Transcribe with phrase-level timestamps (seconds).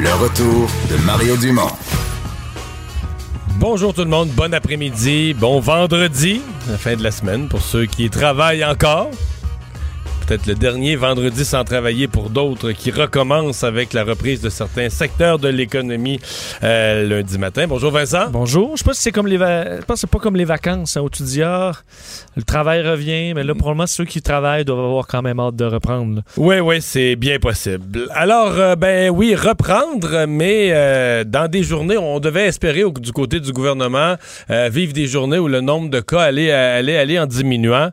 [0.00, 1.72] Le retour de Mario Dumont.
[3.58, 7.86] Bonjour tout le monde, bon après-midi, bon vendredi, la fin de la semaine pour ceux
[7.86, 9.10] qui travaillent encore.
[10.28, 14.90] Peut-être le dernier vendredi sans travailler pour d'autres qui recommencent avec la reprise de certains
[14.90, 16.20] secteurs de l'économie
[16.62, 17.64] euh, lundi matin.
[17.66, 18.28] Bonjour Vincent.
[18.30, 18.72] Bonjour.
[18.74, 20.44] Je sais pas si c'est comme les va- je pense que c'est pas comme les
[20.44, 21.72] vacances hein, où tu dis ah,
[22.36, 25.64] le travail revient, mais là probablement ceux qui travaillent doivent avoir quand même hâte de
[25.64, 26.16] reprendre.
[26.16, 26.22] là.
[26.36, 28.06] Oui, oui, c'est bien possible.
[28.10, 33.12] Alors, euh, ben oui, reprendre, mais euh, dans des journées, on devait espérer au- du
[33.12, 34.16] côté du gouvernement
[34.50, 37.92] vivre des journées où le nombre de cas allait, allait aller en diminuant.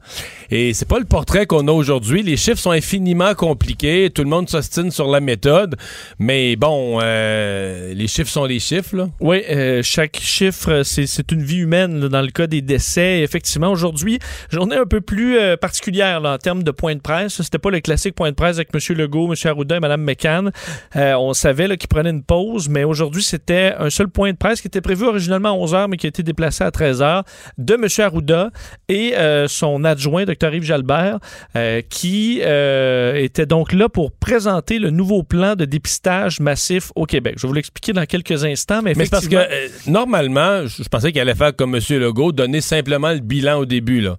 [0.51, 2.23] Et c'est pas le portrait qu'on a aujourd'hui.
[2.25, 4.09] Les chiffres sont infiniment compliqués.
[4.09, 5.75] Tout le monde s'ostine sur la méthode.
[6.17, 9.09] Mais bon, euh, les chiffres sont les chiffres, là.
[9.19, 13.19] Oui, euh, chaque chiffre, c'est une vie humaine dans le cas des décès.
[13.21, 14.17] Effectivement, aujourd'hui,
[14.49, 17.41] journée un peu plus euh, particulière en termes de point de presse.
[17.43, 18.97] C'était pas le classique point de presse avec M.
[18.97, 19.35] Legault, M.
[19.47, 20.51] Arruda et Mme McCann.
[20.95, 24.67] On savait qu'ils prenaient une pause, mais aujourd'hui, c'était un seul point de presse qui
[24.67, 27.23] était prévu originalement à 11h, mais qui a été déplacé à 13h
[27.59, 27.87] de M.
[27.99, 28.49] Arruda
[28.89, 29.13] et
[29.47, 30.55] son adjoint, Dr.
[30.55, 31.19] Yves Jalbert,
[31.55, 31.81] euh,
[32.15, 37.33] qui euh, était donc là pour présenter le nouveau plan de dépistage massif au Québec.
[37.35, 40.87] Je vais vous l'expliquer dans quelques instants, mais Mais parce que euh, normalement, je je
[40.87, 41.81] pensais qu'il allait faire comme M.
[41.89, 43.99] Legault, donner simplement le bilan au début.
[43.99, 44.17] Là.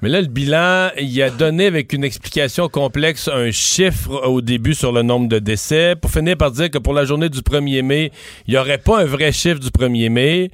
[0.00, 4.74] Mais là, le bilan, il a donné avec une explication complexe un chiffre au début
[4.74, 7.82] sur le nombre de décès, pour finir par dire que pour la journée du 1er
[7.82, 8.12] mai,
[8.46, 10.50] il n'y aurait pas un vrai chiffre du 1er mai.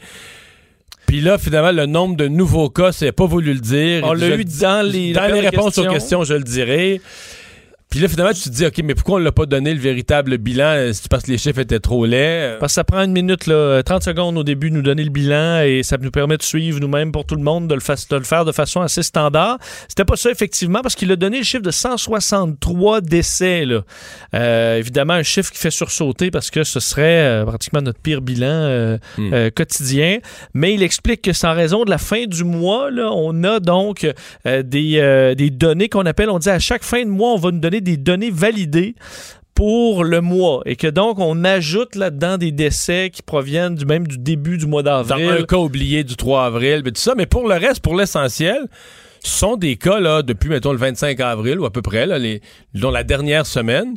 [1.11, 4.05] Puis là, finalement, le nombre de nouveaux cas, c'est pas voulu le dire.
[4.05, 5.93] On l'a eu dans les, dans les réponses aux questions.
[5.93, 7.01] questions, je le dirai.
[7.91, 10.39] Puis là, finalement, tu te dis, OK, mais pourquoi on l'a pas donné le véritable
[10.39, 10.91] bilan?
[10.93, 12.57] C'est parce que les chiffres étaient trop laids?
[12.61, 15.11] Parce que ça prend une minute, là, 30 secondes au début, de nous donner le
[15.11, 17.97] bilan et ça nous permet de suivre nous-mêmes pour tout le monde, de le, fa-
[17.97, 19.59] de le faire de façon assez standard.
[19.89, 23.65] C'était pas ça, effectivement, parce qu'il a donné le chiffre de 163 décès.
[23.65, 23.83] Là.
[24.35, 28.21] Euh, évidemment, un chiffre qui fait sursauter parce que ce serait euh, pratiquement notre pire
[28.23, 29.33] bilan euh, Hmm.
[29.33, 30.19] euh, quotidien.
[30.55, 33.59] Mais il explique que c'est en raison de la fin du mois, là, on a
[33.61, 34.07] donc
[34.47, 37.37] euh, des, euh, des données qu'on appelle, on dit à chaque fin de mois, on
[37.37, 38.95] va nous donner des données validées
[39.55, 44.07] pour le mois et que donc on ajoute là-dedans des décès qui proviennent du même
[44.07, 45.29] du début du mois dans d'avril.
[45.41, 47.15] un cas oublié du 3 avril, mais tout ça.
[47.17, 48.69] Mais pour le reste, pour l'essentiel,
[49.23, 52.19] ce sont des cas là, depuis, mettons, le 25 avril ou à peu près, là,
[52.19, 52.41] les,
[52.73, 53.95] la dernière semaine.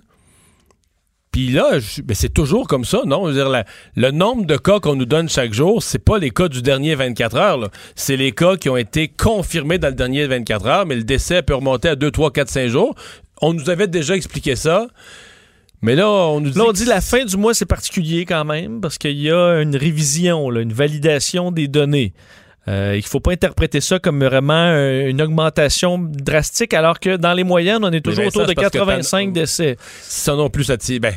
[1.31, 3.23] Puis là, ben, c'est toujours comme ça, non?
[3.25, 6.19] Je veux dire, la- le nombre de cas qu'on nous donne chaque jour, c'est pas
[6.19, 7.69] les cas du dernier 24 heures.
[7.95, 11.41] C'est les cas qui ont été confirmés dans le dernier 24 heures, mais le décès
[11.41, 12.93] peut remonter à 2, 3, 4, 5 jours.
[13.43, 14.87] On nous avait déjà expliqué ça.
[15.81, 16.57] Mais là, on nous dit...
[16.57, 19.61] Là, on dit la fin du mois, c'est particulier quand même parce qu'il y a
[19.61, 22.13] une révision, là, une validation des données.
[22.69, 27.17] Euh, il ne faut pas interpréter ça comme vraiment euh, une augmentation drastique, alors que
[27.17, 29.75] dans les moyennes, on est toujours autour de c'est parce que t'as- 85 décès.
[30.01, 30.77] ça non plus, ça.
[31.01, 31.13] Ben,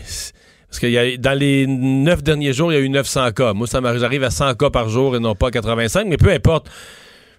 [0.69, 3.53] parce que y a, dans les neuf derniers jours, il y a eu 900 cas.
[3.53, 6.17] Moi, ça m'arrive j'arrive à 100 cas par jour et non pas à 85, mais
[6.17, 6.69] peu importe.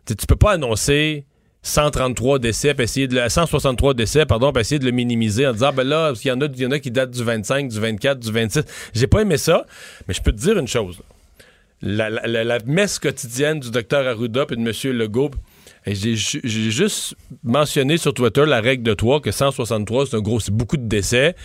[0.06, 1.26] Tu tu peux pas annoncer
[1.64, 5.84] 133 décès, de le- 163 décès, pardon, puis essayer de le minimiser en disant, ben
[5.84, 8.20] là, il y, en a, il y en a qui datent du 25, du 24,
[8.20, 8.64] du 26.
[8.94, 9.66] J'ai pas aimé ça,
[10.08, 11.00] mais je peux te dire une chose.
[11.82, 14.98] La, messe quotidienne du docteur Arruda et de M.
[14.98, 15.32] Legault,
[15.86, 20.54] j'ai juste mentionné sur Twitter la règle de 3, que 163, c'est un gros, c'est
[20.54, 21.36] beaucoup de décès,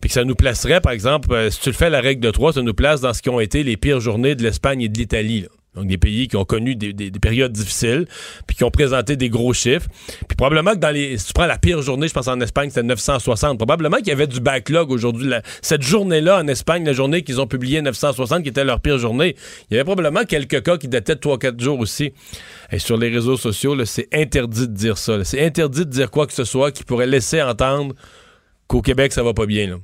[0.00, 2.30] puis que ça nous placerait, par exemple, euh, si tu le fais la règle de
[2.30, 4.88] 3, ça nous place dans ce qui ont été les pires journées de l'Espagne et
[4.88, 5.46] de l'Italie.
[5.76, 8.06] Donc des pays qui ont connu des, des- des périodes difficiles,
[8.46, 9.86] puis qui ont présenté des gros chiffres.
[10.26, 11.16] Puis probablement que dans les...
[11.16, 13.56] Si tu prends la pire journée, je pense en Espagne, c'était 960.
[13.56, 15.30] Probablement qu'il y avait du backlog aujourd'hui.
[15.62, 19.36] Cette journée-là en Espagne, la journée qu'ils ont publié 960, qui était leur pire journée,
[19.70, 22.12] il y avait probablement quelques cas qui dataient de 3-4 jours aussi.
[22.72, 25.22] Et sur les réseaux sociaux, c'est interdit de dire ça.
[25.24, 27.94] C'est interdit de dire quoi que ce soit qui pourrait laisser entendre
[28.66, 29.80] qu'au Québec, ça va pas bien.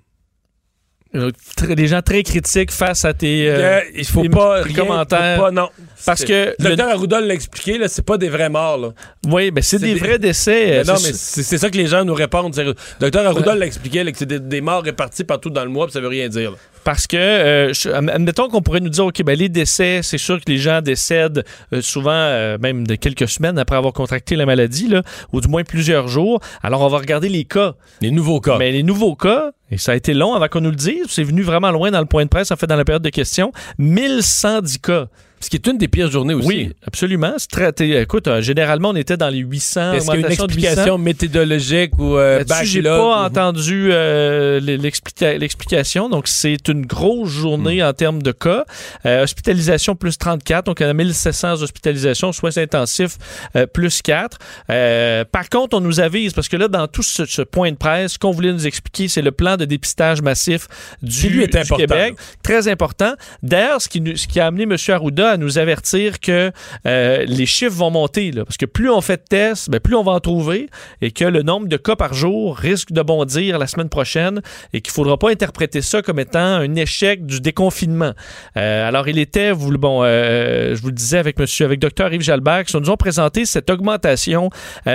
[1.15, 1.31] Euh,
[1.75, 5.37] Des gens très critiques face à tes, euh, Euh, il faut tes- pas rien- commentaires.
[5.39, 5.69] faut pas, non.
[6.05, 8.77] Parce que le le- docteur Arruda l'a expliqué, là, c'est pas des vrais morts.
[8.77, 8.89] Là.
[9.27, 10.67] Oui, ben c'est des, des- vrais décès.
[10.67, 12.55] Mais euh, non, c'est- mais c'est ça que les gens nous répondent.
[12.55, 12.67] C'est-
[13.01, 15.87] Docteur Arruda l'a expliqué, là, que c'est des, des morts répartis partout dans le mois,
[15.87, 16.51] puis ça veut rien dire.
[16.51, 16.57] là.
[16.85, 20.37] Parce que, euh, je- admettons qu'on pourrait nous dire, OK, ben, les décès, c'est sûr
[20.39, 24.89] que les gens décèdent euh, souvent, même de quelques semaines après avoir contracté la maladie,
[24.89, 26.41] là, ou du moins plusieurs jours.
[26.63, 27.75] Alors, on va regarder les cas.
[28.03, 28.59] Les nouveaux cas.
[28.59, 31.25] Mais les nouveaux cas, et ça a été long avant qu'on nous le dise, c'est
[31.25, 33.53] venu vraiment loin dans le point de presse, en fait, dans la période de questions,
[33.79, 35.07] 1110 cas.
[35.39, 36.49] Ce qui est une des pires journées aussi.
[36.49, 37.35] Oui, absolument.
[37.51, 39.93] Très- t'es- écoute, euh, généralement, on était dans les 800.
[39.93, 40.67] Est-ce qu'il y a une augmentation de 800.
[40.67, 46.09] explication méthodologique ou euh, j'ai pas ou- entendu euh, l'explica- l'explication.
[46.09, 47.87] Donc, c'est une grosse journée Hmm.
[47.89, 48.65] en termes de cas.
[49.05, 50.65] Euh, hospitalisation plus 34.
[50.67, 53.19] Donc, on a 1700 hospitalisations, soins intensifs
[53.57, 54.39] euh, plus 4.
[54.71, 57.77] Euh, par contre, on nous avise, parce que là, dans tout ce, ce point de
[57.77, 60.67] presse, ce qu'on voulait nous expliquer, c'est le plan de dépistage massif
[61.03, 62.15] du, Qui, lui, est du important, Québec.
[62.43, 63.13] Très important.
[63.43, 64.77] D'ailleurs, ce qui, ce qui a amené M.
[64.89, 66.53] Arruda à nous avertir que
[66.87, 68.31] euh, les chiffres vont monter.
[68.33, 70.69] Parce que plus on fait de tests, ben, plus on va en trouver
[71.01, 74.41] et que le nombre de cas par jour risque de bondir la semaine prochaine
[74.73, 78.13] et qu'il ne faudra pas interpréter ça comme étant un échec du déconfinement.
[78.57, 82.23] Euh, alors, il était, bon, euh, je vous le disais avec monsieur, avec Dr Yves
[82.67, 84.51] qui nous ont présenté cette augmentation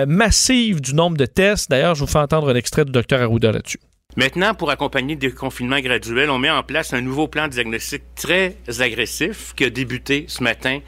[0.07, 1.69] massive du nombre de tests.
[1.69, 3.79] D'ailleurs, je vous fais entendre un extrait du Dr Arruda là-dessus.
[4.17, 8.03] Maintenant, pour accompagner le déconfinement graduel, on met en place un nouveau plan de diagnostic
[8.15, 10.79] très agressif qui a débuté ce matin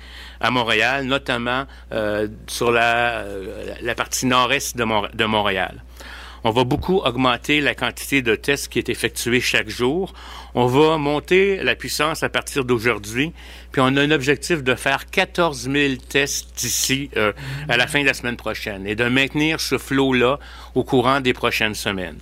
[0.41, 5.83] à Montréal, notamment euh, sur la, euh, la partie nord-est de, de Montréal.
[6.45, 10.13] On va beaucoup augmenter la quantité de tests qui est effectuée chaque jour.
[10.53, 13.31] On va monter la puissance à partir d'aujourd'hui.
[13.71, 17.31] Puis on a un objectif de faire 14 000 tests d'ici euh,
[17.69, 20.39] à la fin de la semaine prochaine et de maintenir ce flot-là
[20.75, 22.17] au courant des prochaines semaines.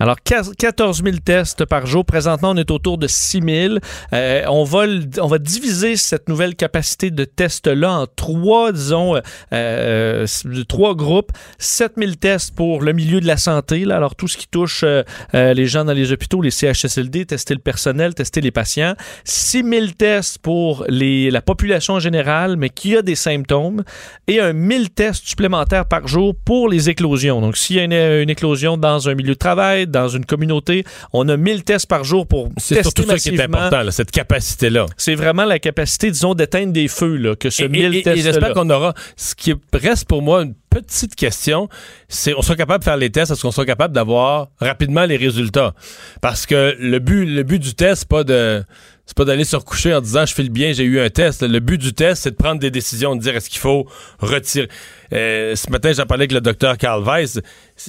[0.00, 2.06] Alors, 14 000 tests par jour.
[2.06, 3.74] Présentement, on est autour de 6 000.
[4.14, 4.86] Euh, on, va,
[5.20, 9.20] on va diviser cette nouvelle capacité de tests-là en trois, disons, euh,
[9.52, 10.26] euh,
[10.66, 11.32] trois groupes.
[11.58, 13.84] 7 000 tests pour le milieu de la santé.
[13.84, 13.96] Là.
[13.96, 14.86] Alors, tout ce qui touche
[15.34, 18.94] les gens dans les hôpitaux, les CHSLD, tester le personnel, tester les patients.
[19.24, 23.84] 6 000 tests pour la population en général, mais qui a des symptômes.
[24.28, 27.42] Et un 1000 tests supplémentaires par jour pour les éclosions.
[27.42, 30.84] Donc, s'il y a une, une éclosion dans un milieu de travail, dans une communauté,
[31.12, 33.58] on a 1000 tests par jour pour C'est tester surtout ça qui est massivement.
[33.58, 34.86] important, là, cette capacité-là.
[34.96, 38.02] C'est vraiment la capacité, disons, d'éteindre des feux, là, que ce Et- 1000 et- et
[38.02, 38.94] tests j'espère qu'on aura.
[39.16, 41.68] Ce qui reste pour moi une petite question,
[42.08, 45.16] c'est on soit capable de faire les tests, est-ce qu'on soit capable d'avoir rapidement les
[45.16, 45.74] résultats?
[46.20, 48.62] Parce que le but, le but du test, c'est pas de.
[49.10, 51.42] C'est pas d'aller se recoucher en disant je file bien, j'ai eu un test.
[51.42, 53.88] Le but du test, c'est de prendre des décisions, de dire est-ce qu'il faut
[54.20, 54.68] retirer?
[55.12, 57.40] Euh, ce matin, j'en parlais avec le docteur Carl Weiss.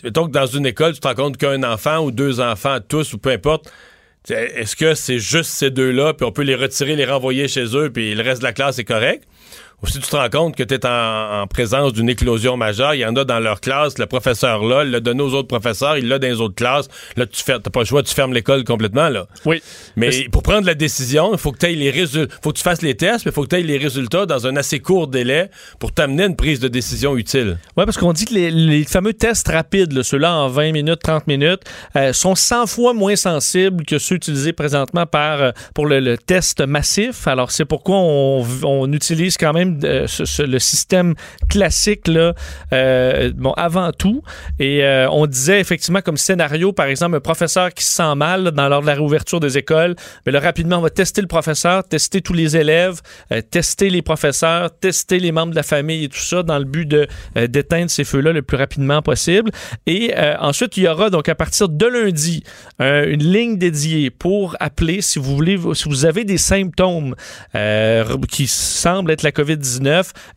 [0.03, 3.13] Mettons que dans une école, tu te rends compte qu'un enfant ou deux enfants, tous
[3.13, 3.71] ou peu importe,
[4.29, 7.91] Est-ce que c'est juste ces deux-là, puis on peut les retirer, les renvoyer chez eux,
[7.91, 9.23] puis le reste de la classe est correct?
[9.83, 12.93] Ou si tu te rends compte que tu es en, en présence d'une éclosion majeure,
[12.93, 15.47] il y en a dans leur classe, le professeur là, il l'a donné aux autres
[15.47, 16.87] professeurs, il l'a dans les autres classes,
[17.17, 19.25] là tu fais, t'as pas le choix, tu fermes l'école complètement là.
[19.45, 19.61] Oui.
[19.95, 22.63] Mais Mais pour prendre la décision, il faut que tu les résultats, faut que tu
[22.63, 25.07] fasses les tests, mais il faut que tu aies les résultats dans un assez court
[25.07, 25.49] délai
[25.79, 27.57] pour t'amener une prise de décision utile.
[27.77, 30.99] Oui, parce qu'on dit que les, les fameux tests rapides, là, ceux-là en 20 minutes,
[31.03, 31.61] 30 minutes,
[31.95, 36.17] euh, sont 100 fois moins sensibles que ceux utilisés présentement par, euh, pour le, le
[36.17, 37.27] test massif.
[37.27, 41.15] Alors, c'est pourquoi on, on utilise quand même le système
[41.49, 42.33] classique, là,
[42.73, 44.23] euh, bon, avant tout.
[44.59, 48.51] Et euh, on disait effectivement comme scénario, par exemple, un professeur qui se sent mal
[48.51, 49.95] dans lors de la réouverture des écoles,
[50.25, 53.01] mais là, rapidement, on va tester le professeur, tester tous les élèves,
[53.31, 56.65] euh, tester les professeurs, tester les membres de la famille et tout ça dans le
[56.65, 57.07] but de
[57.47, 59.51] d'éteindre ces feux-là le plus rapidement possible.
[59.85, 62.43] Et ensuite, il y aura donc à partir de lundi
[62.79, 67.15] une ligne dédiée pour appeler si vous voulez, si vous avez des symptômes
[68.29, 69.60] qui semblent être la COVID-19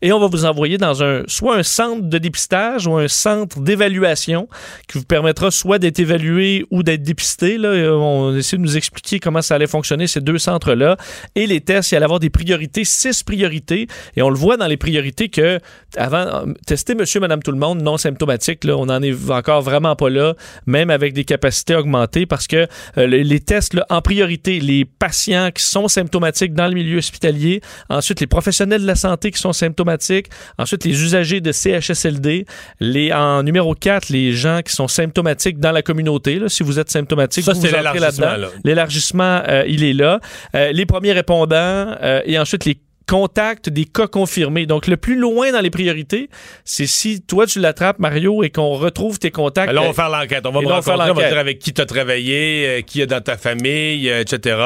[0.01, 3.59] et on va vous envoyer dans un soit un centre de dépistage ou un centre
[3.59, 4.47] d'évaluation
[4.87, 7.57] qui vous permettra soit d'être évalué ou d'être dépisté.
[7.57, 7.69] Là.
[7.69, 10.97] Euh, On essaie de nous expliquer comment ça allait fonctionner, ces deux centres-là.
[11.35, 13.87] Et les tests, il allait avoir des priorités, six priorités.
[14.15, 15.59] Et on le voit dans les priorités que,
[15.97, 19.95] avant, tester monsieur, madame, tout le monde non symptomatique, là, on n'en est encore vraiment
[19.95, 22.67] pas là, même avec des capacités augmentées, parce que
[22.97, 27.61] euh, les tests, là, en priorité, les patients qui sont symptomatiques dans le milieu hospitalier,
[27.89, 32.45] ensuite les professionnels de la santé qui sont symptomatiques, ensuite les usagers de CHSLD,
[32.79, 36.39] les, en numéro 4, les gens qui sont symptomatiques dans la communauté.
[36.39, 38.41] Là, si vous êtes symptomatique, Ça, vous vous entrez l'élargissement, là-dedans.
[38.41, 38.47] là.
[38.63, 40.19] L'élargissement, euh, il est là.
[40.55, 44.65] Euh, les premiers répondants euh, et ensuite les contacts, des cas confirmés.
[44.65, 46.29] Donc, le plus loin dans les priorités,
[46.63, 49.67] c'est si toi, tu l'attrapes, Mario, et qu'on retrouve tes contacts.
[49.67, 50.45] Ben là, on va faire l'enquête.
[50.45, 53.05] On va me rencontrer, on va dire avec qui tu as travaillé, euh, qui est
[53.07, 54.57] dans ta famille, euh, etc.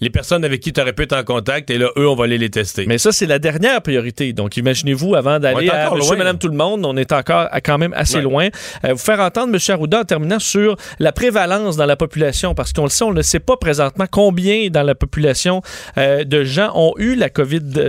[0.00, 2.24] Les personnes avec qui tu aurais pu être en contact, et là, eux, on va
[2.24, 2.86] aller les tester.
[2.86, 4.32] Mais ça, c'est la dernière priorité.
[4.32, 6.18] Donc, imaginez-vous, avant d'aller à monsieur, loin.
[6.18, 8.22] madame, tout le monde, on est encore à- quand même assez Ouais.
[8.22, 8.48] loin.
[8.84, 9.60] Euh, vous faire entendre, M.
[9.68, 13.22] Arruda, en terminant sur la prévalence dans la population, parce qu'on le sait, on ne
[13.22, 15.62] sait pas présentement combien dans la population
[15.98, 17.81] euh, de gens ont eu la COVID-19.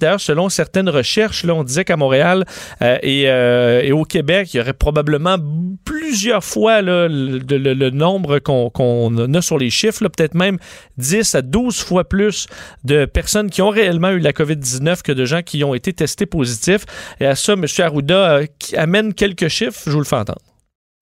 [0.00, 2.44] D'ailleurs, selon certaines recherches, là, on disait qu'à Montréal
[2.82, 5.36] euh, et, euh, et au Québec, il y aurait probablement
[5.84, 10.58] plusieurs fois le, nombre qu'on a sur les chiffres, peut-être même
[10.98, 12.46] 10 à 12 fois plus
[12.84, 16.26] de personnes qui ont réellement eu la COVID-19 que de gens qui ont été testés
[16.26, 16.84] positifs.
[17.20, 17.64] Et à ça, M.
[17.78, 20.42] Arruda euh, amène quelques chiffres, je vous le fais entendre.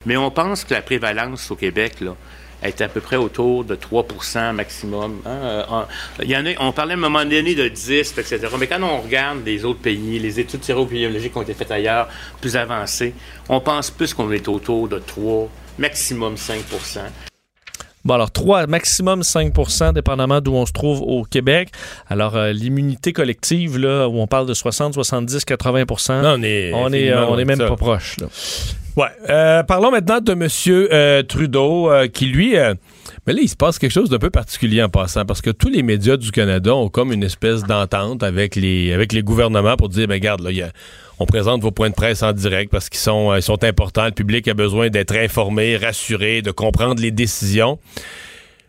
[0.06, 1.94] Mais on pense que la prévalence au Québec,
[2.64, 4.06] est à peu près autour de 3
[4.52, 5.20] maximum.
[5.26, 5.86] hein.
[6.22, 8.38] Il y en a, on parlait à un moment donné de 10, etc.
[8.58, 12.08] Mais quand on regarde les autres pays, les études sérobiologiques qui ont été faites ailleurs,
[12.40, 13.14] plus avancées,
[13.48, 16.62] on pense plus qu'on est autour de 3, maximum 5
[18.04, 21.70] Bon, alors 3, maximum 5% dépendamment d'où on se trouve au Québec.
[22.08, 25.84] Alors, euh, l'immunité collective, là, où on parle de 60, 70, 80
[26.22, 27.66] Non, on est, on est, euh, on est même ça.
[27.68, 28.16] pas proche.
[28.20, 28.26] là.
[28.96, 29.08] Ouais.
[29.30, 31.24] Euh, parlons maintenant de M.
[31.26, 32.52] Trudeau, qui lui.
[33.26, 35.68] mais là, il se passe quelque chose d'un peu particulier en passant, parce que tous
[35.70, 39.88] les médias du Canada ont comme une espèce d'entente avec les, avec les gouvernements pour
[39.88, 40.70] dire, ben regarde, là, il y a-
[41.18, 44.06] on présente vos points de presse en direct parce qu'ils sont, euh, sont importants.
[44.06, 47.78] Le public a besoin d'être informé, rassuré, de comprendre les décisions.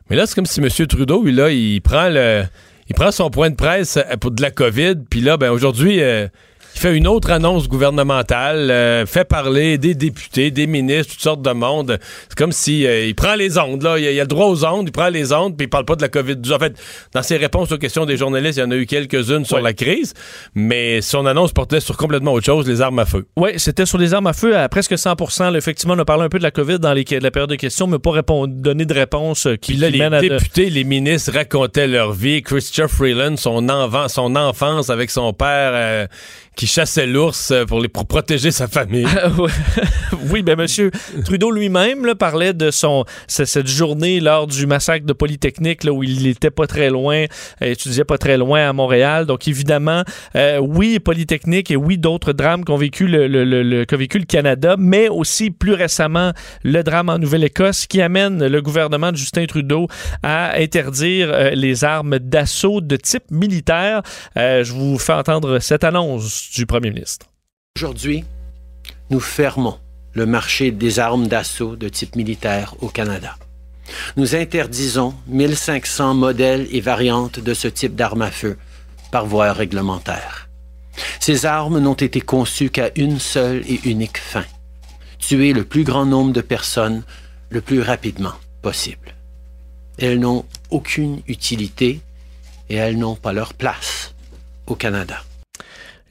[0.10, 0.70] Mais là, c'est comme si M.
[0.88, 2.44] Trudeau, lui, là, il prend le,
[2.88, 6.28] il prend son point de presse pour de la COVID, puis là, ben aujourd'hui, euh,
[6.76, 11.42] il fait une autre annonce gouvernementale, euh, fait parler des députés, des ministres, toutes sortes
[11.42, 11.98] de monde.
[12.30, 13.98] C'est comme si euh, il prend les ondes, là.
[13.98, 15.86] Il a, il a le droit aux ondes, il prend les ondes, puis il parle
[15.86, 16.36] pas de la COVID.
[16.54, 16.74] En fait,
[17.14, 19.74] dans ses réponses aux questions des journalistes, il y en a eu quelques-unes sur la
[19.74, 20.14] crise,
[20.54, 23.26] mais son annonce portait sur complètement autre chose, les armes à feu.
[23.38, 25.16] Oui, c'était sur les armes à feu à presque 100
[25.52, 25.58] là.
[25.58, 27.88] Effectivement, on a parlé un peu de la COVID dans les, la période de questions,
[27.88, 30.28] mais pas répondre, donner de réponse euh, qui, Puis là, qui les mène à de-
[30.28, 32.42] députés, les ministres racontaient leur vie.
[32.42, 36.08] Christopher Freeland, son, envan- son enfance avec son père euh,
[36.56, 39.06] qui chassait l'ours euh, pour, les, pour protéger sa famille.
[39.38, 39.50] Ouais.
[40.32, 40.92] oui, ben Monsieur
[41.26, 46.04] Trudeau lui-même là, parlait de son cette journée lors du massacre de Polytechnique là, où
[46.04, 47.26] il était pas très loin,
[47.62, 49.26] euh, étudiait pas très loin à Montréal.
[49.26, 50.04] Donc évidemment,
[50.36, 54.20] euh, oui Polytechnique et oui d'autres drames qu'ont vécu le, le- le- le- qu'a vécu
[54.20, 56.32] le Canada, mais aussi plus récemment
[56.64, 59.88] le drame en Nouvelle-Écosse qui amène le gouvernement de Justin Trudeau
[60.24, 64.02] à interdire euh, les armes d'assaut de type militaire.
[64.38, 67.28] Euh, je vous fais entendre cette annonce du Premier ministre.
[67.78, 68.24] Aujourd'hui,
[69.10, 69.80] nous fermons
[70.14, 73.36] le marché des armes d'assaut de type militaire au Canada.
[74.18, 78.58] Nous interdisons 1500 modèles et variantes de ce type d'armes à feu
[79.12, 80.50] par voie réglementaire.
[81.20, 84.46] Ces armes n'ont été conçues qu'à une seule et unique fin,
[85.20, 87.04] tuer le plus grand nombre de personnes
[87.50, 89.14] le plus rapidement possible.
[89.98, 92.02] Elles n'ont aucune utilité
[92.70, 94.14] et elles n'ont pas leur place
[94.68, 95.22] au Canada.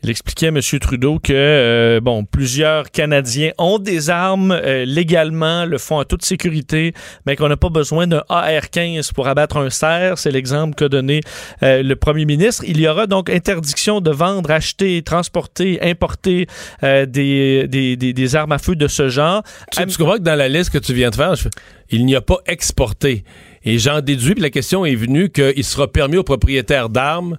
[0.04, 0.60] Il expliquait, M.
[0.82, 6.22] Trudeau, que euh, bon, plusieurs Canadiens ont des armes euh, légalement, le font en toute
[6.22, 6.92] sécurité,
[7.24, 10.18] mais qu'on n'a pas besoin d'un AR-15 pour abattre un cerf.
[10.18, 11.22] C'est l'exemple qu'a donné
[11.62, 12.64] euh, le premier ministre.
[12.66, 16.48] Il y aura donc interdiction de vendre, acheter, transporter, importer
[16.82, 19.42] des, des, armes à feu de ce genre.
[19.72, 21.32] Tu, tu comprends que dans la liste que tu viens de faire,
[21.88, 23.24] il n'y a pas exporté.
[23.64, 27.38] Et j'en déduis, puis la question est venue qu'il sera permis aux propriétaires d'armes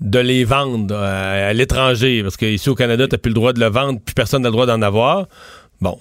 [0.00, 2.22] de les vendre euh, à l'étranger.
[2.22, 4.48] Parce qu'ici au Canada, tu n'as plus le droit de le vendre, puis personne n'a
[4.48, 5.26] le droit d'en avoir.
[5.80, 5.98] Bon.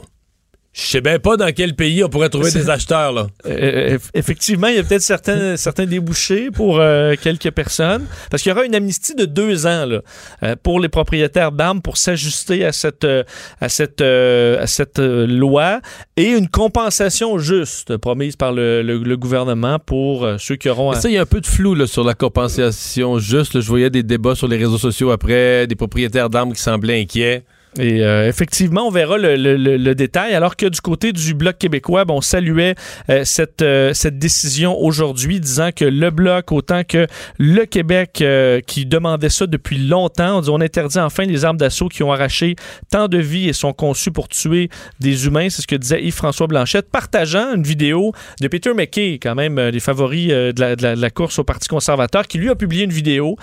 [0.72, 3.26] Je sais bien pas dans quel pays on pourrait trouver des acheteurs, là.
[3.48, 8.44] Euh, eff- effectivement, il y a peut-être certains, certains débouchés pour euh, quelques personnes, parce
[8.44, 10.02] qu'il y aura une amnistie de deux ans là,
[10.44, 13.24] euh, pour les propriétaires d'armes pour s'ajuster à cette, euh,
[13.60, 15.82] à cette, euh, à cette euh, loi
[16.18, 20.94] et une compensation juste promise par le, le- le gouvernement pour euh, ceux qui auront...
[20.94, 23.56] Ça, il y a un peu de flou là, sur la compensation juste.
[23.56, 23.62] là.
[23.62, 27.44] je voyais des débats sur les réseaux sociaux après, des propriétaires d'armes qui semblaient inquiets.
[27.78, 30.34] Et euh, effectivement, on verra le, détail.
[30.34, 32.74] Alors que du côté du Bloc québécois, bon, on saluait
[33.10, 37.06] euh, cette, euh, cette décision aujourd'hui, disant que le Bloc, autant que
[37.38, 38.24] le Québec,
[38.66, 42.12] qui demandait ça depuis longtemps, on dit on interdit enfin les armes d'assaut qui ont
[42.12, 42.56] arraché
[42.92, 45.50] tant de vies et sont conçues pour tuer des humains.
[45.50, 49.80] C'est ce que disait Yves-François Blanchette, partageant une vidéo de Peter McKay, quand même des
[49.80, 53.36] favoris de, la, de la- course au Parti conservateur, qui lui a publié une vidéo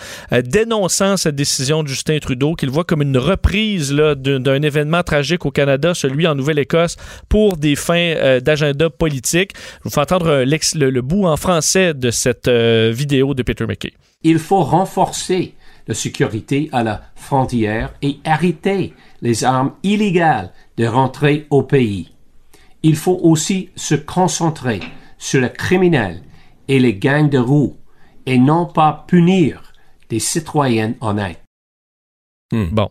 [0.44, 5.46] dénonçant cette décision de Justin Trudeau, qu'il voit comme une reprise là, d'un événement tragique
[5.46, 6.96] au Canada, celui en Nouvelle-Écosse,
[7.28, 9.52] pour des fins euh, d'agenda politique.
[9.78, 13.42] Je vous fais entendre euh, le, le bout en français de cette euh, vidéo de
[13.42, 13.92] Peter McKay.
[14.22, 15.54] Il faut renforcer
[15.86, 18.92] de sécurité à la frontière et arrêter
[19.22, 22.12] les armes illégales de rentrer au pays.
[22.82, 24.80] Il faut aussi se concentrer
[25.18, 26.22] sur les criminels
[26.68, 27.76] et les gangs de roues
[28.26, 29.72] et non pas punir
[30.08, 31.42] des citoyens honnêtes.
[32.52, 32.66] Hmm.
[32.72, 32.90] Bon.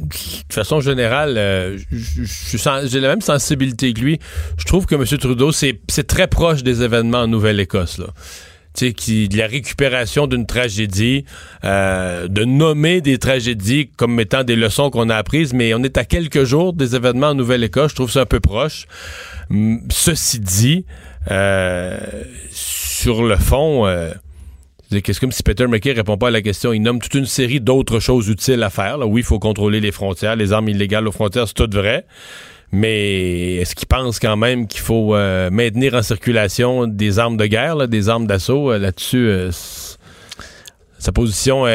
[0.00, 4.18] De façon générale, euh, j'ai la même sensibilité que lui.
[4.56, 5.04] Je trouve que M.
[5.04, 7.98] Trudeau, c'est très proche des événements en Nouvelle-Écosse.
[7.98, 8.06] Là
[8.74, 11.24] qui, de la récupération d'une tragédie,
[11.64, 15.98] euh, de nommer des tragédies comme étant des leçons qu'on a apprises, mais on est
[15.98, 18.86] à quelques jours des événements en Nouvelle-Écosse, je trouve ça un peu proche.
[19.90, 20.86] Ceci dit,
[21.30, 21.98] euh,
[22.50, 23.86] sur le fond,
[24.90, 26.72] c'est comme si Peter McKay répond pas à la question.
[26.72, 28.98] Il nomme toute une série d'autres choses utiles à faire.
[29.08, 32.06] Oui, il faut contrôler les frontières, les armes illégales aux frontières, c'est tout vrai.
[32.72, 37.46] Mais est-ce qu'il pense quand même qu'il faut euh, maintenir en circulation des armes de
[37.46, 38.72] guerre, des armes d'assaut?
[38.72, 39.50] Euh, là-dessus, euh,
[40.98, 41.66] sa position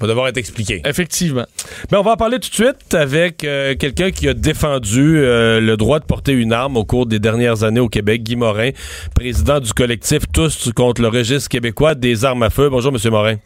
[0.00, 0.82] va devoir être expliquée.
[0.84, 1.44] Effectivement.
[1.90, 5.98] Mais on va en parler tout de suite avec quelqu'un qui a défendu le droit
[5.98, 8.70] de porter une arme au cours des dernières années au Québec, Guy Morin,
[9.14, 12.68] président du collectif Tous contre le registre québécois des armes à feu.
[12.70, 13.10] Bonjour, M.
[13.10, 13.36] Morin.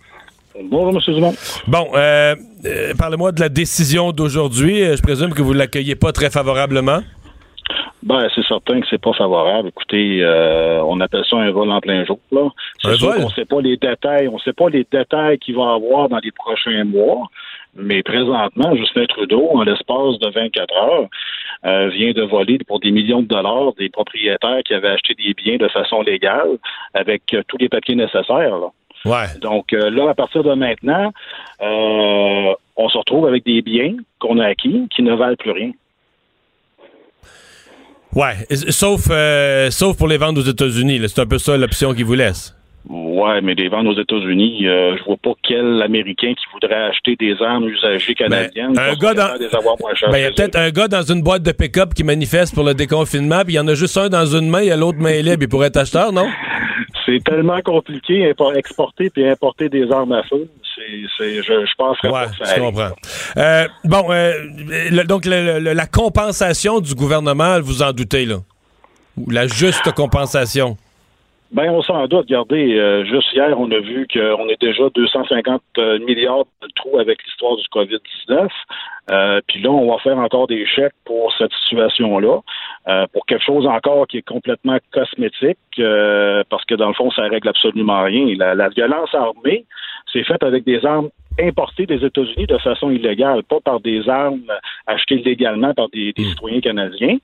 [0.62, 1.14] Bonjour, M.
[1.14, 1.34] Dumont.
[1.66, 4.82] Bon, euh, euh, parlez-moi de la décision d'aujourd'hui.
[4.82, 7.00] Euh, je présume que vous ne l'accueillez pas très favorablement.
[8.04, 9.68] Ben, c'est certain que c'est pas favorable.
[9.68, 10.24] Écoutez,
[10.84, 12.18] on appelle ça un vol en plein jour.
[12.30, 12.48] Là.
[12.82, 14.28] C'est sûr qu'on sait pas les détails.
[14.28, 17.28] On sait pas les détails qu'il va avoir dans les prochains mois.
[17.74, 23.22] Mais présentement, Justin Trudeau, en l'espace de 24 heures, vient de voler pour des millions
[23.22, 26.58] de dollars des propriétaires qui avaient acheté des biens de façon légale
[26.92, 28.58] avec tous les papiers nécessaires.
[28.58, 28.68] Là.
[29.40, 31.12] Donc euh, là, à partir de maintenant,
[31.60, 35.72] euh, on se retrouve avec des biens qu'on a acquis qui ne valent plus rien.
[38.14, 38.34] Ouais,
[38.70, 41.00] sauf, euh, sauf pour les ventes aux États-Unis.
[41.06, 42.54] C'est un peu ça l'option qu'ils vous laisse.
[42.88, 47.34] Ouais, mais des ventes aux États-Unis, je vois pas quel Américain qui voudrait acheter des
[47.40, 48.78] armes usagées ben, canadiennes.
[48.78, 49.38] un gars dans...
[50.10, 52.64] Ben, il y a peut-être un gars dans une boîte de pick-up qui manifeste pour
[52.64, 55.22] le déconfinement, puis il y en a juste un dans une main, et l'autre main
[55.22, 55.42] libre.
[55.42, 56.26] Il pourrait être acheteur, non?
[57.06, 60.48] C'est tellement compliqué exporter puis importer des armes à feu.
[60.74, 62.90] C'est, je, je pense que ouais, je comprends.
[63.36, 68.38] Euh, bon, euh, donc la compensation du gouvernement, vous en doutez là,
[69.16, 70.76] ou la juste compensation?
[71.54, 72.26] Ben, on s'en doute.
[72.26, 75.62] Regardez, euh, juste hier, on a vu qu'on est déjà 250
[76.04, 78.48] milliards de trous avec l'histoire du COVID-19.
[79.10, 82.40] Euh, puis là, on va faire encore des chèques pour cette situation-là,
[82.88, 87.10] euh, pour quelque chose encore qui est complètement cosmétique, euh, parce que dans le fond,
[87.10, 88.34] ça règle absolument rien.
[88.36, 89.66] La, violence armée,
[90.12, 94.52] c'est faite avec des armes importées des États-Unis de façon illégale, pas par des armes
[94.86, 96.24] achetées légalement par des, hmm.
[96.24, 97.18] citoyens canadiens.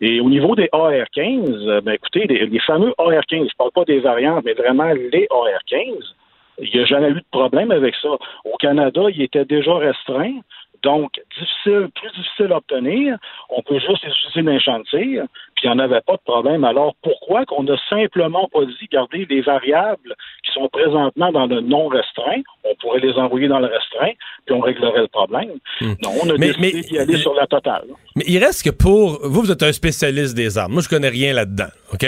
[0.00, 4.44] Et au niveau des AR-15, ben écoutez, les, fameux AR-15, je parle pas des variantes,
[4.44, 6.14] mais vraiment les AR-15,
[6.60, 8.10] il n'y a jamais eu de problème avec ça.
[8.44, 10.34] Au Canada, il était déjà restreint.
[10.82, 13.16] Donc, difficile, plus difficile à obtenir.
[13.50, 15.20] On peut juste les utiliser d'un chantier,
[15.54, 16.64] puis il n'y en avait pas de problème.
[16.64, 20.14] Alors, pourquoi qu'on n'a simplement pas dit, garder les variables
[20.44, 24.12] qui sont présentement dans le non restreint, on pourrait les envoyer dans le restreint,
[24.44, 25.58] puis on réglerait le problème.
[25.80, 25.94] Hmm.
[26.02, 27.86] Non, on a décidé d'y aller sur la totale.
[28.16, 29.26] Mais il reste que pour...
[29.26, 30.72] Vous, vous êtes un spécialiste des armes.
[30.72, 32.06] Moi, je connais rien là-dedans, OK?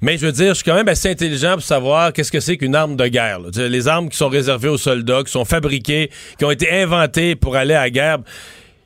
[0.00, 2.56] Mais je veux dire, je suis quand même assez intelligent pour savoir qu'est-ce que c'est
[2.56, 3.40] qu'une arme de guerre.
[3.56, 7.56] Les armes qui sont réservées aux soldats, qui sont fabriquées, qui ont été inventées pour
[7.56, 8.18] aller à la guerre.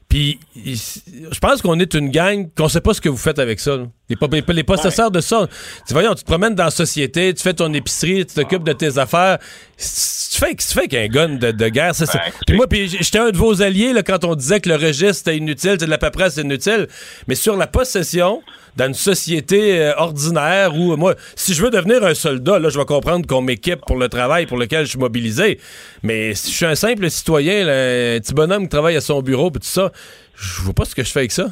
[0.08, 3.60] Puis, je pense qu'on est une gang qu'on sait pas ce que vous faites avec
[3.60, 3.78] ça.
[4.08, 4.16] Les,
[4.48, 5.48] les, possesseurs de ça.
[5.86, 8.72] Tu, voyons, tu te promènes dans la société, tu fais ton épicerie, tu t'occupes de
[8.72, 9.38] tes affaires.
[9.76, 12.20] Tu fais, tu fais qu'un gun de, guerre, c'est ça.
[12.46, 15.28] Puis moi, puis j'étais un de vos alliés là, quand on disait que le registre
[15.28, 16.86] était inutile, c'est de la paperasse inutile.
[17.26, 18.42] Mais sur la possession,
[18.76, 22.78] dans une société euh, ordinaire où, moi, si je veux devenir un soldat, là, je
[22.78, 25.58] vais comprendre qu'on m'équipe pour le travail pour lequel je suis mobilisé.
[26.02, 29.50] Mais si je suis un simple citoyen, un petit bonhomme qui travaille à son bureau,
[29.50, 29.90] puis tout ça,
[30.36, 31.46] je vois pas ce que je fais avec ça.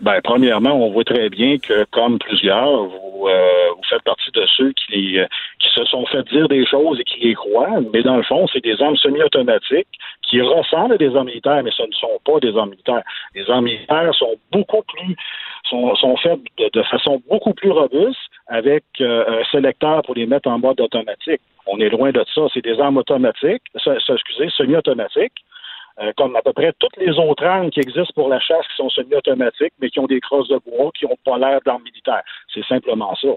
[0.00, 4.72] Ben, premièrement, on voit très bien que, comme plusieurs, vous, euh, faites partie de ceux
[4.72, 5.26] qui, euh,
[5.58, 8.46] qui se sont fait dire des choses et qui les croient, mais dans le fond,
[8.52, 9.88] c'est des armes semi-automatiques
[10.22, 13.02] qui ressemblent à des armes militaires, mais ce ne sont pas des armes militaires.
[13.34, 15.16] Les armes militaires sont beaucoup plus
[15.68, 20.48] sont, sont faites de, façon beaucoup plus robuste avec euh, un sélecteur pour les mettre
[20.48, 21.40] en mode automatique.
[21.66, 22.42] On est loin de ça.
[22.54, 25.32] C'est des armes automatiques, excusez, semi-automatiques.
[25.98, 28.76] Euh, comme à peu près toutes les autres armes qui existent pour la chasse qui
[28.76, 32.22] sont semi-automatiques, mais qui ont des crosses de bois, qui n'ont pas l'air d'armes militaires.
[32.52, 33.28] C'est simplement ça.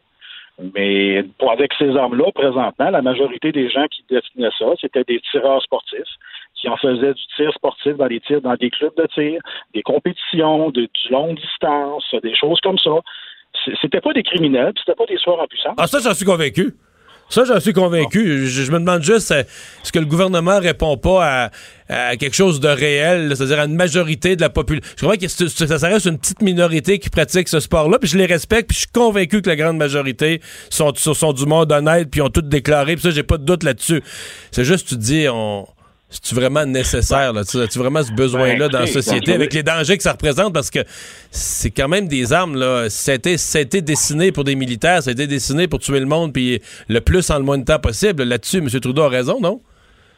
[0.75, 5.63] Mais avec ces armes-là, présentement, la majorité des gens qui détenaient ça, c'était des tireurs
[5.63, 6.17] sportifs
[6.55, 9.41] qui en faisaient du tir sportif dans des tirs, dans des clubs de tir,
[9.73, 12.91] des compétitions, de, du longue distance, des choses comme ça.
[13.81, 15.75] C'était pas des criminels, c'était pas des soirs en puissance.
[15.77, 16.73] Ah, ça, j'en suis convaincu.
[17.29, 18.47] Ça, j'en suis convaincu.
[18.47, 19.41] Je, je me demande juste, euh,
[19.83, 21.49] est-ce que le gouvernement répond pas
[21.87, 24.87] à, à quelque chose de réel, c'est-à-dire à une majorité de la population.
[24.97, 28.17] Je crois que c'est- ça reste une petite minorité qui pratique ce sport-là, puis je
[28.17, 31.71] les respecte, puis je suis convaincu que la grande majorité sont, sont, sont du monde
[31.71, 34.01] honnête, puis ont tout déclaré, puis ça, j'ai pas de doute là-dessus.
[34.51, 35.67] C'est juste, tu dis, on...
[36.09, 37.43] C'est-tu vraiment nécessaire, là?
[37.43, 40.53] Tu as-tu vraiment ce besoin-là Ben, dans la société avec les dangers que ça représente?
[40.53, 40.79] Parce que
[41.29, 42.89] c'est quand même des armes, là.
[42.89, 45.79] Ça a, été, ça a été dessiné pour des militaires, ça a été dessiné pour
[45.79, 48.23] tuer le monde, puis le plus en le moins de temps possible.
[48.23, 48.67] Là-dessus, M.
[48.81, 49.59] Trudeau a raison, non?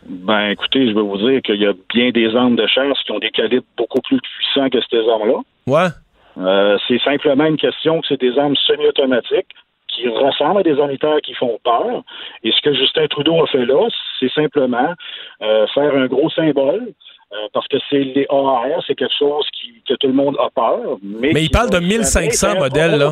[0.07, 3.11] Ben, écoutez, je vais vous dire qu'il y a bien des armes de chasse qui
[3.11, 5.41] ont des calibres beaucoup plus puissants que ces armes-là.
[5.67, 5.89] Ouais.
[6.37, 9.53] Euh, c'est simplement une question que c'est des armes semi-automatiques
[9.95, 12.03] qui ressemblent à des militaires qui font peur.
[12.43, 13.87] Et ce que Justin Trudeau a fait là,
[14.19, 14.93] c'est simplement
[15.41, 16.93] euh, faire un gros symbole.
[17.33, 20.49] euh, parce que c'est les AR, c'est quelque chose qui, que tout le monde a
[20.53, 20.97] peur.
[21.01, 23.11] Mais, Mais il parle de va 1500 jamais faire modèles, là.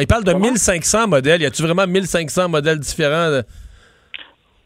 [0.00, 0.44] il parle de Comment?
[0.50, 1.42] 1500 modèles.
[1.42, 3.30] Y a-tu vraiment 1500 modèles différents?
[3.30, 3.42] de-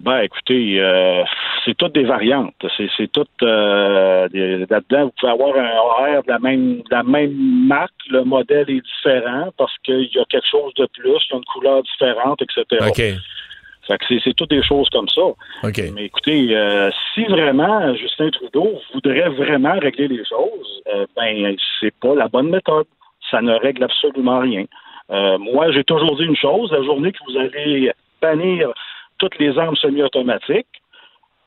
[0.00, 1.24] Ben, écoutez, euh,
[1.64, 2.54] c'est toutes des variantes.
[2.76, 5.06] C'est, c'est toutes euh, des- là-dedans.
[5.06, 7.34] Vous pouvez avoir un horaire de la même de la même
[7.66, 7.90] marque.
[8.08, 11.36] Le modèle est différent parce qu'il y a quelque chose de plus, il y a
[11.38, 12.64] une couleur différente, etc.
[12.88, 12.96] OK.
[12.96, 15.22] Fait que c'est, c'est toutes des choses comme ça.
[15.22, 15.80] OK.
[15.94, 20.82] Mais écoutez, euh, si vraiment Justin Trudeau voudrait vraiment régler les choses,
[21.16, 22.86] ben c'est pas la bonne méthode.
[23.30, 24.64] Ça ne règle absolument rien.
[25.10, 27.90] Moi, j'ai toujours dit une chose la journée que vous allez
[28.22, 28.72] bannir
[29.18, 30.66] toutes les armes semi-automatiques,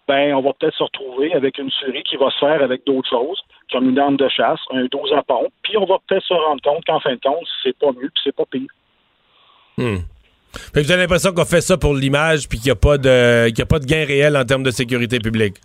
[0.08, 3.10] ben on va peut-être se retrouver avec une série qui va se faire avec d'autres
[3.10, 6.34] choses, comme une arme de chasse, un 12 à pompe, puis on va peut-être se
[6.34, 8.68] rendre compte qu'en fin de compte, c'est pas mieux, puis c'est pas pire.
[9.78, 9.98] Hmm.
[10.74, 13.60] Vous avez l'impression qu'on fait ça pour l'image puis qu'il n'y a, pas de- qu'il
[13.60, 15.56] y a pas de gain réel en termes de sécurité publique?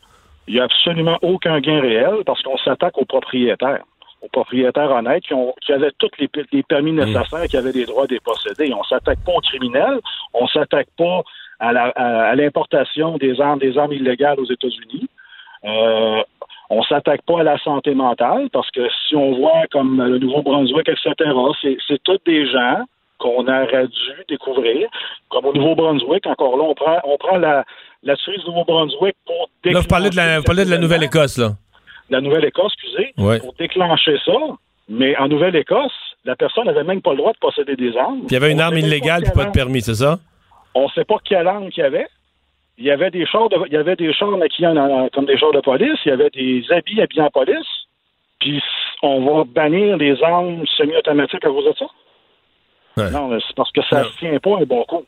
[0.47, 3.83] Il n'y a absolument aucun gain réel parce qu'on s'attaque aux propriétaires,
[4.23, 7.85] aux propriétaires honnêtes qui, ont, qui avaient tous les, les permis nécessaires, qui avaient les
[7.85, 8.73] droits des posséder.
[8.73, 9.99] On s'attaque pas aux criminels,
[10.33, 11.23] on s'attaque pas
[11.59, 15.09] à, l'importation des armes, des armes illégales aux États-Unis.
[15.65, 16.23] Euh,
[16.69, 20.89] on s'attaque pas à la santé mentale parce que si on voit comme le Nouveau-Brunswick,
[20.89, 21.15] etc.,
[21.63, 22.85] c'est, c'est tous des gens
[23.19, 24.89] qu'on aurait dû découvrir.
[25.31, 27.65] Comme au Nouveau-Brunswick, encore là, on prend, on prend la,
[28.03, 31.53] la cerise du Nouveau-Brunswick pour Là, vous parlez de la, Nouvelle-Écosse, là.
[32.11, 33.41] la Nouvelle-Écosse, excusez, Ouais.
[33.41, 34.33] pour déclencher ça.
[34.89, 35.93] Mais en Nouvelle-Écosse,
[36.25, 38.19] la personne n'avait même pas le droit de posséder des armes.
[38.21, 40.19] Puis il y avait une On arme illégale puis pas de permis, c'est ça?
[40.79, 42.07] On ne sait pas quelle arme qu'il y avait.
[42.79, 45.39] Il y avait des chars, de, il y avait des chars en- en- comme des
[45.39, 45.99] chars de police.
[46.05, 47.67] Il y avait des habits habillés en police.
[48.41, 48.63] Puis
[49.03, 51.87] on va bannir les armes semi-automatiques à cause de ça.
[52.99, 53.11] Ouais.
[53.11, 55.05] Non, mais c'est parce que ça ne tient pas un bon coup.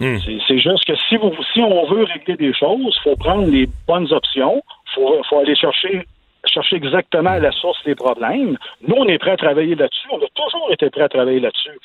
[0.00, 0.18] Hmm.
[0.24, 3.46] C'est- C'est juste que si, vous, si on veut régler des choses, il faut prendre
[3.50, 4.62] les bonnes options.
[4.86, 6.06] Il faut, faut aller chercher,
[6.46, 8.56] chercher exactement la source des problèmes.
[8.86, 10.08] Nous, on est prêt à travailler là-dessus.
[10.10, 11.78] On a toujours été prêt à travailler là-dessus.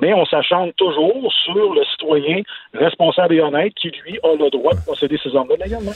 [0.00, 2.42] Mais on s'achante toujours sur le citoyen
[2.74, 5.92] responsable et honnête qui, lui, a le droit de posséder ces armes-là légalement.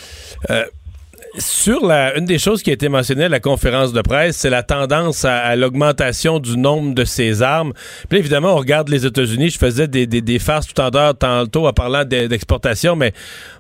[1.37, 4.51] Sur la, une des choses qui a été mentionnée à la conférence de presse, c'est
[4.51, 7.73] la tendance à, l'augmentation du nombre de ces armes.
[8.09, 9.51] Puis évidemment, on regarde les États-Unis.
[9.51, 13.13] Je faisais des, des, farces tout en l'heure tantôt en parlant de- d'exportation, mais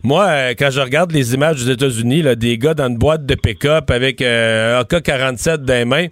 [0.02, 3.34] moi, euh, quand je regarde les images des États-Unis, des gars dans une boîte de
[3.34, 6.06] pick-up avec euh, un AK-47 dans les mains,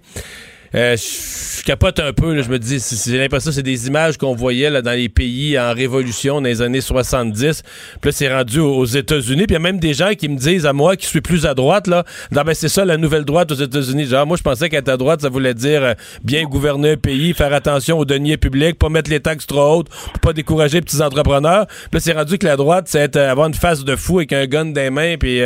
[0.75, 2.41] euh, je capote un peu.
[2.41, 5.57] je me dis, j'ai l'impression que c'est des images qu'on voyait là, dans les pays
[5.57, 7.63] en révolution dans les années 70.
[8.01, 9.45] Puis là, c'est rendu aux, États-Unis.
[9.47, 11.45] Puis il y a même des gens qui me disent à moi, qui suis plus
[11.45, 14.05] à droite, là, non, ben, c'est ça la nouvelle droite aux États-Unis.
[14.05, 17.33] Genre, moi, je pensais qu'être à droite, ça voulait dire euh, bien gouverner un pays,
[17.33, 20.81] faire attention aux deniers publics, pas mettre les taxes trop hautes, pour pas décourager les
[20.81, 21.67] petits entrepreneurs.
[21.67, 24.19] Puis là, c'est rendu que la droite, c'est être, euh, avoir une face de fou
[24.19, 25.15] avec un gun dans les mains.
[25.17, 25.41] Puis,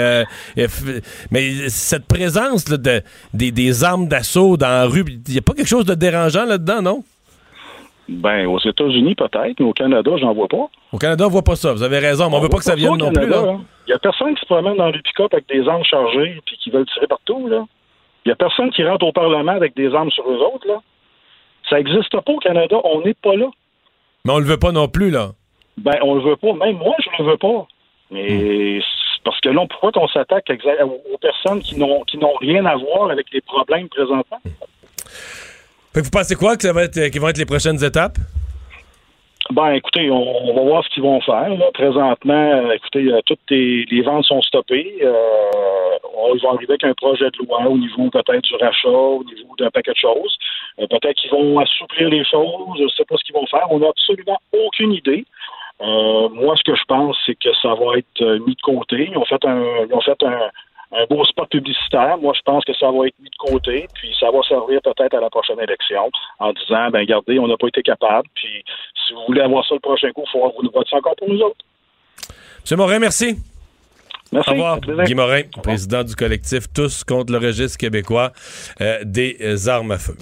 [1.32, 3.02] mais cette présence de,
[3.34, 6.46] des, des armes d'assaut dans la rue, il n'y a pas quelque chose de dérangeant
[6.46, 7.04] là-dedans, non?
[8.10, 10.68] Ben, aux États-Unis, peut-être, mais au Canada, j'en vois pas.
[10.92, 11.72] Au Canada, on voit pas ça.
[11.74, 13.30] Vous avez raison, mais on veut pas que ça vienne au non plus.
[13.30, 13.62] Canada, hein.
[13.88, 16.58] Il y a personne qui se promène dans le pick-up avec des armes chargées puis
[16.58, 17.66] qui veulent tirer partout, là.
[18.26, 20.82] Il y a personne qui rentre au Parlement avec des armes sur eux autres, là.
[21.70, 22.78] Ça n'existe pas au Canada.
[22.84, 23.48] On n'est pas là.
[24.26, 25.32] Mais on le veut pas non plus, là.
[25.78, 26.54] Ben, on le veut pas.
[26.54, 27.68] Même moi, je le veux pas.
[28.12, 32.66] Mais c'est parce que là, pourquoi qu'on s'attaque aux personnes qui n'ont qui n'ont rien
[32.66, 34.42] à voir avec les problèmes présentement?
[35.94, 38.18] Vous pensez quoi que être, qui vont être les prochaines étapes?
[39.50, 41.50] Ben, écoutez, on, va voir ce qu'ils vont faire.
[41.74, 45.00] Présentement, euh, écoutez, euh, toutes les, ventes sont stoppées.
[45.02, 45.12] Euh,
[46.16, 49.24] on, ils vont arriver avec un projet de loi au niveau peut-être du rachat, au
[49.24, 50.38] niveau d'un paquet de choses.
[50.80, 52.78] Euh, peut-être qu'ils vont assouplir les choses.
[52.78, 53.68] Je ne sais pas ce qu'ils vont faire.
[53.70, 55.26] On n'a absolument aucune idée.
[55.82, 59.10] Euh, moi, ce que je pense, c'est que ça va être euh, mis de côté.
[59.12, 60.50] Ils ont fait un, ils ont fait un,
[60.92, 62.18] un beau spot publicitaire.
[62.18, 65.14] Moi, je pense que ça va être mis de côté, puis ça va servir peut-être
[65.14, 68.64] à la prochaine élection en disant, ben regardez, on n'a pas été capable, puis
[69.08, 71.30] si vous voulez avoir ça le prochain coup, il faut avoir vous voter encore pour
[71.30, 71.66] nous autres.
[72.70, 72.78] M.
[72.78, 73.36] Morin, merci.
[74.32, 74.50] Merci.
[74.50, 74.80] Au revoir.
[74.80, 78.32] Guy Morin, président du collectif Tous contre le registre québécois
[78.80, 80.16] euh, des armes à feu.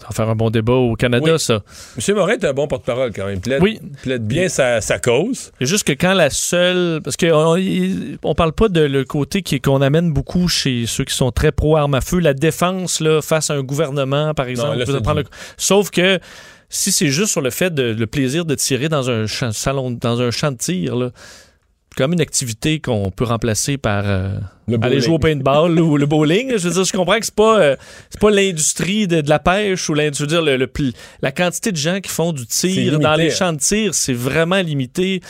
[0.00, 1.38] Ça va faire un bon débat au Canada, Oui.
[1.38, 1.62] ça.
[2.08, 2.14] M.
[2.16, 3.40] Morin est un bon porte-parole quand même.
[3.40, 3.78] Plaide, Oui.
[4.02, 5.52] plaide bien sa, sa cause.
[5.60, 7.00] C'est juste que quand la seule.
[7.04, 7.56] Parce qu'on
[8.24, 11.94] on parle pas de le côté qu'on amène beaucoup chez ceux qui sont très pro-armes
[11.94, 14.78] à feu, la défense là, face à un gouvernement, par exemple.
[14.78, 15.24] là, du- le-
[15.56, 16.18] Sauf que
[16.68, 19.90] si c'est juste sur le fait de le plaisir de tirer dans un champ, salon,
[19.90, 21.10] dans un champ de tir, là,
[21.96, 24.30] comme une activité qu'on peut remplacer par euh,
[24.68, 26.56] Le aller jouer au paintball ou le bowling.
[26.56, 27.76] Je veux dire, je comprends que c'est pas euh,
[28.10, 30.68] c'est pas l'industrie de, de la pêche ou l'industrie, dire le,
[31.20, 34.60] la quantité de gens qui font du tir dans les champs de tir, c'est vraiment
[34.62, 35.20] limité.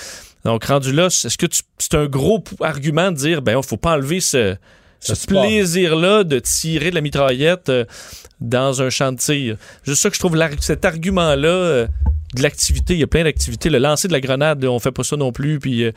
[0.45, 3.93] Donc rendu là, est-ce que tu- c'est un gros argument de dire ben faut pas
[3.95, 4.57] enlever ce
[5.01, 7.85] Ce plaisir-là de tirer de la mitraillette euh,
[8.41, 9.57] dans un champ de tir?
[9.85, 11.87] Juste ça que je trouve cet argument-là euh,
[12.37, 12.95] de l'activité.
[12.95, 13.69] Il y a plein d'activités.
[13.69, 15.59] Le lancer de la grenade, on fait pas ça non plus.
[15.59, 15.93] Puis euh,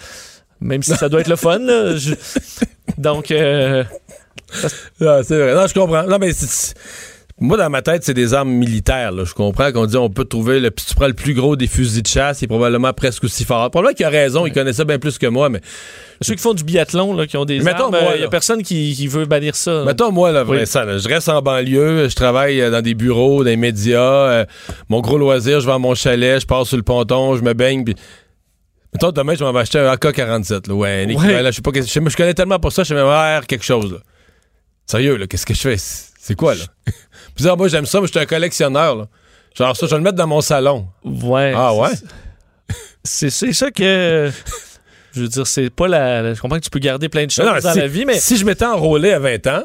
[0.66, 1.60] même si ça doit être le fun.
[1.60, 2.14] là, je-
[2.98, 3.84] Donc, euh,
[5.02, 5.56] Ah, c'est vrai.
[5.56, 6.04] Non, je comprends.
[6.04, 6.76] Non, mais c'est-
[7.40, 9.12] moi, dans ma tête, c'est des armes militaires.
[9.12, 9.24] là.
[9.26, 10.72] Je comprends qu'on dit on peut trouver le.
[10.72, 13.70] Tu prends le plus gros des fusils de chasse, il est probablement presque aussi fort.
[13.72, 15.60] Probablement qu'il a raison, il connaît ça bien plus que moi, mais
[16.22, 18.24] ceux qui font du biathlon, là, qui ont des Mais mettons, armes, moi, il y
[18.24, 19.84] a personne qui, qui veut bannir ça.
[19.86, 20.60] Mettons, moi, là, Oui.
[20.60, 24.00] Vincent, là, je reste en banlieue, je travaille euh, dans des bureaux, dans les médias.
[24.00, 24.46] euh,
[24.88, 27.54] mon gros loisir, je vais à mon chalet, je pars sur le ponton, je me
[27.54, 27.84] baigne.
[27.84, 27.96] Puis...
[28.96, 30.68] Mettons, demain, je vais m'acheter un AK-47.
[30.70, 32.84] Là, ouais, un équivalent, là, je sais pas, je, sais- je connais tellement pas ça,
[32.84, 33.06] je sais même
[33.46, 33.92] quelque chose.
[33.92, 33.98] Là.
[34.86, 35.76] Sérieux, là, qu'est-ce que je fais?
[35.78, 36.64] C'est quoi, là?
[37.36, 38.96] Puis moi, j'aime ça, mais je suis un collectionneur.
[38.96, 39.08] Là.
[39.58, 40.88] Genre, ça, je vais le mettre dans mon salon.
[41.04, 41.54] Ouais.
[41.56, 41.90] Ah ouais?
[43.04, 44.32] C'est c'est ça que.
[45.14, 47.32] Je veux dire, c'est pas la, la- Je comprends que tu peux garder plein de
[47.32, 48.18] choses Non, non, dans si, la vie, mais.
[48.20, 49.64] si je m'étais enrôlé à 20 ans,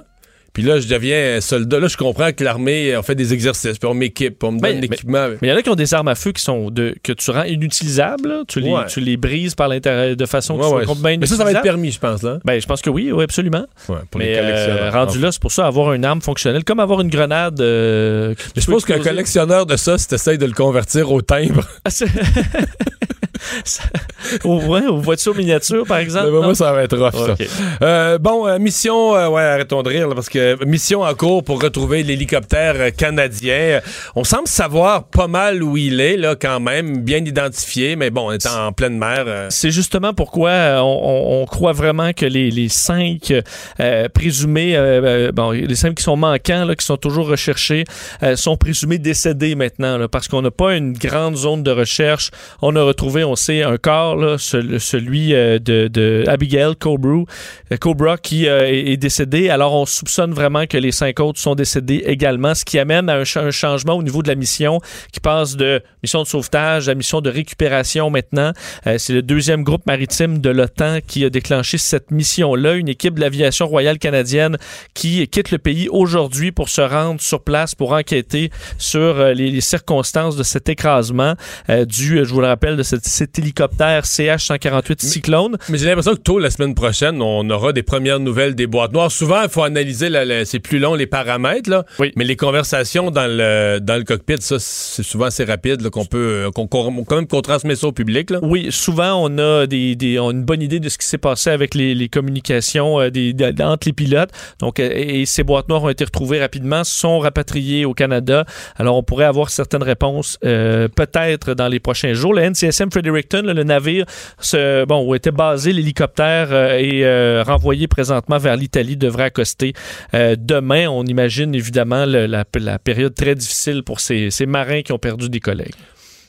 [0.52, 3.88] puis là, je deviens soldat, là, je comprends que l'armée, on fait des exercices, puis
[3.88, 5.28] on m'équipe, puis on me donne l'équipement.
[5.40, 7.12] Mais il y en a qui ont des armes à feu qui sont de, que
[7.12, 8.28] tu rends inutilisables.
[8.28, 8.42] là.
[8.48, 8.86] Tu, les, Ouais.
[8.88, 10.84] tu les brises par l'intérieur de façon Ouais, ouais.
[10.84, 12.38] complètement Mais ça, ça va être permis, je pense, là.
[12.44, 13.64] Ben, je pense que oui, oui, absolument.
[13.86, 14.82] Pour les Mais collectionneurs.
[14.82, 17.60] euh, rendu là, c'est pour ça avoir une arme fonctionnelle, comme avoir une grenade.
[17.60, 21.64] euh, Mais je pense qu'un collectionneur de ça, si t'essayes de le convertir au timbre,
[21.84, 21.90] Ah,
[24.44, 26.30] Au- aux voitures miniatures, par exemple.
[26.30, 27.34] ben, moi, ça va être rough, ça.
[27.82, 31.42] Euh, bon, euh, mission, euh, ouais, arrêtons de rire, là, parce que mission en cours
[31.44, 33.54] pour retrouver l'hélicoptère euh, canadien.
[33.54, 33.80] Euh,
[34.16, 38.28] On semble savoir pas mal où il est, là, quand même, bien identifié, mais bon,
[38.28, 39.24] on est en pleine mer.
[39.26, 43.32] euh, C'est justement pourquoi euh, on, croit vraiment que les, cinq
[43.80, 47.84] euh, présumés, euh, euh, bon, les cinq qui sont manquants, là, qui sont toujours recherchés,
[48.22, 52.30] euh, sont présumés décédés maintenant, là, parce qu'on n'a pas une grande zone de recherche.
[52.62, 57.24] On a retrouvé, on sait, un corps, là, ce- celui euh, de, de Abigail Cobra,
[57.72, 59.48] euh, qui euh, est décédé.
[59.50, 63.16] Alors on soupçonne vraiment que les cinq autres sont décédés également, ce qui amène à
[63.16, 64.80] un, cha- un changement au niveau de la mission
[65.12, 68.52] qui passe de mission de sauvetage à mission de récupération maintenant.
[68.86, 73.14] Euh, c'est le deuxième groupe maritime de l'OTAN qui a déclenché cette mission-là, une équipe
[73.14, 74.56] de l'aviation royale canadienne
[74.94, 79.50] qui quitte le pays aujourd'hui pour se rendre sur place pour enquêter sur euh, les,
[79.50, 81.34] les circonstances de cet écrasement
[81.68, 85.56] euh, du, euh, je vous le rappelle, de cet, cet hélicoptère CH-148 Cyclone.
[85.68, 88.92] Mais j'ai l'impression que tôt la semaine prochaine, on aura des premières nouvelles des boîtes
[88.92, 89.10] noires.
[89.12, 91.84] Souvent, il faut analyser, la- c'est plus long les paramètres, là.
[91.98, 92.12] Oui.
[92.16, 96.46] mais les conversations dans le, dans le cockpit, ça, c'est souvent assez rapide, qu'on peut,
[96.46, 98.30] euh, qu'on, quand même qu'on transmet ça au public.
[98.30, 98.38] Là.
[98.42, 101.18] Oui, souvent on a des, des- on a une bonne idée de ce qui s'est
[101.18, 104.30] passé avec les, les communications euh, des, de- entre les pilotes.
[104.60, 108.44] Donc, euh, et, et ces boîtes noires ont été retrouvées rapidement, sont rapatriées au Canada.
[108.76, 112.34] Alors, on pourrait avoir certaines réponses euh, peut-être dans les prochains jours.
[112.34, 114.04] Le NCSM Fredericton, là, le navire,
[114.40, 119.72] ce- bon, où était basé l'hélicoptère euh, et euh, renvoyé présentement vers l'Italie, devrait accoster
[120.14, 120.88] euh, demain.
[120.88, 122.44] On imagine évidemment la,
[122.78, 125.74] période très difficile pour ces marins qui ont perdu des collègues.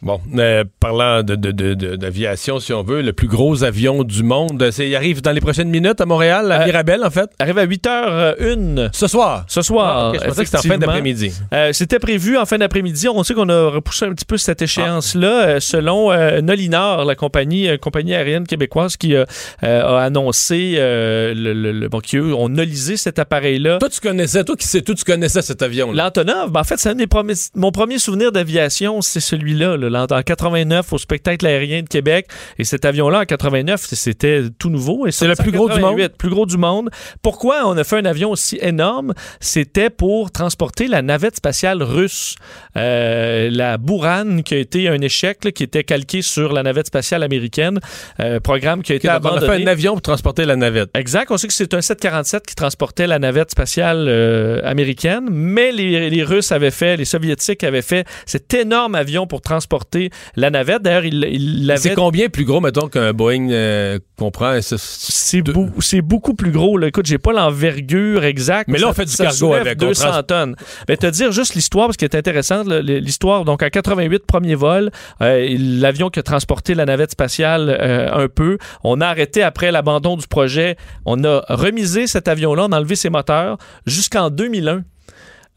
[0.02, 4.04] Bon, euh, parlant de, de- de- de- d'aviation, si on veut, le plus gros avion
[4.04, 7.30] du monde, il arrive dans les prochaines minutes à Montréal, à Euh, Mirabel, en fait.
[7.38, 9.46] Arrive à 8h01 Ce soir.
[9.48, 10.12] ce soir.
[10.16, 11.32] Ah, je pensais que c'était en fin d'après-midi.
[11.54, 13.08] Euh, C'était prévu en fin d'après-midi.
[13.10, 17.16] On sait qu'on a repoussé un petit peu cette échéance-là, euh, selon euh, Nolinor, la
[17.16, 19.26] compagnie, euh, compagnie aérienne québécoise qui euh,
[19.64, 23.78] euh, a annoncé, euh, le, le- le- bon, qui eux ont nolisé cet appareil-là.
[23.78, 26.06] Toi, tu connaissais, toi qui sais tout, tu connaissais cet avion-là.
[26.06, 29.90] L'Antonov, ben, en fait, c'est un des premiers- mon premier souvenir d'aviation, c'est celui-là, là,
[29.96, 32.28] en 89 au spectacle aérien de Québec.
[32.58, 35.10] Et cet avion-là, en 89, c'était tout nouveau.
[35.12, 36.90] C'est le plus gros du 88, plus gros du monde.
[37.22, 39.14] Pourquoi on a fait un avion aussi énorme?
[39.40, 42.36] C'était pour transporter la navette spatiale russe.
[42.78, 46.88] Euh, la Buran, qui a été un échec, là, qui était calqué sur la navette
[46.88, 47.80] spatiale américaine.
[48.20, 49.58] Euh, programme qui a été Ok, donc on a abandonné.
[49.58, 50.90] fait un avion pour transporter la navette.
[50.96, 51.32] Exact.
[51.32, 56.10] On sait que c'est un 747 qui transportait la navette spatiale euh, américaine, mais les,
[56.10, 60.50] les Russes avaient fait, les Soviétiques avaient fait cet énorme avion pour transporter transporter la
[60.50, 60.82] navette.
[60.82, 61.80] D'ailleurs, il, il l'avait...
[61.80, 64.60] C'est combien plus gros, mettons, qu'un Boeing euh, comprend?
[64.62, 66.78] C'est, beau, c'est beaucoup plus gros.
[66.78, 66.88] Là.
[66.88, 68.70] Écoute, j'ai pas l'envergure exacte.
[68.70, 69.78] Mais là, on fait du cargo avec.
[69.78, 70.24] 200 trans...
[70.24, 70.56] tonnes.
[70.88, 73.46] Mais te dire juste l'histoire, parce qu'elle est intéressante, l'histoire.
[73.46, 74.92] Donc, en 88, premier vol,
[75.22, 79.72] euh, l'avion qui a transporté la navette spatiale euh, un peu, on a arrêté après
[79.72, 80.76] l'abandon du projet.
[81.06, 84.84] On a remisé cet avion-là, on a enlevé ses moteurs jusqu'en 2001.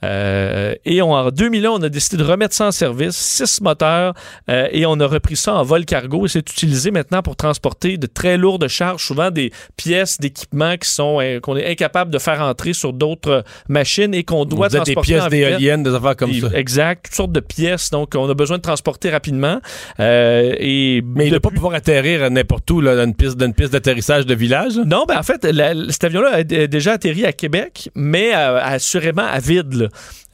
[0.02, 4.14] Euh, et en 2001, on a décidé de remettre ça en service, six moteurs,
[4.50, 6.26] euh, et on a repris ça en vol cargo.
[6.26, 10.88] Et c'est utilisé maintenant pour transporter de très lourdes charges, souvent des pièces d'équipement qui
[10.88, 14.94] sont euh, qu'on est incapable de faire entrer sur d'autres machines et qu'on doit transporter.
[14.94, 16.48] Des pièces d'éoliennes, des affaires comme ça.
[16.54, 17.90] Exact, toutes sortes de pièces.
[17.90, 19.60] Donc, on a besoin de transporter rapidement.
[19.98, 23.72] et Mais il ne doit pas pouvoir atterrir n'importe où, là, dans une piste, piste
[23.72, 24.76] d'atterrissage de village?
[24.76, 25.46] Non, ben en fait,
[25.90, 29.74] cet avion-là a déjà atterri à Québec, mais assurément à vide.
[29.74, 29.83] Là.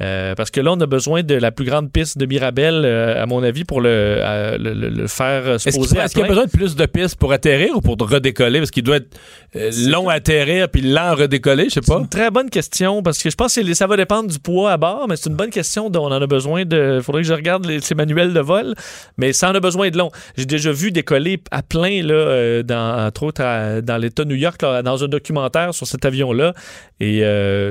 [0.01, 3.23] Euh, parce que là, on a besoin de la plus grande piste de Mirabel, euh,
[3.23, 4.23] à mon avis, pour le,
[4.59, 5.99] le, le, faire se poser.
[5.99, 8.61] Est-ce qu'il y a besoin de plus de pistes pour atterrir ou pour redécoller?
[8.61, 9.15] Parce qu'il doit être
[9.57, 11.97] euh, long à atterrir puis lent à redécoller, je sais pas.
[11.97, 14.73] C'est une très bonne question parce que je pense que ça va dépendre du poids
[14.73, 15.91] à bord, mais c'est une bonne question.
[15.95, 16.97] On en a besoin de.
[16.99, 18.75] Il faudrait que je regarde les, ces manuels de vol,
[19.19, 20.11] mais ça en a besoin de long.
[20.37, 24.61] J'ai déjà vu décoller à plein, là, dans, entre autres, dans l'État de New York,
[24.61, 26.55] dans un documentaire sur cet avion-là.
[27.01, 27.23] Et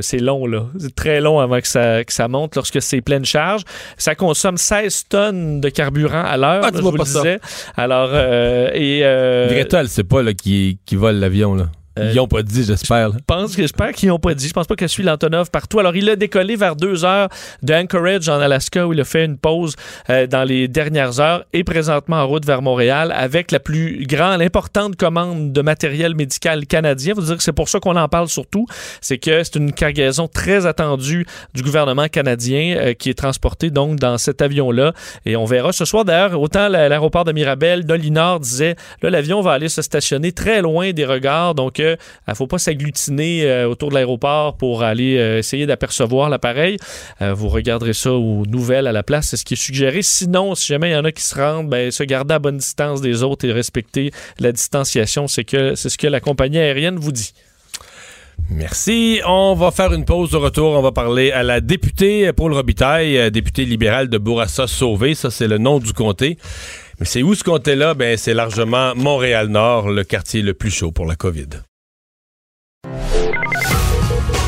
[0.02, 0.66] c'est long, là.
[0.78, 3.64] C'est très long avant que ça, que ça monte lorsque c'est pleine charge.
[3.98, 7.40] Ça consomme 16 tonnes de carburant à l'heure, ah, je vous le disais.
[7.78, 9.02] Alors, euh, et...
[9.04, 11.68] Euh, Greta, elle sait pas là, qui, qui vole l'avion, là.
[12.00, 13.12] Euh, ils n'ont pas dit, j'espère.
[13.12, 14.48] Je pense que j'espère qu'ils n'ont pas dit.
[14.48, 15.80] Je pense pas qu'elle suit l'Antonov partout.
[15.80, 17.30] Alors, il a décollé vers 2 heures
[17.62, 19.76] de Anchorage en Alaska où il a fait une pause
[20.10, 24.42] euh, dans les dernières heures et présentement en route vers Montréal avec la plus grande,
[24.42, 27.14] importante commande de matériel médical canadien.
[27.14, 28.66] Vous dire que c'est pour ça qu'on en parle surtout.
[29.02, 33.98] C'est que c'est une cargaison très attendue du gouvernement canadien euh, qui est transportée donc
[33.98, 34.94] dans cet avion-là.
[35.26, 39.54] Et on verra ce soir d'ailleurs, autant l'aéroport de Mirabel, Dolinor disait, là, l'avion va
[39.54, 41.56] aller se stationner très loin des regards.
[41.56, 41.82] Donc,
[42.28, 46.78] il ne faut pas s'agglutiner euh, autour de l'aéroport pour aller euh, essayer d'apercevoir l'appareil.
[47.22, 50.02] Euh, vous regarderez ça aux nouvelles à la place, c'est ce qui est suggéré.
[50.02, 52.58] Sinon, si jamais il y en a qui se rendent, ben, se garder à bonne
[52.58, 56.98] distance des autres et respecter la distanciation, c'est que c'est ce que la compagnie aérienne
[56.98, 57.34] vous dit.
[58.50, 59.22] Merci.
[59.28, 60.72] On va faire une pause de retour.
[60.72, 65.14] On va parler à la députée Paul Robitaille, députée libérale de Bourassa-Sauvé.
[65.14, 66.38] Ça, c'est le nom du comté.
[67.00, 67.94] Mais c'est où ce comté-là?
[67.94, 71.69] Ben, c'est largement Montréal-Nord, le quartier le plus chaud pour la COVID.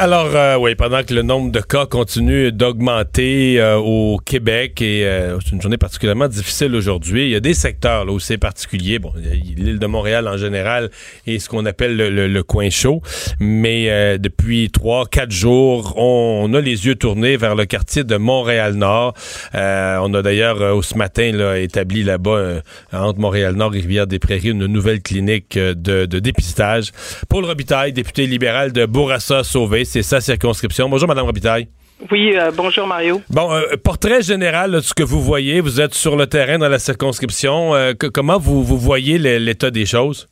[0.00, 5.04] Alors, euh, oui, pendant que le nombre de cas continue d'augmenter euh, au Québec et
[5.04, 8.38] euh, c'est une journée particulièrement difficile aujourd'hui, il y a des secteurs là, où c'est
[8.38, 9.00] particulier.
[9.00, 10.90] Bon, l'île de Montréal en général
[11.26, 13.02] et ce qu'on appelle le, coin chaud,
[13.40, 19.14] mais depuis trois, quatre jours, on, a les yeux tournés vers le quartier de Montréal-Nord.
[19.52, 22.60] on a d'ailleurs ce matin là, établi là-bas,
[22.92, 26.92] entre Montréal-Nord et Rivière-des-Prairies, une nouvelle clinique de, de dépistage.
[27.28, 30.88] Paul Robitaille, député libéral de Bourassa-Sauvé, c'est sa circonscription.
[30.88, 31.66] Bonjour, Madame Robitaille.
[32.12, 33.20] Oui, euh, bonjour Mario.
[33.30, 35.60] Bon, euh, portrait général de ce que vous voyez.
[35.60, 37.74] Vous êtes sur le terrain dans la circonscription.
[37.74, 40.28] Euh, comment vous, vous voyez l'état des choses?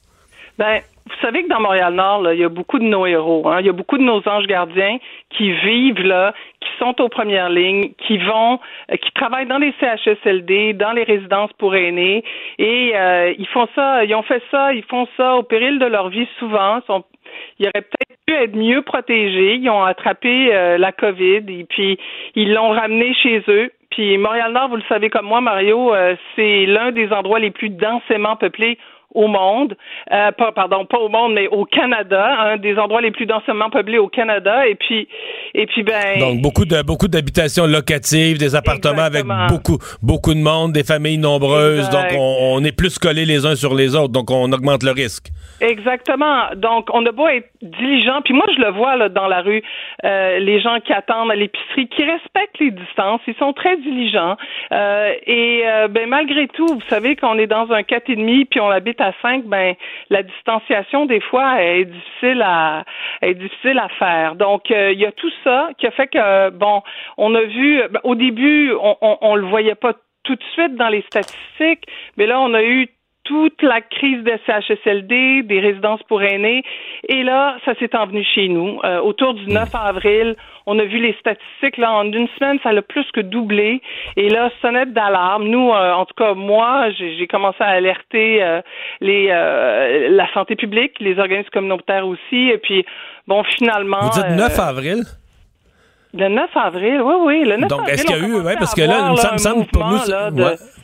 [0.59, 3.49] Ben, vous savez que dans Montréal-Nord, il y a beaucoup de nos héros.
[3.49, 3.61] Hein.
[3.61, 4.99] Il y a beaucoup de nos anges gardiens
[5.31, 10.75] qui vivent là, qui sont aux premières lignes, qui vont, qui travaillent dans les CHSLD,
[10.75, 12.25] dans les résidences pour aînés,
[12.59, 12.93] et
[13.39, 16.27] ils font ça, ils ont fait ça, ils font ça au péril de leur vie
[16.39, 16.81] souvent.
[16.87, 17.05] Sont,
[17.59, 19.55] il aurait peut-être pu être mieux protégés.
[19.57, 21.99] Ils ont attrapé euh, la COVID et puis
[22.35, 23.71] ils l'ont ramené chez eux.
[23.91, 27.71] Puis Montréal-Nord, vous le savez comme moi, Mario, euh, c'est l'un des endroits les plus
[27.71, 28.79] densément peuplés
[29.15, 29.77] au monde,
[30.13, 33.71] euh, pas, pardon, pas au monde, mais au Canada, un des endroits les plus densément
[33.71, 34.67] peuplés au Canada.
[34.67, 35.09] Et puis,
[35.55, 36.19] et puis ben.
[36.19, 41.19] Donc beaucoup de beaucoup d'habitations locatives, des appartements avec beaucoup beaucoup de monde, des familles
[41.19, 41.89] nombreuses.
[41.91, 45.29] Donc on, est plus collés les uns sur les autres, donc on augmente le risque.
[45.61, 46.49] Exactement.
[46.57, 49.63] Donc on a beau être diligent, puis moi je le vois là dans la rue,
[50.05, 54.37] euh, les gens qui attendent à l'épicerie, qui respectent les distances, ils sont très diligents.
[54.73, 58.61] Euh, et ben malgré tout, vous savez qu'on est dans un quatre et demi, puis
[58.61, 59.75] on habite à 5, ben
[60.11, 62.85] la distanciation des fois est difficile à
[63.23, 64.35] est difficile à faire.
[64.37, 66.83] Donc euh, il y a tout ça qui a fait que bon,
[67.17, 70.89] on a vu ben, au début on, on, le voyait pas tout de suite dans
[70.89, 72.89] les statistiques, mais là on a eu
[73.27, 76.63] toute la crise des CHSLD, des résidences pour aînés.
[77.09, 78.79] Et là, ça s'est envenu chez nous.
[78.85, 80.37] Euh, autour du 9 avril,
[80.67, 81.77] on a vu les statistiques.
[81.77, 83.83] Là, en une semaine, ça a plus que doublé.
[84.17, 85.49] Et là, sonnette d'alarme.
[85.49, 88.61] Nous, euh, en tout cas, moi, j'ai commencé à alerter euh,
[89.01, 92.51] les la santé publique, les organismes communautaires aussi.
[92.51, 92.85] Et puis,
[93.27, 94.01] bon, finalement...
[94.01, 95.03] Vous dites 9 avril?
[96.15, 97.45] Le 9 avril, oui, oui.
[97.45, 99.67] Le 9 Donc, est-ce qu'il y a eu, oui, parce que là, ça me semble,
[99.67, 99.99] pour nous,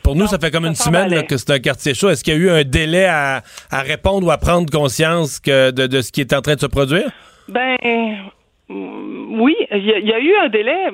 [0.03, 2.09] pour nous, ça fait comme une semaine que c'est un quartier chaud.
[2.09, 3.41] Est-ce qu'il y a eu un délai à,
[3.71, 6.59] à répondre ou à prendre conscience que de, de, ce qui est en train de
[6.59, 7.09] se produire?
[7.47, 7.77] Ben,
[8.69, 10.89] oui, il y, a eu un délai.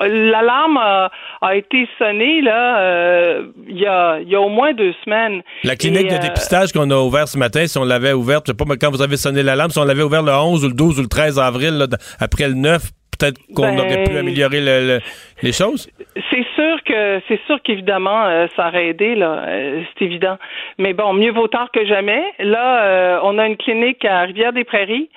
[0.00, 1.10] L'alarme a,
[1.54, 5.42] été sonnée là euh, il y, a, y, a, au moins deux semaines.
[5.62, 8.52] La clinique de euh, dépistage qu'on a ouverte ce matin, si on l'avait ouverte, je
[8.52, 10.68] sais pas, mais quand vous avez sonné l'alarme, si on l'avait ouverte le 11 ou
[10.68, 11.86] le 12 ou le 13 avril,
[12.18, 12.82] après le 9,
[13.18, 15.00] peut-être qu'on ben, aurait pu améliorer
[15.42, 15.90] les choses?
[16.30, 20.36] C'est sûr que c'est sûr qu'évidemment euh, ça aurait aidé là, euh, c'est évident.
[20.78, 22.22] Mais bon, mieux vaut tard que jamais.
[22.38, 25.10] Là, euh, on a une clinique à Rivière-des-Prairies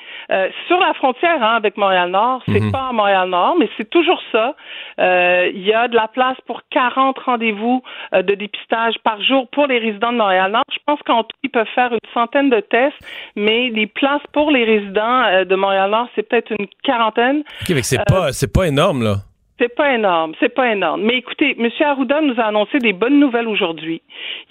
[0.68, 2.42] sur la frontière hein, avec Montréal-Nord.
[2.48, 2.72] C'est mhm.
[2.72, 4.56] pas à Montréal-Nord, mais c'est toujours ça.
[4.98, 9.78] Il y a de la place pour 40 rendez-vous de dépistage par jour pour les
[9.78, 10.64] résidents de Montréal-Nord.
[10.72, 12.98] Je pense qu'en tout, ils peuvent faire une centaine de tests,
[13.36, 17.44] mais les places pour les résidents de Montréal-Nord, c'est peut-être une quarantaine
[17.84, 19.16] c'est pas, c'est pas énorme, là.
[19.60, 21.04] C'est pas énorme, c'est pas énorme.
[21.04, 21.70] Mais écoutez, M.
[21.80, 24.02] Arruda nous a annoncé des bonnes nouvelles aujourd'hui.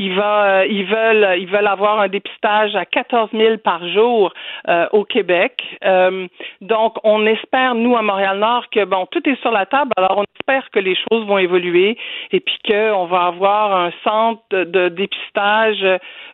[0.00, 4.32] Euh, ils veulent, ils veulent avoir un dépistage à 14 000 par jour
[4.68, 5.62] euh, au Québec.
[5.84, 6.28] Euh,
[6.60, 9.90] donc, on espère nous à Montréal-Nord que bon, tout est sur la table.
[9.96, 11.96] Alors, on espère que les choses vont évoluer
[12.30, 15.84] et puis qu'on va avoir un centre de, dépistage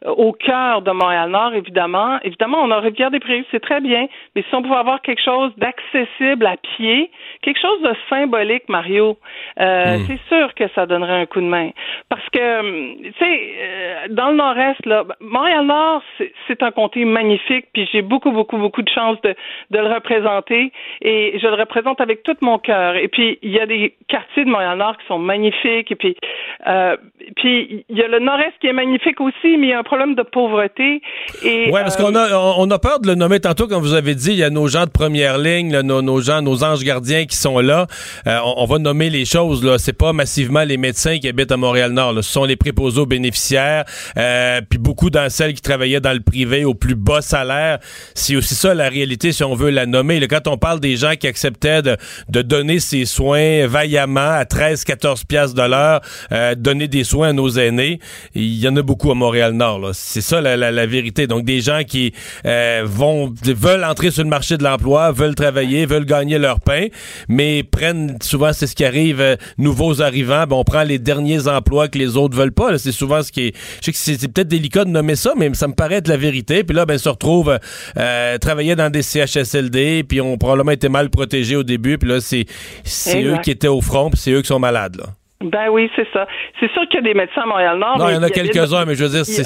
[0.04, 1.54] au cœur de Montréal-Nord.
[1.54, 4.06] Évidemment, évidemment, on a Rivière-des-Prairies, c'est très bien.
[4.34, 7.10] Mais si on pouvait avoir quelque chose d'accessible à pied,
[7.42, 9.18] quelque chose de symbolique Mario,
[9.60, 10.04] euh, hmm.
[10.06, 11.70] c'est sûr que ça donnerait un coup de main.
[12.08, 16.02] Parce que, hum, tu sais, euh, dans le nord-est, là, Montréal-Nord,
[16.46, 19.34] c'est un comté magnifique, puis j'ai beaucoup, beaucoup, beaucoup de chance de,
[19.70, 22.96] de, le représenter, et je le représente avec tout mon cœur.
[22.96, 26.16] Et puis, il y a des quartiers de Montréal-Nord qui sont magnifiques, et puis,
[26.66, 26.96] euh,
[27.36, 29.84] puis il y a le nord-est qui est magnifique aussi, mais il y a un
[29.84, 31.02] problème de pauvreté.
[31.44, 34.14] Et, ouais, parce qu'on a, on a peur de le nommer tantôt, comme vous avez
[34.14, 37.26] dit, il y a nos gens de première ligne, nos, nos, gens, nos anges gardiens
[37.26, 37.86] qui sont là
[38.56, 39.64] on, va nommer les choses.
[39.64, 42.14] Là, c'est pas massivement les médecins qui habitent à Montréal-Nord.
[42.16, 43.84] Ce sont les préposés aux bénéficiaires,
[44.16, 47.78] euh, puis beaucoup dans celles qui travaillaient dans le privé au plus bas salaire.
[48.14, 50.20] C'est aussi ça la réalité, si on veut la nommer.
[50.28, 51.96] quand on parle des gens qui acceptaient de,
[52.42, 55.68] donner ces soins vaillamment à 13-14 piastres de
[56.32, 57.98] euh, donner des soins à nos aînés,
[58.34, 59.90] il y en a beaucoup à Montréal-Nord.
[59.92, 61.26] C'est ça la, vérité.
[61.26, 62.14] Donc des gens qui
[62.46, 66.86] euh, vont veulent entrer sur le marché de l'emploi, veulent travailler, veulent gagner leur pain,
[67.28, 68.16] mais prennent
[68.52, 72.16] c'est ce qui arrive, euh, nouveaux arrivants, ben, on prend les derniers emplois que les
[72.16, 72.78] autres veulent pas.
[72.78, 73.56] C'est souvent ce qui est.
[73.80, 76.16] Je sais que c'est peut-être délicat de nommer ça, mais ça me paraît être la
[76.16, 76.64] vérité.
[76.64, 77.58] Puis là, ben, se retrouve
[77.96, 82.20] euh, travailler dans des CHSLD, puis on probablement été mal protégés au début, puis là,
[82.20, 82.46] c'est
[83.22, 84.96] eux qui étaient au front, puis c'est eux qui sont malades.
[84.96, 85.06] Là.
[85.40, 86.26] Ben oui, c'est ça.
[86.58, 87.98] C'est sûr qu'il y a des médecins à Montréal-Nord.
[87.98, 89.44] Non, il y en a quelques-uns, mais je veux dire, c'est...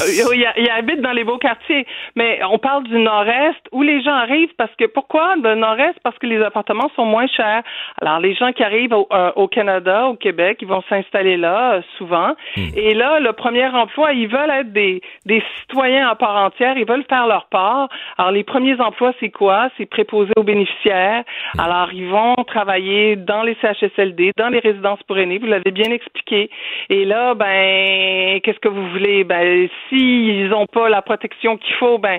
[0.57, 1.87] Ils habitent dans les beaux quartiers.
[2.17, 6.01] Mais on parle du nord-est où les gens arrivent parce que, pourquoi le nord-est?
[6.03, 7.63] Parce que les appartements sont moins chers.
[8.01, 11.81] Alors, les gens qui arrivent au, euh, Canada, au Québec, ils vont s'installer là, euh,
[11.99, 12.31] souvent.
[12.57, 12.69] Hmm.
[12.75, 16.79] Et là, le premier emploi, ils veulent être des, des citoyens à part entière.
[16.79, 17.91] Ils veulent faire leur part.
[18.17, 19.69] Alors, les premiers emplois, c'est quoi?
[19.77, 21.25] C'est préposé aux bénéficiaires.
[21.55, 21.61] Hmm.
[21.61, 25.37] Alors, ils vont travailler dans les CHSLD, dans les résidences pour aînés.
[25.37, 26.51] Vous l'avez bien expliqué.
[26.89, 29.25] Et là, ben, qu'est-ce que vous voulez?
[29.25, 32.19] Ben, s'ils n'ont pas la protection qu'il faut, ben,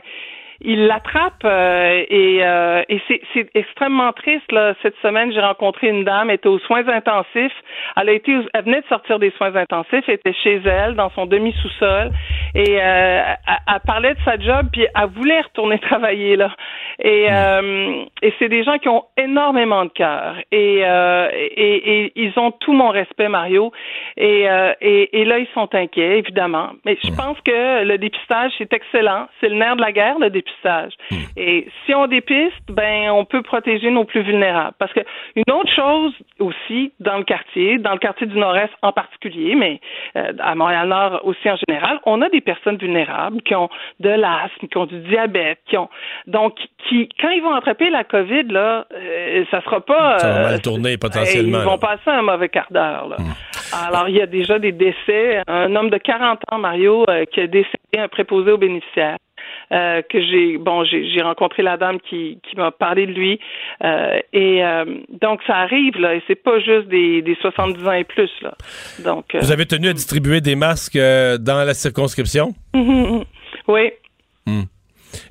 [0.64, 3.02] ils l'attrapent euh, et, euh, et
[3.34, 4.50] c'est extrêmement triste.
[4.52, 4.74] Là.
[4.82, 7.54] Cette semaine, j'ai rencontré une dame, elle était aux soins intensifs.
[7.98, 11.10] Elle a été, elle venait de sortir des soins intensifs, elle était chez elle, dans
[11.12, 12.12] son demi-sous-sol,
[12.56, 13.22] et euh,
[13.68, 16.52] elle, parlait de sa job, puis elle voulait retourner travailler là.
[17.00, 20.36] Et, euh, et c'est des gens qui ont énormément de cœur.
[20.52, 23.72] Et, euh, et, et, ils ont tout mon respect, Mario.
[24.18, 26.70] Et, euh, et, et, là, ils sont inquiets, évidemment.
[26.86, 29.28] Mais je pense que le dépistage, c'est excellent.
[29.42, 30.94] C'est le nerf de la guerre, le dépistage.
[31.36, 34.76] Et si on dépiste, ben, on peut protéger nos plus vulnérables.
[34.78, 35.02] Parce que
[35.36, 39.80] une autre chose aussi dans le quartier, dans le quartier du Nord-Est en particulier, mais
[40.14, 43.70] à Montréal-Nord aussi en général, on a des personnes vulnérables qui ont
[44.00, 45.90] de l'asthme, qui ont du diabète, qui ont
[46.28, 46.56] donc
[46.88, 50.20] qui, quand ils vont attraper la COVID, là, euh, ça sera pas.
[50.20, 51.60] Ça va mal euh, tourner potentiellement.
[51.60, 53.08] Ils vont passer un mauvais quart d'heure.
[53.08, 53.18] Là.
[53.20, 53.88] Hmm.
[53.88, 55.42] Alors, il y a déjà des décès.
[55.48, 59.18] Un homme de 40 ans, Mario, euh, qui a décédé un préposé aux bénéficiaires.
[59.74, 63.40] Euh, que j'ai bon j'ai rencontré la dame qui, qui m'a parlé de lui
[63.84, 64.86] euh, et euh,
[65.22, 68.54] donc ça arrive là et c'est pas juste des, des 70 ans et plus là.
[69.04, 72.54] Donc Vous avez tenu à distribuer des masques dans la circonscription?
[73.68, 73.92] Oui.
[74.46, 74.64] Hmm.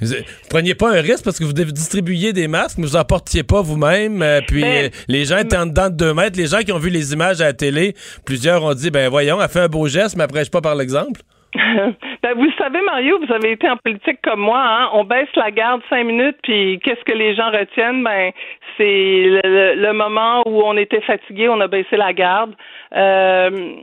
[0.00, 0.14] Vous
[0.48, 3.60] preniez pas un risque parce que vous distribuiez des masques, mais vous en portiez pas
[3.60, 4.24] vous-même.
[4.46, 6.38] puis Ben, les gens étaient en dedans de deux mètres.
[6.38, 9.42] Les gens qui ont vu les images à la télé, plusieurs ont dit ben voyons,
[9.42, 11.20] elle fait un beau geste, mais après je pas par l'exemple.
[12.22, 14.60] ben, vous savez, Mario, vous avez été en politique comme moi.
[14.62, 14.88] Hein?
[14.94, 18.02] On baisse la garde cinq minutes, puis qu'est-ce que les gens retiennent?
[18.02, 18.32] Ben,
[18.76, 18.84] c'est
[19.44, 22.54] le, le, moment où on était fatigué, on a baissé la garde.
[22.96, 23.74] Euh,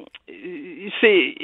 [1.01, 1.35] c'est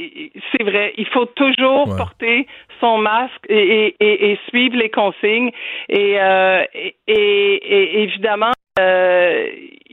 [0.51, 0.93] c'est vrai.
[0.97, 1.97] Il faut toujours Ouais.
[1.97, 2.47] porter
[2.79, 5.51] son masque et, et, et, et suivre les consignes.
[5.89, 9.47] Et, euh, et, et- et évidemment, euh,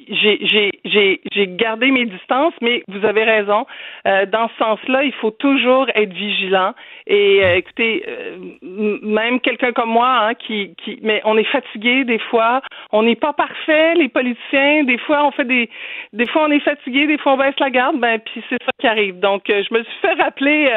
[0.08, 3.66] j'ai gardé mes distances, mais vous avez raison.
[4.06, 6.74] Euh, dans ce sens-là, il faut toujours être vigilant.
[7.06, 12.18] Et euh, écoutez, euh, même quelqu'un comme moi, hein, qui, mais on est fatigué des
[12.18, 12.62] fois.
[12.92, 14.84] On n'est pas parfait, les politiciens.
[14.84, 15.68] Des fois, on fait des,
[16.12, 17.98] des fois on est fatigué, des fois on baisse la garde.
[17.98, 19.18] Ben puis c'est ça qui arrive.
[19.20, 20.70] Donc, je me suis fait rappeler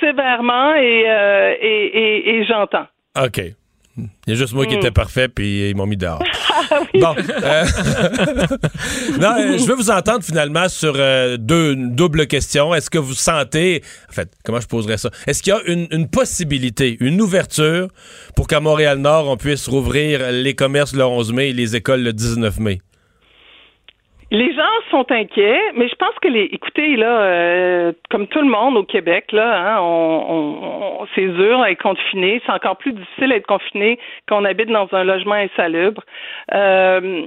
[0.00, 1.06] sévèrement et
[1.60, 2.86] et, et, et j'entends.
[3.16, 3.61] OK.
[3.98, 4.78] Il y a juste moi qui Hmm.
[4.78, 6.22] était parfait, puis ils m'ont mis dehors.
[6.70, 6.80] Ah.
[6.94, 7.14] Bon.
[7.16, 7.64] euh,
[9.20, 12.74] non, euh, je veux vous entendre finalement sur euh, deux une double question.
[12.74, 15.10] Est-ce que vous sentez, en fait, comment je poserais ça?
[15.26, 17.88] Est-ce qu'il y a une, une possibilité, une ouverture
[18.36, 22.12] pour qu'à Montréal-Nord, on puisse rouvrir les commerces le 11 mai et les écoles le
[22.12, 22.80] 19 mai?
[24.34, 28.48] Les gens sont inquiets, mais je pense que les, écoutez là, euh, comme tout le
[28.48, 32.40] monde au Québec là, hein, on, c'est dur à être confiné.
[32.46, 36.02] C'est encore plus difficile à être confiné quand on habite dans un logement insalubre.
[36.54, 37.26] Euh,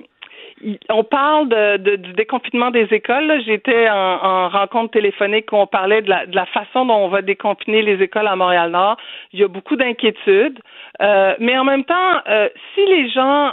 [0.89, 3.39] on parle de, de- du déconfinement des écoles.
[3.45, 3.93] J'étais en,
[4.23, 7.83] en rencontre téléphonique où on parlait de la, de la façon dont on va déconfiner
[7.83, 8.97] les écoles à Montréal-Nord.
[9.31, 10.59] Il y a beaucoup d'inquiétudes.
[11.03, 12.13] Euh, mais en même temps,
[12.73, 13.51] si les gens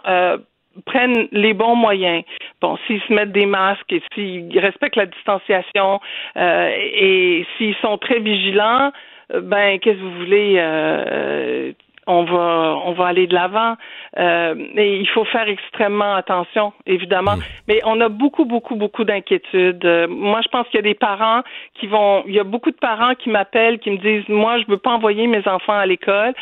[0.86, 2.24] prennent les bons moyens,
[2.63, 6.01] bon, s'ils se mettent des masques et s'ils respectent la distanciation
[6.37, 8.93] euh, et s'ils sont très vigilants,
[9.35, 11.73] euh, ben qu'est-ce que vous voulez euh,
[12.07, 13.76] on va on va aller de l'avant.
[14.18, 17.36] Euh, et il faut faire extrêmement attention, évidemment.
[17.66, 19.84] Mais on a beaucoup, beaucoup, beaucoup d'inquiétudes.
[19.84, 21.42] Euh, moi, je pense qu'il y a des parents
[21.80, 22.22] qui vont.
[22.26, 24.90] Il y a beaucoup de parents qui m'appellent, qui me disent Moi, je veux pas
[24.90, 26.34] envoyer mes enfants à l'école.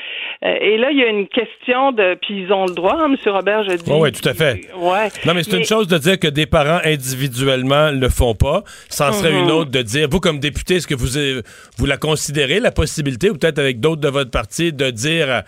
[0.44, 2.18] Euh, et là, il y a une question de.
[2.20, 3.16] Puis ils ont le droit, hein, M.
[3.32, 3.90] Robert, je dis.
[3.90, 4.62] Oui, oui, tout à fait.
[4.76, 5.08] Ouais.
[5.24, 8.62] Non, mais c'est une chose de dire que des parents individuellement le font pas.
[8.88, 11.42] Ça en serait une autre de dire, vous, comme député, est-ce que vous, euh,
[11.78, 15.42] vous la considérez, la possibilité, ou peut-être avec d'autres de votre parti, de dire,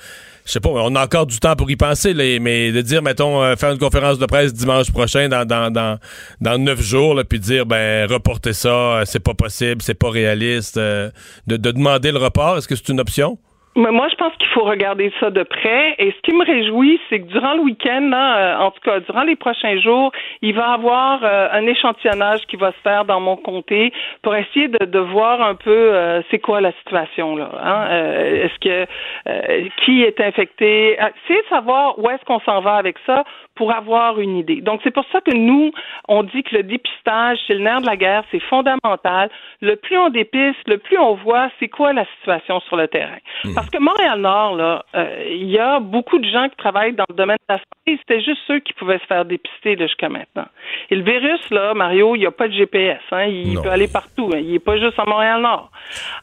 [0.45, 3.43] je sais pas, on a encore du temps pour y penser, mais de dire, mettons,
[3.43, 8.53] euh, faire une conférence de presse dimanche prochain dans, neuf jours, puis dire, ben, reporter
[8.53, 11.11] ça, euh, c'est pas possible, c'est pas réaliste, euh,
[11.47, 13.39] de demander le report, est-ce que c'est une option?
[13.75, 15.95] Mais moi, je pense qu'il faut regarder ça de près.
[15.99, 19.01] Et ce qui me réjouit, c'est que durant le week-end, là, euh, en tout cas,
[19.01, 20.13] durant les prochains jours,
[20.43, 24.35] il va y avoir euh, un échantillonnage qui va se faire dans mon comté pour
[24.37, 27.51] essayer de, de voir un peu euh, c'est quoi la situation là.
[27.63, 27.87] Hein?
[27.91, 28.87] Euh, est-ce que
[29.29, 30.93] euh, qui est infecté?
[30.93, 34.61] Essayer de savoir où est-ce qu'on s'en va avec ça pour avoir une idée.
[34.61, 35.73] Donc c'est pour ça que nous,
[36.09, 39.31] on dit que le dépistage, c'est le nerf de la guerre, c'est fondamental.
[39.61, 43.19] Le plus on dépiste, le plus on voit c'est quoi la situation sur le terrain.
[43.63, 47.15] Parce que Montréal-Nord, là, euh, il y a beaucoup de gens qui travaillent dans le
[47.15, 47.99] domaine de la santé.
[48.01, 50.47] C'était juste ceux qui pouvaient se faire dépister jusqu'à maintenant.
[50.91, 53.01] Et le virus, là, Mario, il n'y a pas de GPS.
[53.13, 53.63] Hein, il Non.
[53.63, 54.31] peut aller partout.
[54.35, 54.39] hein.
[54.39, 55.71] il n'est pas juste à Montréal-Nord.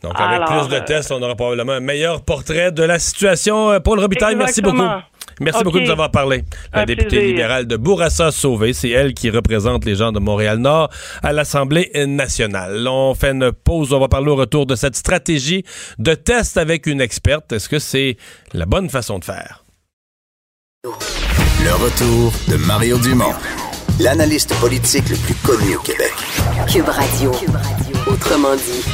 [0.04, 3.00] Donc, avec Alors, plus de euh, tests, on aura probablement un meilleur portrait de la
[3.00, 3.72] situation.
[3.72, 4.78] Euh, Paul Robitaille, merci beaucoup.
[5.40, 6.44] Merci beaucoup de nous avoir parlé.
[6.74, 7.28] La Un députée plaisir.
[7.28, 10.90] libérale de Bourassa Sauvé, c'est elle qui représente les gens de Montréal-Nord
[11.24, 12.88] à l'Assemblée nationale.
[12.88, 15.64] On fait une pause, on va parler au retour de cette stratégie
[15.98, 17.52] de test avec une experte.
[17.52, 18.18] Est-ce que c'est
[18.54, 19.64] la bonne façon de faire?
[20.84, 23.34] Le retour de Mario Dumont,
[24.00, 26.14] l'analyste politique le plus connu au Québec.
[26.72, 27.32] Cube Radio.
[28.08, 28.86] Autrement dit.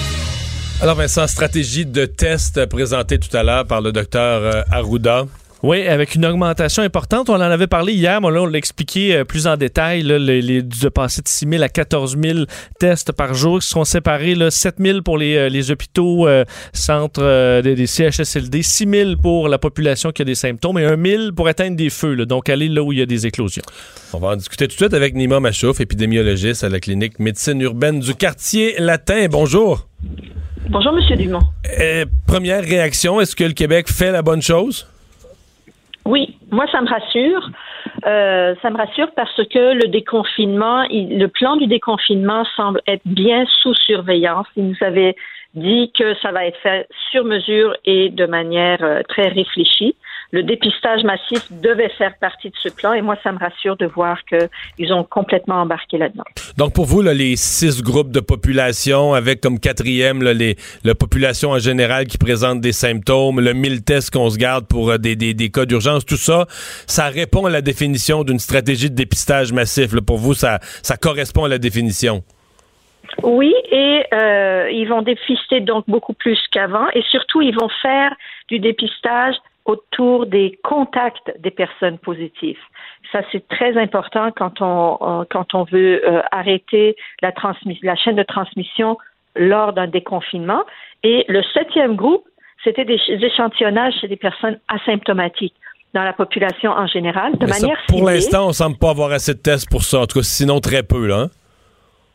[0.81, 5.25] Alors Vincent, stratégie de test présentée tout à l'heure par le docteur euh, Arruda.
[5.67, 7.27] Oui, avec une augmentation importante.
[7.27, 10.03] On en avait parlé hier, mais là, on l'a expliqué euh, plus en détail.
[10.03, 12.39] Là, les, les- de passer de 6 000 à 14 000
[12.79, 14.35] tests par jour qui seront séparés.
[14.35, 18.87] Là, 7 000 pour les, euh, les hôpitaux, euh, centres euh, des, des CHSLD, 6
[18.87, 22.13] 000 pour la population qui a des symptômes et 1 000 pour atteindre des feux.
[22.13, 22.25] là.
[22.25, 23.63] donc, aller là où il y a des éclosions.
[24.13, 27.59] On va en discuter tout de suite avec Nima Machouf, épidémiologiste à la clinique médecine
[27.61, 29.25] urbaine du quartier latin.
[29.31, 29.87] Bonjour.
[30.69, 31.41] Bonjour, Monsieur Dumont.
[31.79, 34.85] Euh, première réaction, est-ce que le Québec fait la bonne chose?
[36.05, 37.49] Oui, moi, ça me rassure.
[38.05, 43.45] Euh, ça me rassure parce que le déconfinement, le plan du déconfinement semble être bien
[43.61, 44.45] sous surveillance.
[44.55, 45.15] Il nous avait
[45.55, 49.95] dit que ça va être fait sur mesure et de manière euh, très réfléchie.
[50.31, 53.85] Le dépistage massif devait faire partie de ce plan et moi, ça me rassure de
[53.85, 56.23] voir qu'ils ont complètement embarqué là-dedans.
[56.57, 60.95] Donc, pour vous, là, les six groupes de population avec comme quatrième là, les, la
[60.95, 64.97] population en général qui présente des symptômes, le mille tests qu'on se garde pour euh,
[64.97, 66.45] des, des, des, cas d'urgence, tout ça,
[66.87, 69.93] ça répond à la définition d'une stratégie de dépistage massif.
[69.93, 70.01] Là.
[70.01, 72.23] Pour vous, ça, ça correspond à la définition.
[73.23, 78.13] Oui, et euh, ils vont dépister donc beaucoup plus qu'avant et surtout, ils vont faire
[78.49, 79.35] du dépistage
[79.65, 82.59] autour des contacts des personnes positives.
[83.11, 87.31] Ça, c'est très important quand on, quand on veut euh, arrêter la,
[87.81, 88.97] la chaîne de transmission
[89.35, 90.63] lors d'un déconfinement.
[91.03, 92.25] Et le septième groupe,
[92.63, 95.55] c'était des échantillonnages chez des personnes asymptomatiques
[95.93, 99.11] dans la population en général, de Mais manière ça, Pour l'instant, on semble pas avoir
[99.11, 99.99] assez de tests pour ça.
[100.01, 101.21] En tout cas, sinon très peu, là.
[101.21, 101.29] hein?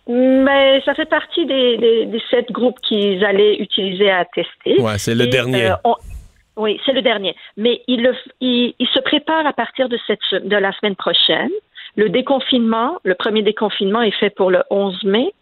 [0.09, 4.81] Mais ça fait partie des, des, des sept groupes qu'ils allaient utiliser à tester.
[4.81, 5.71] Ouais, c'est le Et, dernier.
[5.71, 5.95] euh, on-
[6.57, 7.35] oui, c'est le dernier.
[7.57, 11.51] Mais il, le, il, il se prépare à partir de, cette, de la semaine prochaine.
[11.97, 15.33] Le déconfinement, le premier déconfinement est fait pour le 11 mai.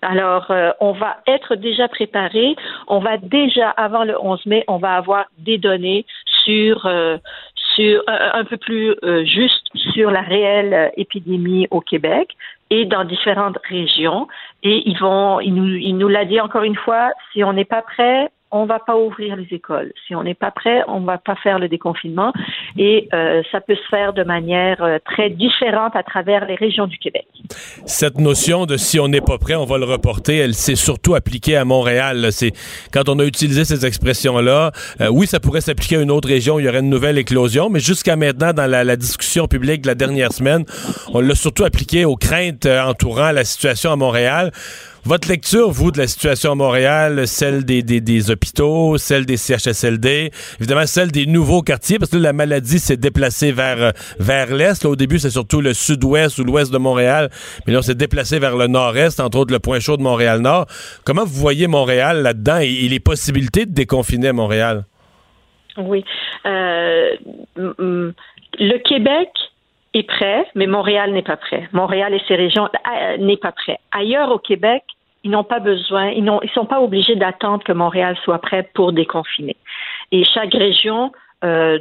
[0.00, 2.56] Alors, euh, on va être déjà préparé.
[2.88, 6.04] On va déjà, avant le 11 mai, on va avoir des données
[6.44, 7.18] sur, euh,
[7.74, 12.36] sur un, un peu plus euh, juste sur la réelle euh, épidémie au Québec
[12.70, 14.28] et dans différentes régions.
[14.62, 17.64] Et ils vont, il nous, il nous l'a dit encore une fois, si on n'est
[17.64, 19.92] pas prêt, on va pas ouvrir les écoles.
[20.06, 22.32] Si on n'est pas prêt, on va pas faire le déconfinement.
[22.78, 26.86] Et euh, ça peut se faire de manière euh, très différente à travers les régions
[26.86, 27.26] du Québec.
[27.86, 31.14] Cette notion de si on n'est pas prêt, on va le reporter, elle s'est surtout
[31.14, 32.28] appliquée à Montréal.
[32.30, 32.52] C'est
[32.92, 34.72] quand on a utilisé ces expressions-là.
[35.00, 37.70] euh, oui, ça pourrait s'appliquer à une autre région, il y aurait une nouvelle éclosion,
[37.70, 40.64] mais jusqu'à maintenant, dans la, la discussion publique de la dernière semaine,
[41.14, 44.52] on l'a surtout appliqué aux craintes euh, entourant la situation à Montréal.
[45.04, 50.30] Votre lecture, vous, de la situation à Montréal, celle des, des, hôpitaux, celle des CHSLD,
[50.60, 53.90] évidemment celle des nouveaux quartiers, parce que là, la maladie s'est déplacée vers, euh,
[54.20, 54.84] vers l'Est.
[54.84, 57.30] Au début, c'est surtout le sud-ouest ou l'ouest de Montréal,
[57.66, 60.66] mais là, on s'est déplacé vers le nord-est, entre autres le point chaud de Montréal-Nord.
[61.04, 64.84] Comment vous voyez Montréal là-dedans et, les possibilités de déconfiner à Montréal?
[65.78, 66.04] Oui.
[66.46, 67.16] Euh,
[67.56, 69.30] le Québec
[69.94, 71.68] est prêt, mais Montréal n'est pas prêt.
[71.72, 73.78] Montréal et ses régions euh, n'est pas prêt.
[73.90, 74.82] Ailleurs au Québec,
[75.24, 78.92] ils n'ont pas besoin, ils ils sont pas obligés d'attendre que Montréal soit prêt pour
[78.92, 79.56] déconfiner.
[80.10, 81.12] Et chaque région
[81.44, 81.78] euh,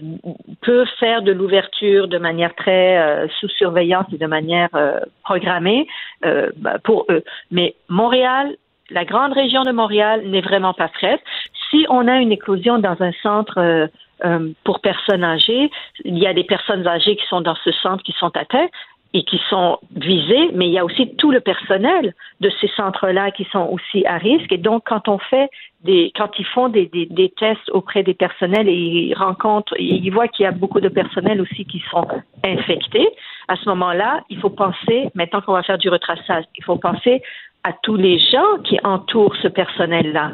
[0.62, 5.88] peut faire de l'ouverture de manière très euh, sous surveillance et de manière euh, programmée
[6.26, 7.24] euh, bah, pour eux.
[7.52, 8.56] Mais Montréal,
[8.90, 11.22] la grande région de Montréal n'est vraiment pas prête.
[11.70, 13.88] Si on a une éclosion dans un centre euh,
[14.26, 15.72] euh, pour personnes âgées,
[16.06, 18.72] il y a des personnes âgées qui sont dans ce centre qui sont atteintes
[19.14, 23.32] et qui sont visées, mais il y a aussi tout le personnel de ces centres-là
[23.32, 24.52] qui sont aussi à risque.
[24.52, 25.50] Et donc, quand on fait
[25.84, 30.10] des, quand ils font des, des, des tests auprès des personnels et ils rencontrent, ils
[30.12, 32.08] voient qu'il y a beaucoup de personnel aussi qui sont
[32.46, 33.10] infectés,
[33.48, 37.22] à ce moment-là, il faut penser, maintenant qu'on va faire du retraçage, il faut penser
[37.64, 40.32] à tous les gens qui entourent ce personnel-là.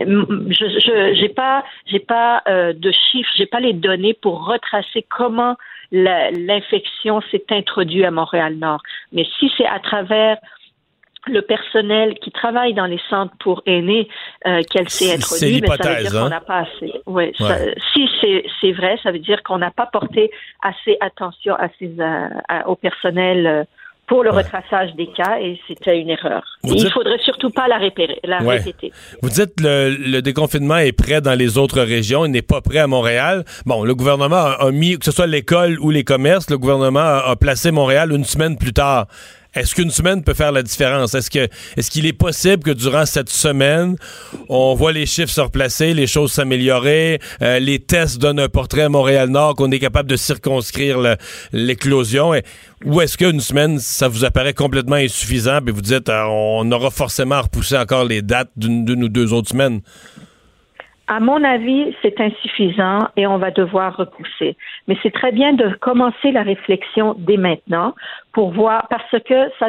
[0.00, 5.56] Je j'ai pas j'ai pas euh, de chiffres, j'ai pas les données pour retracer comment
[5.92, 8.82] l'infection s'est introduite à Montréal-Nord.
[9.12, 10.38] Mais si c'est à travers
[11.28, 14.08] le personnel qui travaille dans les centres pour aînés
[14.46, 16.28] euh, qu'elle s'est introduite, c'est ben, ça veut dire qu'on hein?
[16.30, 16.92] n'a pas assez.
[17.06, 17.46] Ouais, Ouais.
[17.48, 17.58] ça-
[17.92, 18.08] si
[18.60, 20.32] c'est vrai, ça veut dire qu'on n'a pas porté
[20.62, 21.94] assez attention à ces,
[22.48, 23.64] à- au personnel euh,
[24.08, 26.42] pour le retraçage des cas et c'était une erreur.
[26.64, 28.58] Dites- Il faudrait surtout pas la, répéter, la Ouais.
[28.58, 28.92] répéter.
[29.22, 32.78] Vous dites le, le déconfinement est prêt dans les autres régions, il n'est pas prêt
[32.78, 33.44] à Montréal.
[33.64, 37.00] Bon, le gouvernement a, a mis, que ce soit l'école ou les commerces, le gouvernement
[37.00, 39.06] a, a placé Montréal une semaine plus tard.
[39.54, 41.14] Est-ce qu'une semaine peut faire la différence?
[41.14, 41.46] Est-ce que
[41.76, 43.96] est-ce qu'il est possible que durant cette semaine,
[44.48, 48.82] on voit les chiffres se replacer, les choses s'améliorer, euh, les tests donnent un portrait
[48.82, 51.16] à Montréal-Nord, qu'on est capable de circonscrire
[51.52, 52.34] l'éclosion?
[52.34, 52.42] Et-
[52.84, 56.90] Ou est-ce qu'une semaine, ça vous apparaît complètement insuffisant, puis vous dites, euh, on aura
[56.90, 59.82] forcément à repousser encore les dates d'une ou deux autres semaines?
[61.08, 64.56] À mon avis, c'est insuffisant et on va devoir repousser.
[64.86, 67.94] Mais c'est très bien de commencer la réflexion dès maintenant
[68.32, 69.68] pour voir, parce que ça,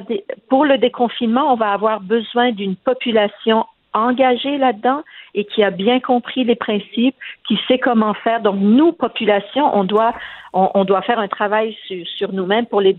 [0.49, 5.03] pour le déconfinement, on va avoir besoin d'une population engagée là-dedans
[5.34, 7.15] et qui a bien compris les principes,
[7.47, 8.41] qui sait comment faire.
[8.41, 10.13] Donc, nous, population, on doit,
[10.53, 12.95] on, on doit faire un travail sur, sur nous-mêmes pour les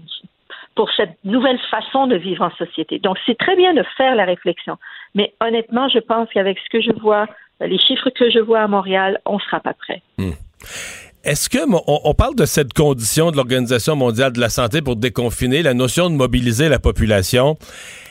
[0.74, 2.98] pour cette nouvelle façon de vivre en société.
[2.98, 4.76] Donc, c'est très bien de faire la réflexion.
[5.14, 7.26] Mais honnêtement, je pense qu'avec ce que je vois,
[7.66, 10.02] les chiffres que je vois à Montréal, on ne sera pas prêt.
[11.24, 14.82] Est-ce que mon- on, on parle de cette condition de l'Organisation mondiale de la santé
[14.82, 17.56] pour déconfiner, la notion de mobiliser la population?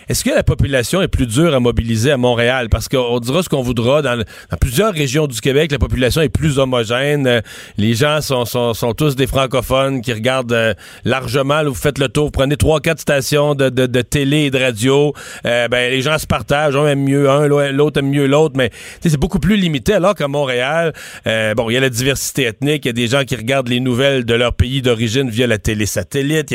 [0.10, 2.68] Est-ce que la population est plus dure à mobiliser à Montréal?
[2.70, 4.02] Parce qu'on dira ce qu'on voudra.
[4.02, 4.22] Dans,
[4.60, 7.26] plusieurs régions du Québec, la population est plus homogène.
[7.28, 7.42] Euh,
[7.78, 10.74] les gens sont, sont, sont, tous des francophones qui regardent euh,
[11.06, 11.64] largement.
[11.64, 15.14] vous faites le tour, vous prenez trois, quatre stations de, de, télé et de radio.
[15.46, 16.76] Euh, ben, les gens se partagent.
[16.76, 18.56] Un aime mieux un, l'autre aime mieux l'autre.
[18.58, 19.94] Mais c'est beaucoup plus limité.
[19.94, 20.94] Alors qu'à Montréal,
[21.26, 22.86] bon, il y a la diversité ethnique.
[22.86, 25.58] Il y a des gens qui regardent les nouvelles de leur pays d'origine via la
[25.58, 26.54] télé satellite.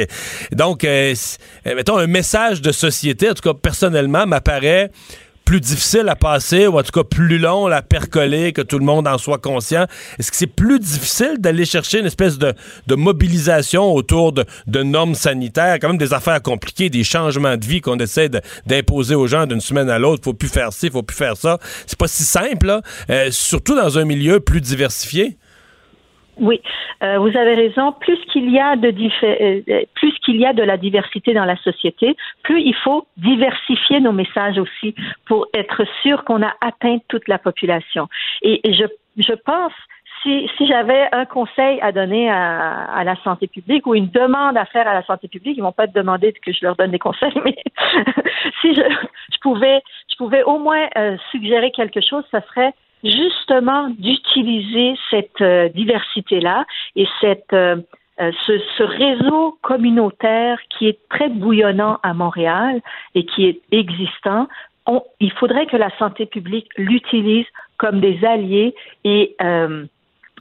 [0.52, 0.86] donc,
[1.64, 4.90] mettons, un message de société tout cas personnellement, m'apparaît
[5.48, 8.84] plus difficile à passer ou en tout cas plus long à percoler, que tout le
[8.84, 9.86] monde en soit conscient?
[10.18, 12.54] Est-ce que c'est plus difficile d'aller chercher une espèce de,
[12.90, 17.96] mobilisation autour de, normes sanitaires, quand même des affaires compliquées, des changements de vie qu'on
[17.96, 18.28] essaie
[18.66, 20.22] d'imposer aux gens d'une semaine à l'autre?
[20.22, 21.58] Faut plus faire ci, faut plus faire ça.
[21.86, 25.38] C'est pas si simple, euh, surtout dans un milieu plus diversifié.
[26.40, 26.60] Oui,
[27.02, 27.92] euh, vous avez raison.
[27.92, 31.44] Plus qu'il y a de euh, euh, plus qu'il y a de la diversité dans
[31.44, 34.94] la société, plus il faut diversifier nos messages aussi
[35.26, 38.08] pour être sûr qu'on a atteint toute la population.
[38.42, 38.84] Et, je,
[39.16, 39.72] je pense
[40.22, 44.56] si, si j'avais un conseil à donner à, à, la santé publique ou une demande
[44.56, 46.90] à faire à la santé publique, ils vont pas te demander que je leur donne
[46.90, 47.56] des conseils, mais
[48.60, 49.80] si je, je pouvais,
[50.10, 50.88] je pouvais au moins
[51.30, 52.72] suggérer quelque chose, ça serait
[53.04, 57.76] justement d'utiliser cette euh, diversité-là et euh,
[58.20, 62.80] euh, ce, réseau communautaire qui est très bouillonnant à Montréal
[63.14, 64.48] et qui est existant.
[65.20, 67.44] Il faudrait que la santé publique l'utilise
[67.76, 68.74] comme des alliés
[69.04, 69.36] et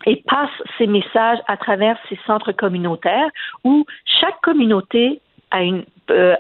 [0.06, 3.30] et passe ces messages à travers ces centres communautaires
[3.64, 5.20] où chaque communauté
[5.52, 6.36] a une euh,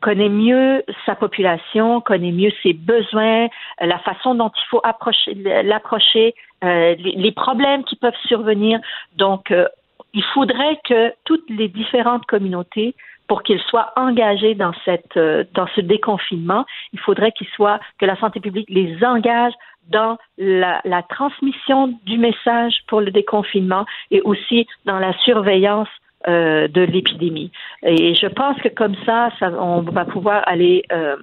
[0.00, 5.34] connaît mieux sa population, connaît mieux ses besoins, euh, la façon dont il faut approcher,
[5.34, 8.80] l'approcher, euh, les, les, problèmes qui peuvent survenir.
[9.16, 9.68] Donc, euh,
[10.14, 12.94] il faudrait que toutes les différentes communautés,
[13.28, 15.18] pour qu'ils soient engagés dans cette
[15.54, 19.54] dans ce déconfinement, il faudrait qu'ils soient que la santé publique les engage
[19.88, 25.88] dans la, la, transmission du message pour le déconfinement et aussi dans la surveillance
[26.28, 27.50] euh, de l'épidémie.
[27.82, 31.16] Et je pense que comme ça, on va pouvoir aller euh,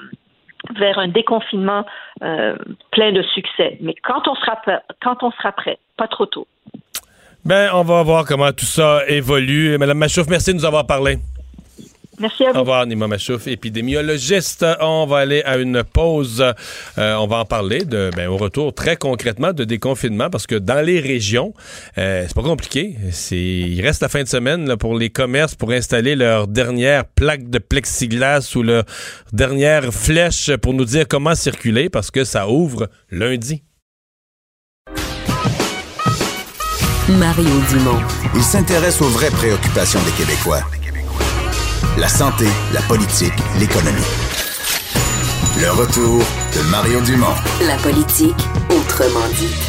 [0.78, 1.86] vers un déconfinement
[2.24, 2.56] euh,
[2.92, 3.78] plein de succès.
[3.82, 4.60] Mais quand on sera
[5.02, 6.48] quand on sera prêt, pas trop tôt.
[7.46, 9.78] Ben, on va voir comment tout ça évolue.
[9.78, 11.18] Madame Machouf, merci de nous avoir parlé.
[12.20, 12.58] Merci à vous.
[12.58, 14.66] Au revoir, Nima Machouf, épidémiologiste.
[14.82, 16.44] On va aller à une pause.
[16.98, 20.56] Euh, on va en parler de, ben, au retour très concrètement de déconfinement parce que
[20.56, 21.54] dans les régions,
[21.98, 22.96] euh, c'est pas compliqué.
[23.32, 27.50] Il reste la fin de semaine là, pour les commerces pour installer leur dernière plaque
[27.50, 28.84] de plexiglas ou leur
[29.32, 33.64] dernière flèche pour nous dire comment circuler parce que ça ouvre lundi.
[37.08, 38.00] Mario Dumont.
[38.36, 40.64] Il s'intéresse aux vraies préoccupations des Québécois
[41.98, 44.02] la santé, la politique, l'économie.
[45.60, 46.20] Le retour
[46.56, 47.36] de Mario Dumont.
[47.68, 49.69] La politique, autrement dit.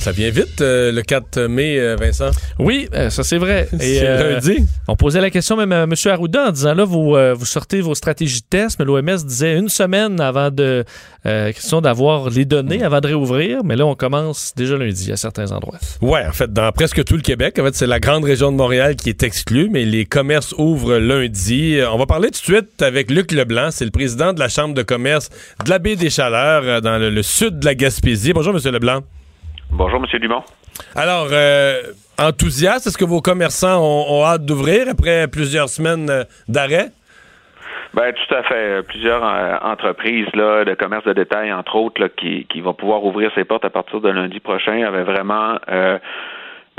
[0.00, 2.30] Ça vient vite, euh, le 4 mai, euh, Vincent.
[2.58, 3.68] Oui, euh, ça c'est vrai.
[3.78, 4.64] C'est lundi.
[4.88, 5.92] On posait la question même à M.
[6.06, 9.68] Arruda en disant là, vous, vous sortez vos stratégies de test, mais l'OMS disait une
[9.68, 10.86] semaine avant de
[11.22, 15.52] question d'avoir les données, avant de réouvrir, mais là, on commence déjà lundi à certains
[15.52, 15.78] endroits.
[16.00, 18.56] Ouais, en fait, dans presque tout le Québec, en fait, c'est la grande région de
[18.56, 21.78] Montréal qui est exclue, mais les commerces ouvrent lundi.
[21.92, 24.74] On va parler tout de suite avec Luc Leblanc, c'est le président de la Chambre
[24.74, 25.28] de commerce
[25.62, 28.32] de la baie des Chaleurs, dans le, le sud de la Gaspésie.
[28.32, 28.72] Bonjour, M.
[28.72, 29.02] Leblanc.
[29.72, 30.20] Bonjour, M.
[30.20, 30.42] Dumont.
[30.96, 31.80] Alors, euh,
[32.18, 36.88] enthousiaste, est-ce que vos commerçants ont, hâte d'ouvrir après plusieurs semaines euh, d'arrêt?
[37.94, 38.82] Ben tout à fait.
[38.86, 43.30] Plusieurs euh, entreprises là, de commerce de détail, entre autres, qui, qui vont pouvoir ouvrir
[43.34, 45.98] ses portes à partir de lundi prochain, avaient vraiment euh,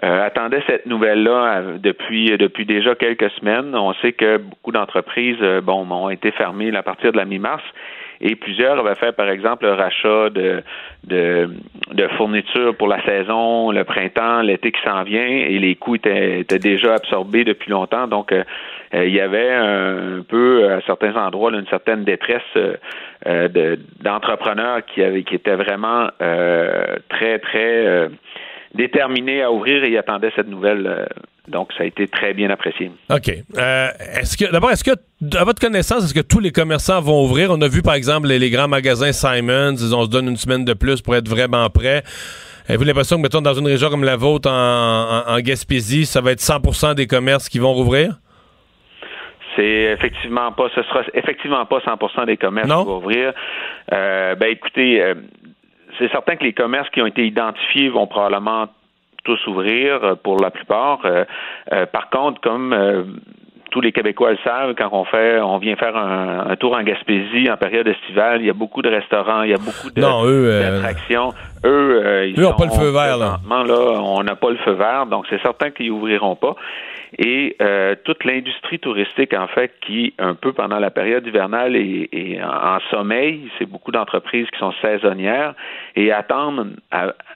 [0.01, 3.75] attendaient cette nouvelle-là depuis depuis déjà quelques semaines.
[3.75, 7.63] On sait que beaucoup d'entreprises, bon, ont été fermées à partir de la mi-mars
[8.22, 10.61] et plusieurs avaient fait, par exemple, le rachat de,
[11.05, 11.49] de,
[11.91, 16.41] de fournitures pour la saison, le printemps, l'été qui s'en vient, et les coûts étaient,
[16.41, 18.07] étaient déjà absorbés depuis longtemps.
[18.07, 18.43] Donc, euh,
[18.93, 23.67] euh, il y avait un, peu, à certains endroits, une certaine détresse euh,
[23.99, 26.09] d'entrepreneurs qui, avaient, qui étaient vraiment
[27.09, 28.09] très, très
[28.76, 31.07] déterminés à ouvrir et attendaient cette nouvelle
[31.51, 32.91] donc, ça a été très bien apprécié.
[33.09, 33.29] OK.
[33.57, 33.87] Euh,
[34.19, 34.91] est-ce que d'abord, est-ce que
[35.37, 37.51] à votre connaissance, est-ce que tous les commerçants vont ouvrir?
[37.51, 40.65] On a vu par exemple les, grands magasins Simons, ils on se donne une semaine
[40.65, 42.03] de plus pour être vraiment prêts.
[42.67, 46.39] Avez-vous l'impression que, mettons, dans une région comme la vôtre, en, Gaspésie, ça va être
[46.39, 48.15] 100 des commerces qui vont rouvrir?
[49.55, 53.33] C'est effectivement pas, ce sera effectivement pas 100% des commerces qui vont ouvrir.
[53.91, 55.15] Euh, ben écoutez, euh,
[55.99, 58.67] c'est certain que les commerces qui ont été identifiés vont probablement
[59.24, 60.99] tous ouvrir euh, pour la plupart.
[61.05, 61.26] Euh,
[61.72, 62.76] euh, par contre, comme
[63.72, 67.49] tous les Québécois le savent, quand on fait, on vient faire un, tour en Gaspésie
[67.49, 71.34] en période estivale, il y a beaucoup de restaurants, il y a beaucoup d'attractions.
[71.66, 73.39] Eux, ils n'ont pas le feu vert là.
[73.47, 76.55] là on n'a pas le feu vert, donc c'est certain qu'ils ouvriront pas
[77.18, 82.39] et euh, toute l'industrie touristique, en fait, qui, un peu pendant la période hivernale, est,
[82.41, 83.49] en, sommeil.
[83.59, 85.53] C'est beaucoup d'entreprises qui sont saisonnières
[85.95, 86.76] et attendent,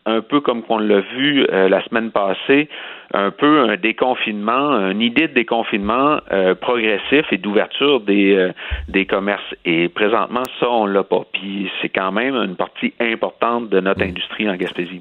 [0.06, 2.70] un peu comme qu'on l'a vu euh, la semaine passée,
[3.14, 8.52] un peu un déconfinement, une idée de déconfinement euh, progressif et d'ouverture des,
[8.88, 9.44] des commerces.
[9.66, 11.24] Et présentement, ça, on l'a pas.
[11.34, 14.15] Puis c'est quand même une partie importante de notre industrie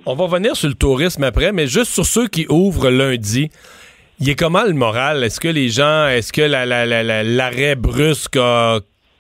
[0.06, 3.50] On va revenir sur le tourisme après, mais juste sur ceux qui ouvrent lundi.
[4.20, 5.24] Il est comment le moral?
[5.24, 8.38] Est-ce que les gens, est-ce que l'arrêt brusque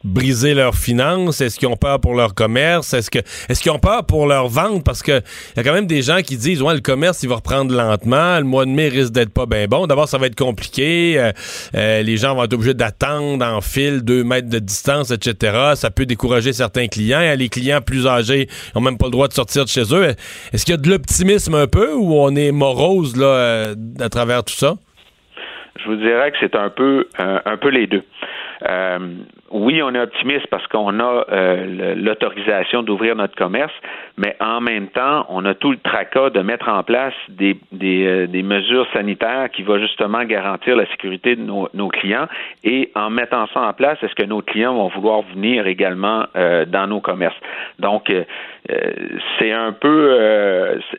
[0.04, 1.40] briser leurs finances?
[1.40, 2.94] Est-ce qu'ils ont peur pour leur commerce?
[2.94, 4.84] Est-ce que est-ce qu'ils ont peur pour leur vente?
[4.84, 5.22] Parce que
[5.56, 8.38] y a quand même des gens qui disent ouais, le commerce, il va reprendre lentement,
[8.38, 9.86] le mois de mai risque d'être pas bien bon.
[9.86, 11.18] D'abord, ça va être compliqué.
[11.18, 11.32] Euh,
[11.74, 15.72] euh, les gens vont être obligés d'attendre en file deux mètres de distance, etc.
[15.74, 17.34] Ça peut décourager certains clients.
[17.36, 20.14] Les clients plus âgés n'ont même pas le droit de sortir de chez eux.
[20.52, 24.08] Est-ce qu'il y a de l'optimisme un peu ou on est morose là, euh, à
[24.08, 24.74] travers tout ça?
[25.82, 28.04] Je vous dirais que c'est un peu un peu les deux.
[28.68, 28.98] Euh,
[29.54, 33.72] oui, on est optimiste parce qu'on a euh, l'autorisation d'ouvrir notre commerce,
[34.18, 38.04] mais en même temps, on a tout le tracas de mettre en place des, des,
[38.04, 42.26] euh, des mesures sanitaires qui vont justement garantir la sécurité de nos, nos, clients.
[42.64, 46.64] Et en mettant ça en place, est-ce que nos clients vont vouloir venir également euh,
[46.64, 47.38] dans nos commerces?
[47.78, 48.10] Donc,
[49.38, 50.18] c'est un peu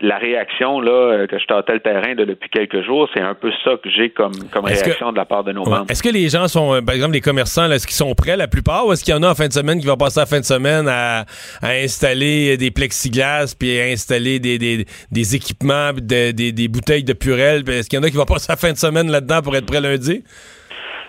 [0.02, 3.10] la réaction là que je tâtais le terrain de depuis quelques jours.
[3.14, 5.86] C'est un peu ça que j'ai comme, comme réaction de la part de nos membres.
[5.90, 8.86] Est-ce que les gens sont, par exemple, les commerçants, est-ce qu'ils sont prêts la plupart
[8.86, 10.40] ou est-ce qu'il y en a en fin de semaine qui vont passer la fin
[10.40, 11.26] de semaine à,
[11.64, 17.62] installer des plexiglas puis à installer des, des, équipements, des, des, bouteilles de purée?
[17.68, 19.66] Est-ce qu'il y en a qui vont passer la fin de semaine là-dedans pour être
[19.66, 20.24] prêts lundi?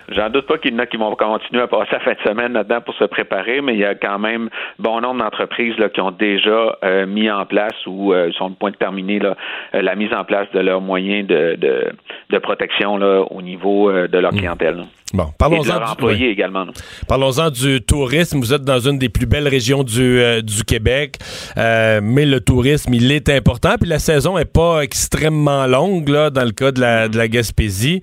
[0.09, 2.29] J'en doute pas qu'il y en a qui vont continuer à passer la fin de
[2.29, 4.49] semaine là-dedans pour se préparer, mais il y a quand même
[4.79, 8.71] bon nombre d'entreprises qui ont déjà euh, mis en place ou euh, sont au point
[8.71, 9.35] de terminer là,
[9.75, 11.91] euh, la mise en place de leurs moyens de, de,
[12.29, 14.37] de protection là, au niveau de leur mm.
[14.37, 14.83] clientèle.
[15.13, 16.65] Bon, parlons-en du, également.
[17.07, 18.39] Parlons-en du tourisme.
[18.39, 21.15] Vous êtes dans une des plus belles régions du, du Québec,
[21.55, 23.75] mais le tourisme, il est important.
[23.79, 27.29] Puis la saison est pas extrêmement longue là, dans le cas de la, de la
[27.29, 28.01] Gaspésie.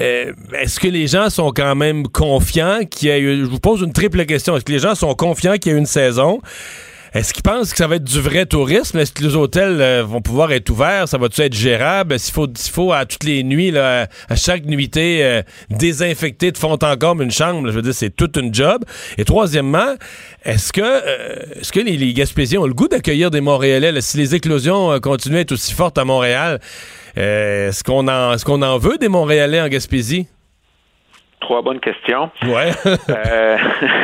[0.00, 3.40] Euh, est-ce que les gens sont quand même confiants qu'il y a eu...
[3.40, 4.56] Je vous pose une triple question.
[4.56, 6.40] Est-ce que les gens sont confiants qu'il y a une saison?
[7.14, 8.98] Est-ce qu'ils pensent que ça va être du vrai tourisme?
[8.98, 11.06] Est-ce que les hôtels euh, vont pouvoir être ouverts?
[11.06, 12.18] Ça va-tu être gérable?
[12.18, 16.72] S'il faut, faut à toutes les nuits, là, à chaque nuitée, euh, désinfecter de fond
[16.72, 18.84] en comble une chambre, je veux dire, c'est toute une job.
[19.16, 19.94] Et troisièmement,
[20.44, 23.92] est-ce que, est-ce que les, les, Gaspésiens ont le goût d'accueillir des Montréalais?
[24.00, 26.58] si les éclosions continuent à être aussi fortes à Montréal,
[27.16, 30.28] euh, est-ce qu'on en, est qu'on en veut des Montréalais en Gaspésie?
[31.40, 32.30] Trois bonnes questions.
[32.44, 32.70] Ouais.
[32.86, 33.56] Euh,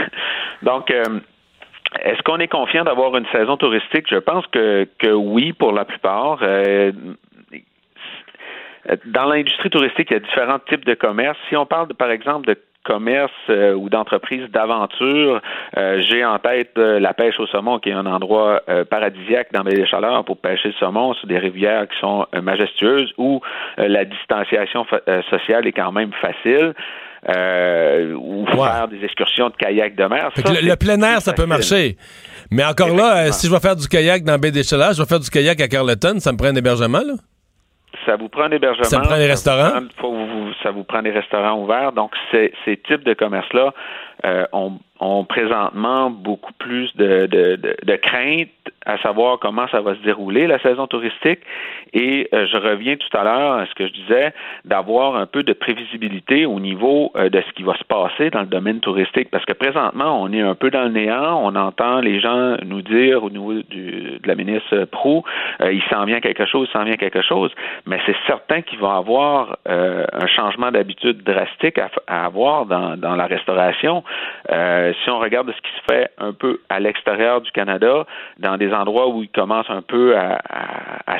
[0.62, 1.20] donc, euh,
[2.02, 4.06] est-ce qu'on est confiant d'avoir une saison touristique?
[4.11, 6.40] Je pense que, que oui, pour la plupart.
[9.06, 11.38] dans l'industrie touristique, il y a différents types de commerces.
[11.48, 15.41] Si on parle, par exemple, de commerce euh, ou d'entreprise d'aventure.
[15.76, 19.62] Euh, j'ai en tête euh, la pêche au saumon, qui est un endroit paradisiaque dans
[19.62, 23.41] les chaleurs pour pêcher le saumon sur des rivières qui sont majestueuses où
[23.76, 24.87] la distanciation
[25.28, 26.74] sociale est quand même facile.
[28.16, 30.31] ou faire des excursions de kayak de mer.
[30.37, 31.97] le, plein air, ça peut marcher.
[32.51, 35.09] Mais encore là, si je vais faire du kayak dans Baie des Chaleurs, je vais
[35.09, 37.14] faire du kayak à Carleton, ça me prend un hébergement, là?
[38.11, 38.82] Ça vous prend un hébergement.
[38.82, 39.70] Ça prend des restaurants?
[40.64, 41.92] ça vous prend des restaurants ouverts.
[41.92, 43.72] Donc, ces, ces types de commerces-là
[44.25, 48.49] euh, ont, ont, présentement beaucoup plus de, de, de, de crainte
[48.87, 51.41] à savoir comment ça va se dérouler la saison touristique.
[51.93, 54.33] Et euh, je reviens tout à l'heure à ce que je disais,
[54.64, 58.41] d'avoir un peu de prévisibilité au niveau euh, de ce qui va se passer dans
[58.41, 59.31] le domaine touristique.
[59.31, 61.41] Parce que présentement, on est un peu dans le néant.
[61.43, 65.25] On entend les gens nous dire au niveau du, de la ministre Prou,
[65.61, 67.51] euh, il s'en vient quelque chose, il s'en vient quelque chose.
[67.87, 72.97] Mais c'est certain qu'il va y avoir un changement d'habitude drastique à, à, avoir dans,
[72.97, 74.03] dans la restauration.
[74.48, 78.06] Si on regarde ce qui se fait un peu à l'extérieur du Canada,
[78.38, 80.38] dans des endroits où ils commencent un peu à,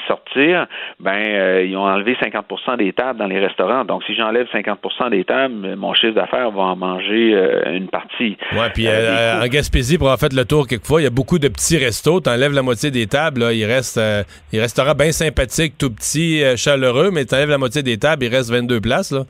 [0.07, 0.67] sortir,
[0.99, 3.85] ben euh, ils ont enlevé 50% des tables dans les restaurants.
[3.85, 8.37] Donc, si j'enlève 50% des tables, mon chiffre d'affaires va en manger euh, une partie.
[8.53, 11.39] Oui, puis euh, en Gaspésie, pour avoir fait le tour quelquefois, il y a beaucoup
[11.39, 12.21] de petits restos.
[12.21, 14.01] Tu enlèves la moitié des tables, il reste
[14.53, 18.35] il restera bien sympathique, tout petit, chaleureux, mais tu enlèves la moitié des tables, il
[18.35, 19.13] reste 22 places.
[19.13, 19.25] Là.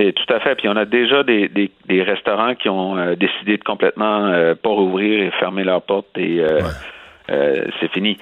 [0.00, 0.54] Et tout à fait.
[0.54, 4.32] Puis on a déjà des, des, restaurants qui ont décidé de complètement
[4.62, 6.42] pas rouvrir et fermer leurs portes et
[7.30, 8.18] euh, c'est fini.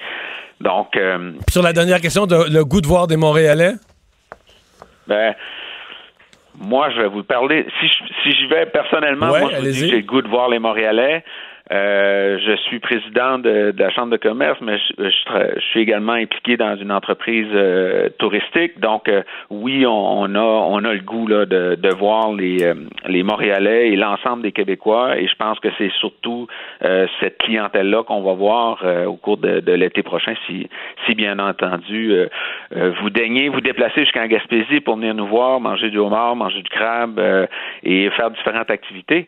[0.59, 0.95] Donc.
[0.95, 3.73] Euh, sur la dernière question, le goût de voir des Montréalais?
[5.07, 5.33] Ben.
[6.59, 7.65] moi, je vais vous parler.
[7.79, 10.21] Si, je- si j'y vais personnellement, Ouais, moi, je vous dis que j'ai le goût
[10.21, 11.23] de voir les Montréalais.
[11.71, 15.81] Euh, je suis président de, de la Chambre de commerce, mais je, je je suis
[15.81, 18.79] également impliqué dans une entreprise euh, touristique.
[18.79, 22.63] Donc, euh, oui, on, on a on a le goût là, de, de voir les,
[22.63, 22.73] euh,
[23.07, 25.17] les Montréalais et l'ensemble des Québécois.
[25.17, 26.47] Et je pense que c'est surtout
[26.83, 30.69] euh, cette clientèle-là qu'on va voir au cours de, de l'été prochain, si,
[31.05, 32.13] si bien entendu
[32.71, 36.69] vous daignez vous déplacer jusqu'en Gaspésie pour venir nous voir, manger du homard, manger du
[36.69, 37.19] crabe
[37.83, 39.27] et faire différentes activités.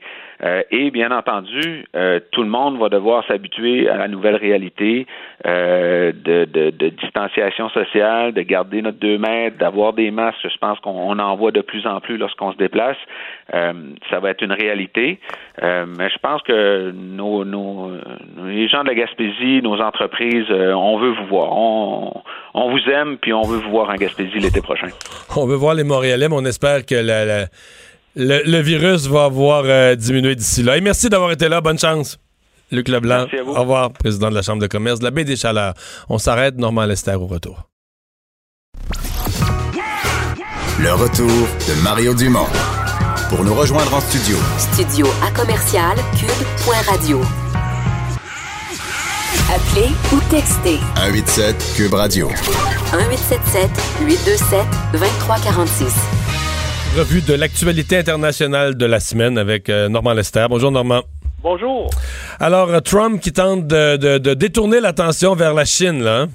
[0.72, 1.86] Et bien entendu,
[2.32, 5.08] tout le monde va devoir s'habituer à la nouvelle réalité
[5.46, 10.38] euh, de, distanciation sociale, de garder notre deux mètres, d'avoir des masques.
[10.44, 12.98] Je pense qu'on on en voit de plus en plus lorsqu'on se déplace.
[13.54, 13.74] Euh,
[14.10, 15.20] ça va être une réalité.
[15.64, 17.44] Euh, mais je pense que nos,
[18.46, 21.52] les gens de la Gaspésie, nos entreprises, on veut vous voir.
[21.52, 24.88] On, vous aime, puis on veut vous voir en Gaspésie l'été prochain.
[25.36, 27.46] On veut voir les Montréalais, mais on espère que la-
[28.20, 30.78] le, le virus va avoir euh, diminué d'ici là.
[30.78, 31.62] Et merci d'avoir été là.
[31.62, 32.18] Bonne chance.
[32.72, 33.22] Luc Leblanc.
[33.22, 33.52] Merci à vous.
[33.52, 35.74] Au revoir, président de la Chambre de commerce de la Baie des Chaleurs.
[36.10, 36.58] On s'arrête.
[36.58, 37.70] Normand Lester au retour.
[40.80, 42.48] Le retour de Mario Dumont.
[43.30, 47.22] Pour nous rejoindre en studio, Studio à commercial cube.radio.
[49.54, 52.28] Appelez ou textez 187 Cube Radio.
[52.30, 53.70] 1877
[54.02, 56.39] 827 2346.
[56.98, 60.46] Revue de l'actualité internationale de la semaine avec euh, Normand Lester.
[60.50, 61.02] Bonjour, Normand.
[61.42, 61.90] Bonjour.
[62.40, 66.22] Alors, euh, Trump qui tente de, de- de détourner l'attention vers la Chine, là.
[66.22, 66.28] hein?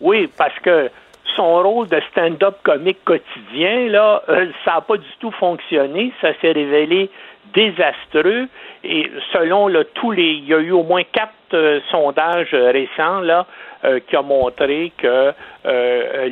[0.00, 0.88] Oui, parce que
[1.36, 6.12] son rôle de stand-up comique quotidien, là, euh, ça n'a pas du tout fonctionné.
[6.20, 7.10] Ça s'est révélé
[7.54, 8.46] désastreux.
[8.84, 12.70] Et selon là, tous les, il y a eu au moins quatre euh, sondages euh,
[12.70, 13.46] récents là
[13.84, 15.32] euh, qui ont montré que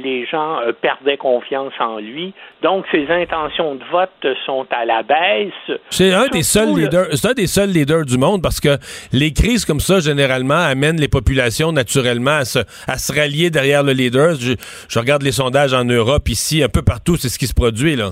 [0.02, 2.32] les gens perdaient confiance en lui.
[2.62, 5.78] Donc ses intentions de vote sont à la baisse.
[5.90, 8.78] C'est un des seuls le- leaders, un des seuls leaders du monde parce que
[9.12, 13.82] les crises comme ça généralement amènent les populations naturellement à se, à se rallier derrière
[13.82, 14.34] le leader.
[14.40, 14.54] Je,
[14.88, 17.94] je regarde les sondages en Europe ici, un peu partout, c'est ce qui se produit
[17.96, 18.10] là.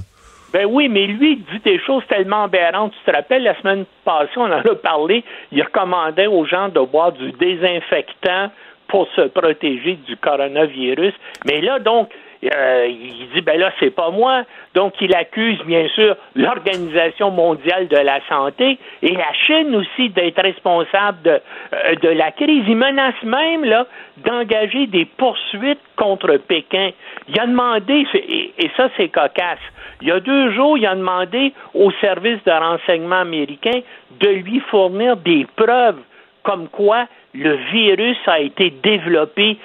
[0.54, 2.92] Ben oui, mais lui, il dit des choses tellement aberrantes.
[2.92, 6.78] Tu te rappelles, la semaine passée, on en a parlé, il recommandait aux gens de
[6.78, 8.52] boire du désinfectant
[8.86, 11.12] pour se protéger du coronavirus.
[11.44, 12.08] Mais là, donc,
[12.52, 14.44] euh, il dit, ben là, c'est pas moi.
[14.74, 20.42] Donc, il accuse, bien sûr, l'Organisation mondiale de la santé et la Chine aussi d'être
[20.42, 21.40] responsable de,
[21.72, 22.64] euh, la crise.
[22.66, 23.86] Il menace même, là,
[24.18, 26.90] d'engager des poursuites contre Pékin.
[27.28, 29.58] Il a demandé, et, et ça, c'est cocasse,
[30.02, 33.80] il y a deux jours, il a demandé au service de renseignement américain
[34.20, 36.00] de lui fournir des preuves
[36.42, 39.58] comme quoi le virus a été développé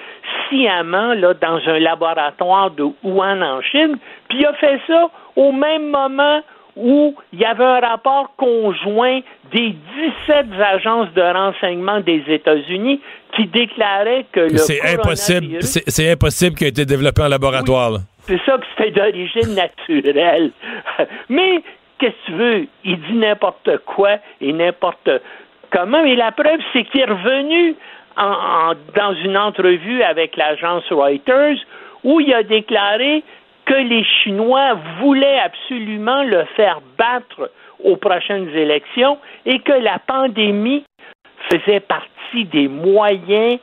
[0.48, 3.96] sciemment là, dans un laboratoire de Wuhan en Chine,
[4.28, 6.42] puis il a fait ça au même moment
[6.76, 9.20] où il y avait un rapport conjoint
[9.52, 9.74] des
[10.26, 13.00] 17 agences de renseignement des États-Unis
[13.36, 18.00] qui déclarait que le C'est impossible, c'est impossible qu'il ait été développé en laboratoire.
[18.26, 20.52] c'est ça que c'était d'origine naturelle.
[21.28, 21.62] Mais
[21.98, 22.66] qu'est-ce que tu veux?
[22.84, 25.10] Il dit n'importe quoi et n'importe
[25.70, 26.04] comment.
[26.04, 27.74] Et la preuve, c'est qu'il est revenu
[28.16, 31.56] en- en- dans une entrevue avec l'agence Reuters
[32.04, 33.22] où il a déclaré
[33.66, 37.50] que les Chinois voulaient absolument le faire battre
[37.84, 40.84] aux prochaines élections et que la pandémie
[41.50, 43.58] faisait partie des moyens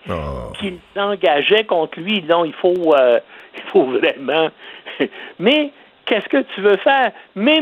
[0.60, 2.22] qu'ils engageaient contre lui.
[2.22, 3.20] Donc, il faut, euh,
[3.56, 4.50] il faut vraiment.
[5.40, 5.72] Mais
[6.08, 7.12] qu'est-ce que tu veux faire?
[7.36, 7.62] Mais,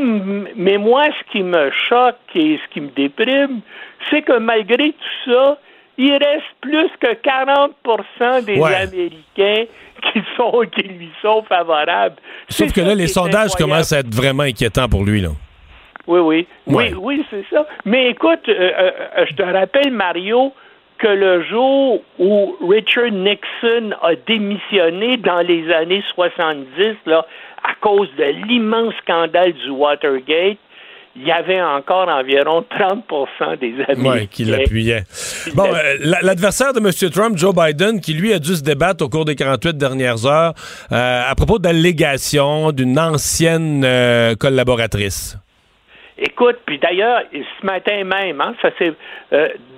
[0.55, 3.59] mais moi, ce qui me choque et ce qui me déprime,
[4.09, 5.57] c'est que malgré tout ça,
[5.97, 8.75] il reste plus que 40% des Ouais.
[8.75, 9.65] Américains
[10.11, 12.15] qui, sont, qui lui sont favorables.
[12.49, 13.71] Sauf que là, les sondages incroyable.
[13.71, 15.21] commencent à être vraiment inquiétants pour lui.
[15.21, 15.29] Là.
[16.07, 16.47] Oui, oui.
[16.67, 16.93] Ouais.
[16.93, 17.65] Oui, oui, c'est ça.
[17.85, 18.71] Mais écoute, euh,
[19.17, 20.53] euh, je te rappelle, Mario,
[20.97, 26.67] que le jour où Richard Nixon a démissionné dans les années 70,
[27.05, 27.25] là,
[27.67, 30.57] à cause de l'immense scandale du Watergate,
[31.17, 34.03] il y avait encore environ 30 des Américains.
[34.03, 35.03] Ouais, qui l'appuyait.
[35.55, 36.91] Bon, euh, la- l'adversaire de M.
[37.11, 40.53] Trump, Joe Biden, qui lui a dû se débattre au cours des 48 dernières heures
[40.91, 45.37] euh, à propos d'allégations d'une ancienne euh, collaboratrice.
[46.17, 48.93] Écoute, puis d'ailleurs, ce matin même, hein, ça c'est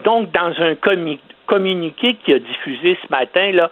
[0.03, 3.69] donc dans un commu- communiqué qui a diffusé ce matin, là,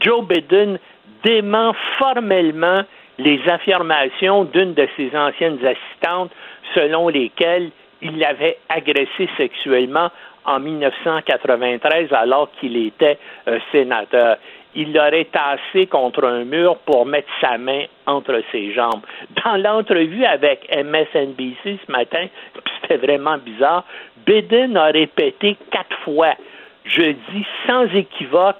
[0.00, 0.78] Joe Biden
[1.24, 2.82] dément formellement
[3.18, 6.32] les affirmations d'une de ses anciennes assistantes
[6.74, 7.70] selon lesquelles
[8.02, 10.10] il l'avait agressée sexuellement
[10.44, 14.36] en 1993 alors qu'il était euh, sénateur.
[14.74, 19.02] il l'aurait tassé contre un mur pour mettre sa main entre ses jambes.
[19.44, 22.26] Dans l'entrevue avec MSNBC ce matin,
[22.80, 23.84] c'était vraiment bizarre,
[24.26, 26.34] Biden a répété quatre fois,
[26.84, 28.56] je dis sans équivoque,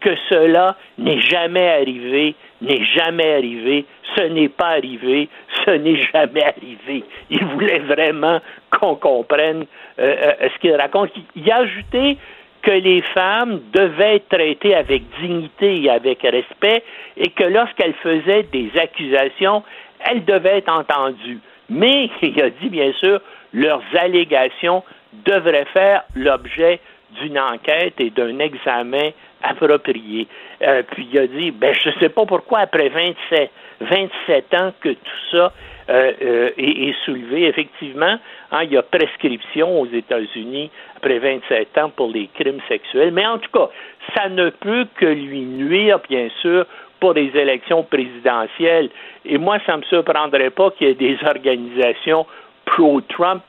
[0.00, 3.84] que cela n'est jamais arrivé, n'est jamais arrivé,
[4.16, 5.28] ce n'est pas arrivé,
[5.64, 7.04] ce n'est jamais arrivé.
[7.30, 8.40] Il voulait vraiment
[8.70, 9.66] qu'on comprenne
[9.98, 11.10] euh, euh, ce qu'il raconte.
[11.36, 12.16] Il a ajouté
[12.62, 16.82] que les femmes devaient être traitées avec dignité et avec respect
[17.16, 19.62] et que lorsqu'elles faisaient des accusations,
[20.00, 21.40] elles devaient être entendues.
[21.68, 23.20] Mais, il a dit bien sûr,
[23.52, 24.82] leurs allégations
[25.24, 26.80] devraient faire l'objet
[27.20, 29.10] d'une enquête et d'un examen
[29.42, 30.26] approprié.
[30.62, 34.72] Euh, puis il a dit, ben je ne sais pas pourquoi après 27, 27 ans
[34.80, 35.52] que tout ça
[35.88, 37.46] euh, euh, est, soulevé.
[37.46, 38.18] Effectivement,
[38.52, 43.12] hein, il y a prescription aux États-Unis après 27 ans pour les crimes sexuels.
[43.12, 43.70] Mais en tout cas,
[44.16, 46.66] ça ne peut que lui nuire, bien sûr,
[47.00, 48.90] pour les élections présidentielles.
[49.24, 52.26] Et moi, ça ne me surprendrait pas qu'il y ait des organisations
[52.66, 53.42] pro-Trump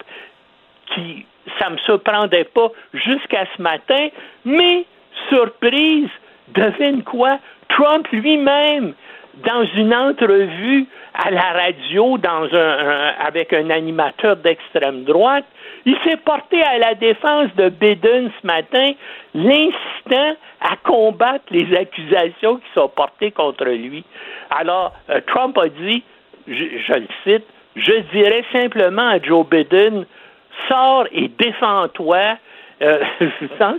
[0.96, 1.26] qui
[1.60, 4.10] ça me surprendrait pas jusqu'à ce matin,
[4.46, 4.86] mais
[5.30, 6.10] surprise,
[6.50, 7.40] devine quoi?
[7.70, 8.94] Trump lui-même,
[9.46, 12.18] dans une entrevue à la radio
[13.20, 15.46] avec un animateur d'extrême droite,
[15.86, 18.92] il s'est porté à la défense de Biden ce matin,
[19.34, 24.04] l'incitant à combattre les accusations qui sont portées contre lui.
[24.52, 26.04] Alors, euh, Trump a dit,
[26.48, 27.46] je, je le cite,
[27.76, 30.06] je dirais simplement à Joe Biden,
[30.68, 32.38] sors et défends-toi.
[32.82, 33.00] Euh,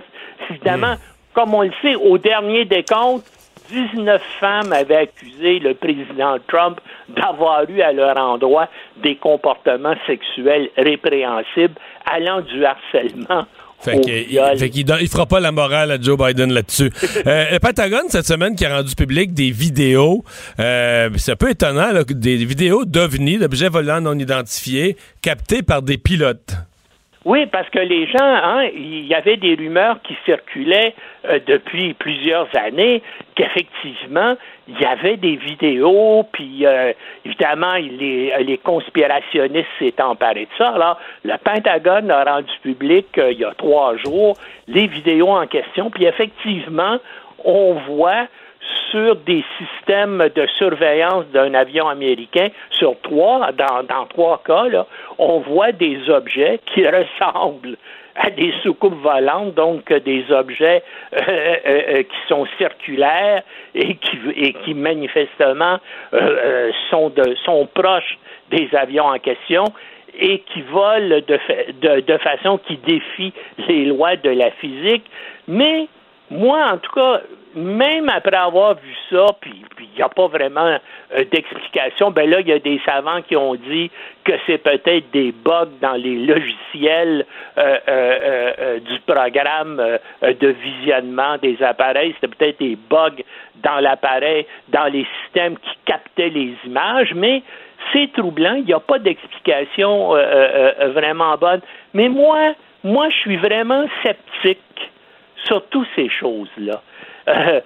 [0.50, 0.94] évidemment,
[1.34, 3.24] comme on le sait, au dernier décompte,
[3.70, 8.68] 19 femmes avaient accusé le président Trump d'avoir eu à leur endroit
[9.02, 11.74] des comportements sexuels répréhensibles
[12.04, 13.46] allant du harcélement
[13.82, 16.90] fait qu'il il fera pas la morale à Joe Biden là-dessus.
[17.26, 20.24] euh, le Pentagone, cette semaine, qui a rendu public des vidéos,
[20.60, 25.98] euh, c'est un peu étonnant, des vidéos d'OVNI, d'objets volants non identifiés, captés par des
[25.98, 26.54] pilotes.
[27.24, 30.94] Oui, parce que les gens, hein, il y avait des rumeurs qui circulaient
[31.24, 33.00] euh, depuis plusieurs années
[33.36, 34.34] qu'effectivement,
[34.66, 36.92] il y avait des vidéos, puis euh,
[37.24, 40.70] évidemment, les, les conspirationnistes s'étaient emparés de ça.
[40.70, 45.46] Alors, le Pentagone a rendu public euh, il y a trois jours les vidéos en
[45.46, 46.98] question, puis effectivement,
[47.44, 48.26] on voit
[48.90, 54.86] sur des systèmes de surveillance d'un avion américain, sur trois, dans, dans trois cas, là,
[55.18, 57.76] on voit des objets qui ressemblent
[58.14, 60.82] à des soucoupes volantes, donc des objets
[61.14, 63.42] euh, euh, euh, qui sont circulaires
[63.74, 65.78] et qui, et qui manifestement
[66.90, 68.18] sont, de, sont proches
[68.50, 69.64] des avions en question
[70.18, 71.38] et qui volent de,
[71.80, 73.32] de, de façon qui défie
[73.66, 75.04] les lois de la physique.
[75.48, 75.88] Mais
[76.30, 77.22] moi, en tout cas,
[77.54, 80.78] même après avoir vu ça, puis il n'y a pas vraiment
[81.14, 83.90] euh, d'explication, ben là, il y a des savants qui ont dit
[84.24, 87.26] que c'est peut-être des bugs dans les logiciels
[87.58, 89.82] euh, euh, du programme
[90.22, 92.14] de visionnement des appareils.
[92.20, 93.22] C'était peut-être des bugs
[93.62, 97.42] dans l'appareil, dans les systèmes qui captaient les images, mais
[97.92, 98.54] c'est troublant.
[98.54, 100.10] Il n'y a pas d'explication
[100.94, 101.60] vraiment bonne.
[101.94, 104.60] Mais moi, moi, je suis vraiment sceptique
[105.44, 106.80] sur toutes ces choses-là.
[107.28, 107.60] Euh,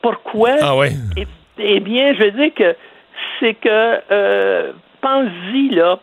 [0.00, 0.56] pourquoi?
[0.60, 0.74] Ah
[1.16, 1.26] eh,
[1.58, 2.76] eh, bien, je veux dire que
[3.38, 5.98] c'est que, euh, pense-y, là,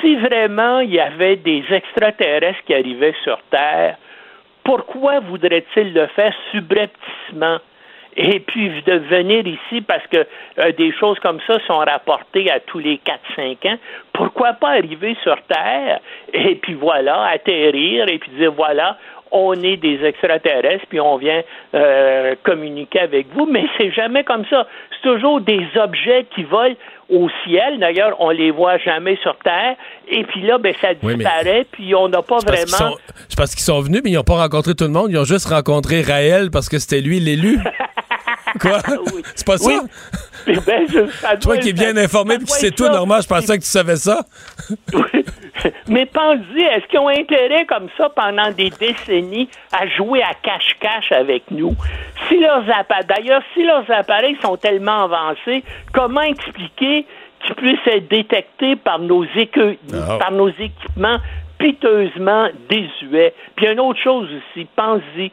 [0.00, 3.96] si vraiment il y avait des extraterrestres qui arrivaient sur Terre,
[4.64, 7.58] pourquoi voudraient-ils le faire subrepticement?
[8.14, 10.26] Et puis de venir ici parce que
[10.58, 13.00] euh, des choses comme ça sont rapportées à tous les
[13.38, 13.78] 4-5 ans.
[14.12, 15.98] Pourquoi pas arriver sur Terre
[16.34, 18.98] et puis voilà, atterrir et puis dire voilà,
[19.32, 21.42] on est des extraterrestres, puis on vient
[21.74, 24.66] euh, communiquer avec vous, mais c'est jamais comme ça.
[24.90, 26.76] C'est toujours des objets qui volent
[27.08, 27.78] au ciel.
[27.80, 29.74] D'ailleurs, on les voit jamais sur Terre.
[30.08, 32.96] Et puis là, ben, ça disparaît, puis on n'a pas vraiment...
[33.28, 35.10] C'est parce qu'ils sont venus, mais ils n'ont pas rencontré tout le monde.
[35.10, 37.58] Ils ont juste rencontré Raël parce que c'était lui l'élu.
[38.60, 38.78] Quoi?
[39.34, 39.70] C'est pas ça?
[40.44, 40.88] Ben,
[41.40, 43.94] Toi qui es bien informé et qui sais tout, normal, je pensais que tu savais
[43.94, 44.26] ça.
[45.88, 51.12] Mais pense-y, est-ce qu'ils ont intérêt comme ça pendant des décennies à jouer à cache-cache
[51.12, 51.74] avec nous?
[52.28, 52.64] Si leurs
[53.08, 57.06] D'ailleurs, si leurs appareils sont tellement avancés, comment expliquer
[57.44, 60.18] qu'ils puissent être détectés par nos, ah.
[60.18, 61.18] par nos équipements
[61.58, 63.34] piteusement désuets?
[63.56, 65.30] Puis une autre chose aussi, pense-y,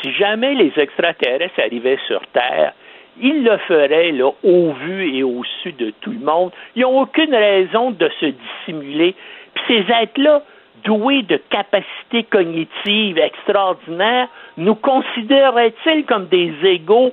[0.00, 2.72] si jamais les extraterrestres arrivaient sur Terre,
[3.20, 6.52] ils le feraient là, au vu et au su de tout le monde.
[6.76, 9.14] Ils n'ont aucune raison de se dissimuler.
[9.66, 10.42] Puis ces êtres-là
[10.84, 17.12] doués de capacités cognitives extraordinaires, nous considérerait-il comme des égaux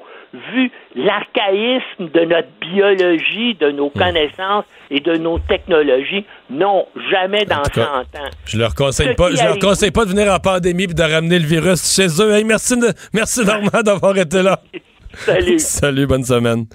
[0.54, 4.00] vu l'archaïsme de notre biologie, de nos Hmm.
[4.00, 6.26] connaissances et de nos technologies?
[6.50, 8.30] Non, jamais dans tout cas, 100 ans.
[8.46, 11.02] Je leur conseille Ce pas, je leur conseille pas de venir en pandémie et de
[11.02, 12.34] ramener le virus chez eux.
[12.34, 14.60] Hey, merci, de- merci Normand d'avoir été là.
[15.14, 15.60] Salut.
[15.60, 16.66] Salut, bonne semaine.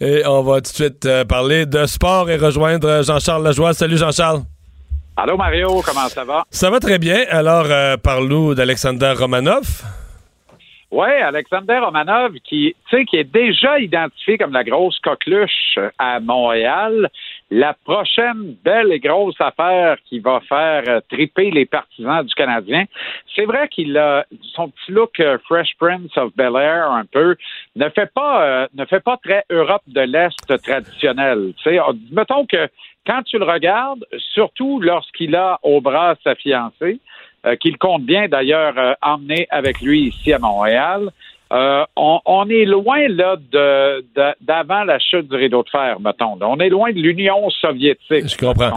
[0.00, 3.72] Et on va tout de suite euh, parler de sport et rejoindre Jean-Charles Lajoie.
[3.72, 4.42] Salut Jean-Charles.
[5.16, 6.44] Allô Mario, comment ça va?
[6.50, 7.24] Ça va très bien.
[7.28, 9.82] Alors, euh, parle-nous d'Alexander Romanov.
[10.90, 17.08] Oui, Alexander Romanov, qui, qui est déjà identifié comme la grosse coqueluche à Montréal.
[17.50, 22.84] La prochaine belle et grosse affaire qui va faire euh, triper les partisans du Canadien.
[23.34, 24.24] C'est vrai qu'il a
[24.54, 27.36] son petit look euh, Fresh Prince of Bel Air un peu
[27.76, 31.52] ne fait pas euh, ne fait pas très Europe de l'Est traditionnel.
[31.58, 32.68] Tu sais, on- mettons que
[33.06, 34.04] quand tu le regardes,
[34.34, 37.00] surtout lorsqu'il a au bras sa fiancée,
[37.46, 41.10] euh, qu'il compte bien d'ailleurs euh, emmener avec lui ici à Montréal.
[41.52, 44.02] Euh, on, on est loin là de
[44.40, 46.36] d'avant la chute du rideau de fer, mettons.
[46.36, 46.48] là.
[46.48, 48.28] On est loin de l'Union soviétique.
[48.28, 48.70] Je comprends.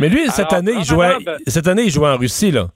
[0.00, 2.68] Mais lui, cette Alors, année, il jouait, Romanov, cette année, il jouait en Russie, là.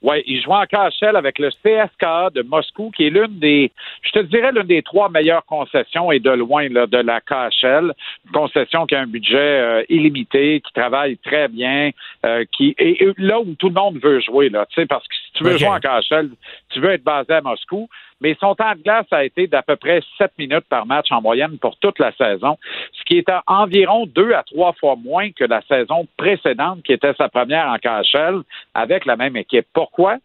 [0.00, 3.72] Oui, il joue en KHL avec le CSKA de Moscou, qui est l'une des,
[4.02, 7.92] je te dirais, l'une des trois meilleures concessions et de loin là, de la KHL.
[8.26, 11.90] Une concession qui a un budget euh, illimité, qui travaille très bien,
[12.24, 15.14] euh, qui et là où tout le monde veut jouer, là, tu sais, parce que
[15.14, 16.30] si tu veux jouer en KHL,
[16.70, 17.88] tu veux être basé à Moscou.
[18.20, 21.22] Mais son temps de glace a été d'à peu près 7 minutes par match en
[21.22, 22.58] moyenne pour toute la saison,
[22.92, 27.14] ce qui est environ deux à trois fois moins que la saison précédente, qui était
[27.14, 28.42] sa première en KHL,
[28.74, 29.66] avec la même équipe.
[29.72, 30.16] Pourquoi?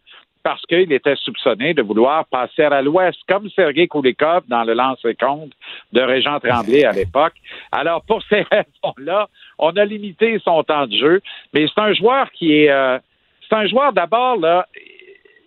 [0.42, 5.14] Parce qu'il était soupçonné de vouloir passer à l'ouest, comme Sergei Koulikov dans le lancer
[5.14, 5.52] compte
[5.92, 7.34] de Régent Tremblay à l'époque.
[7.72, 11.22] Alors, pour ces raisons-là, on a limité son temps de jeu,
[11.54, 12.70] mais c'est un joueur qui est...
[12.70, 12.98] euh,
[13.48, 14.66] c'est un joueur d'abord, là,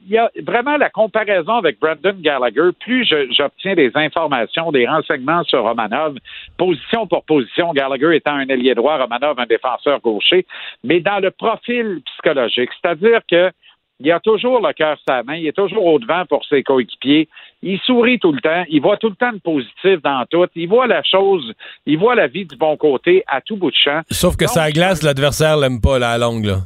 [0.08, 2.70] il y a vraiment la comparaison avec Brandon Gallagher.
[2.80, 6.16] Plus j'obtiens des informations, des renseignements sur Romanov,
[6.58, 10.46] position pour position, Gallagher étant un ailier droit, Romanov un défenseur gaucher,
[10.84, 13.52] mais dans le profil psychologique, c'est-à-dire que
[14.00, 17.28] il a toujours le cœur la main, il est toujours au devant pour ses coéquipiers,
[17.64, 20.70] il sourit tout le temps, il voit tout le temps le positif dans tout, il
[20.70, 21.52] voit la chose,
[21.88, 24.02] il voit la vie du bon côté à tout bout de champ.
[24.12, 26.58] Sauf que Donc, sa glace, l'adversaire l'aime pas, là, à la longue, là.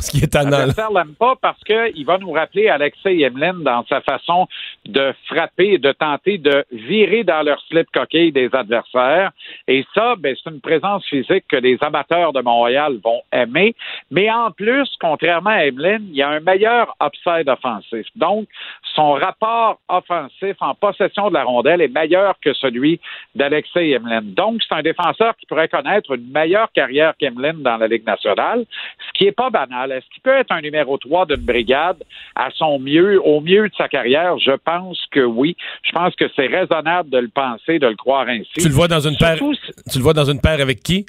[0.00, 0.34] Parce qu'il est.
[0.34, 4.48] L'adversaire l'aime pas parce qu'il va nous rappeler Alexei Yemlin dans sa façon
[4.86, 9.30] de frapper et de tenter de virer dans leur slip coquille des adversaires.
[9.68, 13.74] Et ça, ben, c'est une présence physique que les amateurs de Montréal vont aimer.
[14.10, 18.06] Mais en plus, contrairement à Yemlin, il y a un meilleur upside offensif.
[18.16, 18.48] Donc,
[18.94, 23.00] son rapport offensif en possession de la rondelle est meilleur que celui
[23.34, 24.22] d'Alexei Yemlin.
[24.22, 28.64] Donc, c'est un défenseur qui pourrait connaître une meilleure carrière qu'Yemlin dans la Ligue nationale,
[29.06, 29.89] ce qui est pas banal.
[29.92, 32.02] Est-ce qu'il peut être un numéro 3 d'une brigade
[32.34, 34.38] à son mieux, au mieux de sa carrière?
[34.38, 35.56] Je pense que oui.
[35.82, 38.50] Je pense que c'est raisonnable de le penser, de le croire ainsi.
[38.58, 39.38] Tu le vois dans une paire.
[39.38, 41.06] Tu le vois dans une paire avec qui?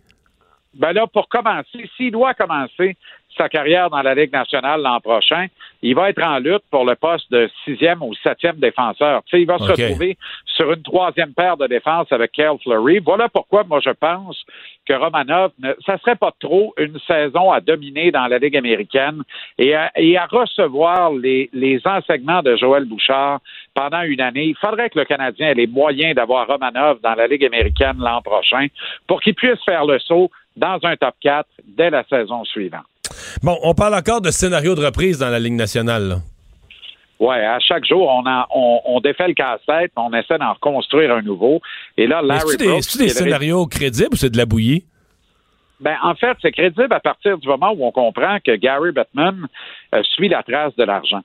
[0.73, 2.95] ben là, pour commencer, s'il doit commencer
[3.37, 5.47] sa carrière dans la Ligue nationale l'an prochain,
[5.81, 9.21] il va être en lutte pour le poste de sixième ou septième défenseur.
[9.33, 12.99] Il va se retrouver sur une troisième paire de défense avec Kel Fleury.
[12.99, 14.43] Voilà pourquoi moi je pense
[14.85, 19.23] que Romanov, ne, ça serait pas trop une saison à dominer dans la Ligue américaine
[19.57, 23.39] et à, et à recevoir les, les enseignements de Joël Bouchard
[23.73, 24.45] pendant une année.
[24.45, 28.21] Il faudrait que le Canadien ait les moyens d'avoir Romanov dans la Ligue américaine l'an
[28.21, 28.67] prochain
[29.07, 32.85] pour qu'il puisse faire le saut dans un top 4 dès la saison suivante.
[33.43, 36.15] Bon, on parle encore de scénario de reprise dans la Ligue nationale, là.
[37.19, 41.13] Ouais, à chaque jour, on, en- on, on défait le casse-tête, on essaie d'en reconstruire
[41.13, 41.61] un nouveau.
[41.95, 44.85] Et là, Larry C'est-tu des, Brooks, des est scénarios crédibles ou c'est de la bouillie?
[45.79, 49.47] Ben, en fait, c'est crédible à partir du moment où on comprend que Gary Bettman
[49.93, 51.21] euh, suit la trace de l'argent.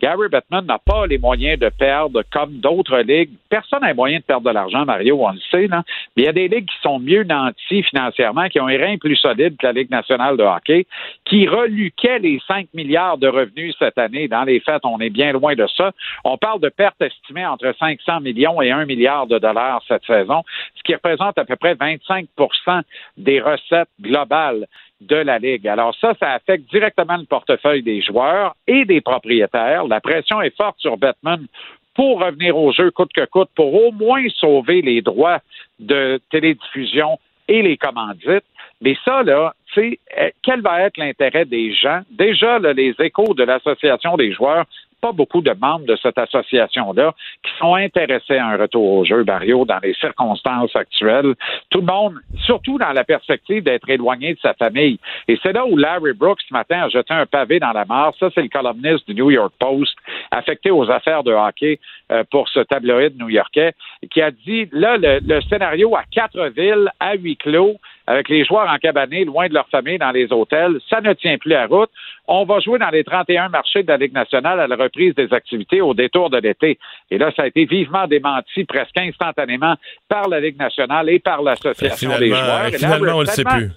[0.00, 3.30] Gary Bettman n'a pas les moyens de perdre comme d'autres ligues.
[3.48, 5.66] Personne n'a les moyens de perdre de l'argent, Mario, on le sait.
[5.66, 5.82] Là.
[6.16, 8.96] Mais il y a des ligues qui sont mieux nanties financièrement, qui ont un rein
[8.96, 10.86] plus solide que la Ligue nationale de hockey,
[11.26, 14.26] qui reluquaient les 5 milliards de revenus cette année.
[14.26, 15.92] Dans les faits, on est bien loin de ça.
[16.24, 20.42] On parle de pertes estimées entre 500 millions et 1 milliard de dollars cette saison,
[20.76, 22.82] ce qui représente à peu près 25%
[23.18, 24.66] des recettes globales
[25.00, 25.66] de la Ligue.
[25.66, 29.86] Alors ça, ça affecte directement le portefeuille des joueurs et des propriétaires.
[29.86, 31.46] La pression est forte sur Batman
[31.94, 35.40] pour revenir au jeu coûte que coûte, pour au moins sauver les droits
[35.78, 37.18] de télédiffusion
[37.48, 38.44] et les commandites.
[38.80, 42.00] Mais ça, là, tu sais, euh, quel va être l'intérêt des gens?
[42.10, 44.64] Déjà, là, les échos de l'Association des joueurs
[45.00, 49.24] pas beaucoup de membres de cette association-là qui sont intéressés à un retour au jeu,
[49.24, 51.34] Mario, dans les circonstances actuelles.
[51.70, 52.14] Tout le monde,
[52.44, 54.98] surtout dans la perspective d'être éloigné de sa famille.
[55.28, 58.12] Et c'est là où Larry Brooks, ce matin, a jeté un pavé dans la mare.
[58.18, 59.96] Ça, c'est le columniste du New York Post,
[60.30, 61.78] affecté aux affaires de hockey
[62.12, 63.72] euh, pour ce tabloïd new-yorkais,
[64.10, 67.76] qui a dit, là, le, le scénario à quatre villes, à huis clos,
[68.10, 71.38] avec les joueurs en cabané, loin de leur famille, dans les hôtels, ça ne tient
[71.38, 71.90] plus la route.
[72.26, 75.32] On va jouer dans les 31 marchés de la Ligue nationale à la reprise des
[75.32, 76.78] activités au détour de l'été.
[77.10, 79.74] Et là, ça a été vivement démenti presque instantanément
[80.08, 82.66] par la Ligue nationale et par l'Association des joueurs.
[82.66, 83.70] Et là, finalement, on ne le sait plus.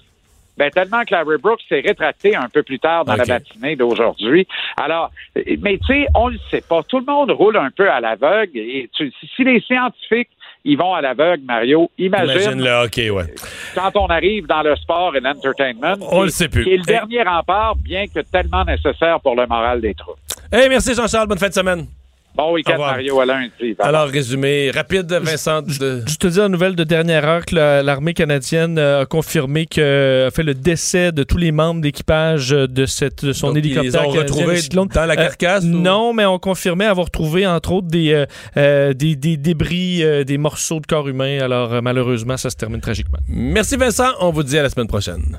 [0.56, 4.46] ben, tellement que Larry Brooks s'est rétracté un peu plus tard dans la matinée d'aujourd'hui.
[4.76, 5.10] Alors,
[5.62, 6.82] mais tu sais, on le sait pas.
[6.84, 8.56] Tout le monde roule un peu à l'aveugle.
[8.58, 10.30] Et tu- si les scientifiques
[10.64, 13.34] ils vont à l'aveugle, Mario, imagine, Imagine le hockey, ouais.
[13.74, 16.66] quand on arrive dans le sport et l'entertainment, On le sait plus.
[16.66, 20.18] est le dernier rempart, bien que tellement nécessaire pour le moral des troupes.
[20.52, 21.86] Hey, merci Jean-Charles, bonne fin de semaine.
[22.36, 22.78] Bon week-end.
[22.78, 23.52] Mario, à lundi.
[23.78, 25.62] Alors, résumé rapide, Vincent.
[25.62, 29.06] de- Je te dis en nouvelle de dernière heure que la- l'armée canadienne euh, a
[29.06, 33.32] confirmé que a fait le décès de tous les membres d'équipage euh, de, cette, de
[33.32, 34.02] son Donc, ils hélicoptère.
[34.02, 34.88] les ont Cyclone.
[34.88, 38.92] dans la carcasse, ou- Non, mais on confirmait avoir trouvé entre autres des, euh, euh,
[38.94, 41.38] des, des débris, euh, des morceaux de corps humain.
[41.40, 43.18] Alors euh, malheureusement, ça se termine tragiquement.
[43.28, 45.38] Merci Vincent, on vous dit à la semaine prochaine.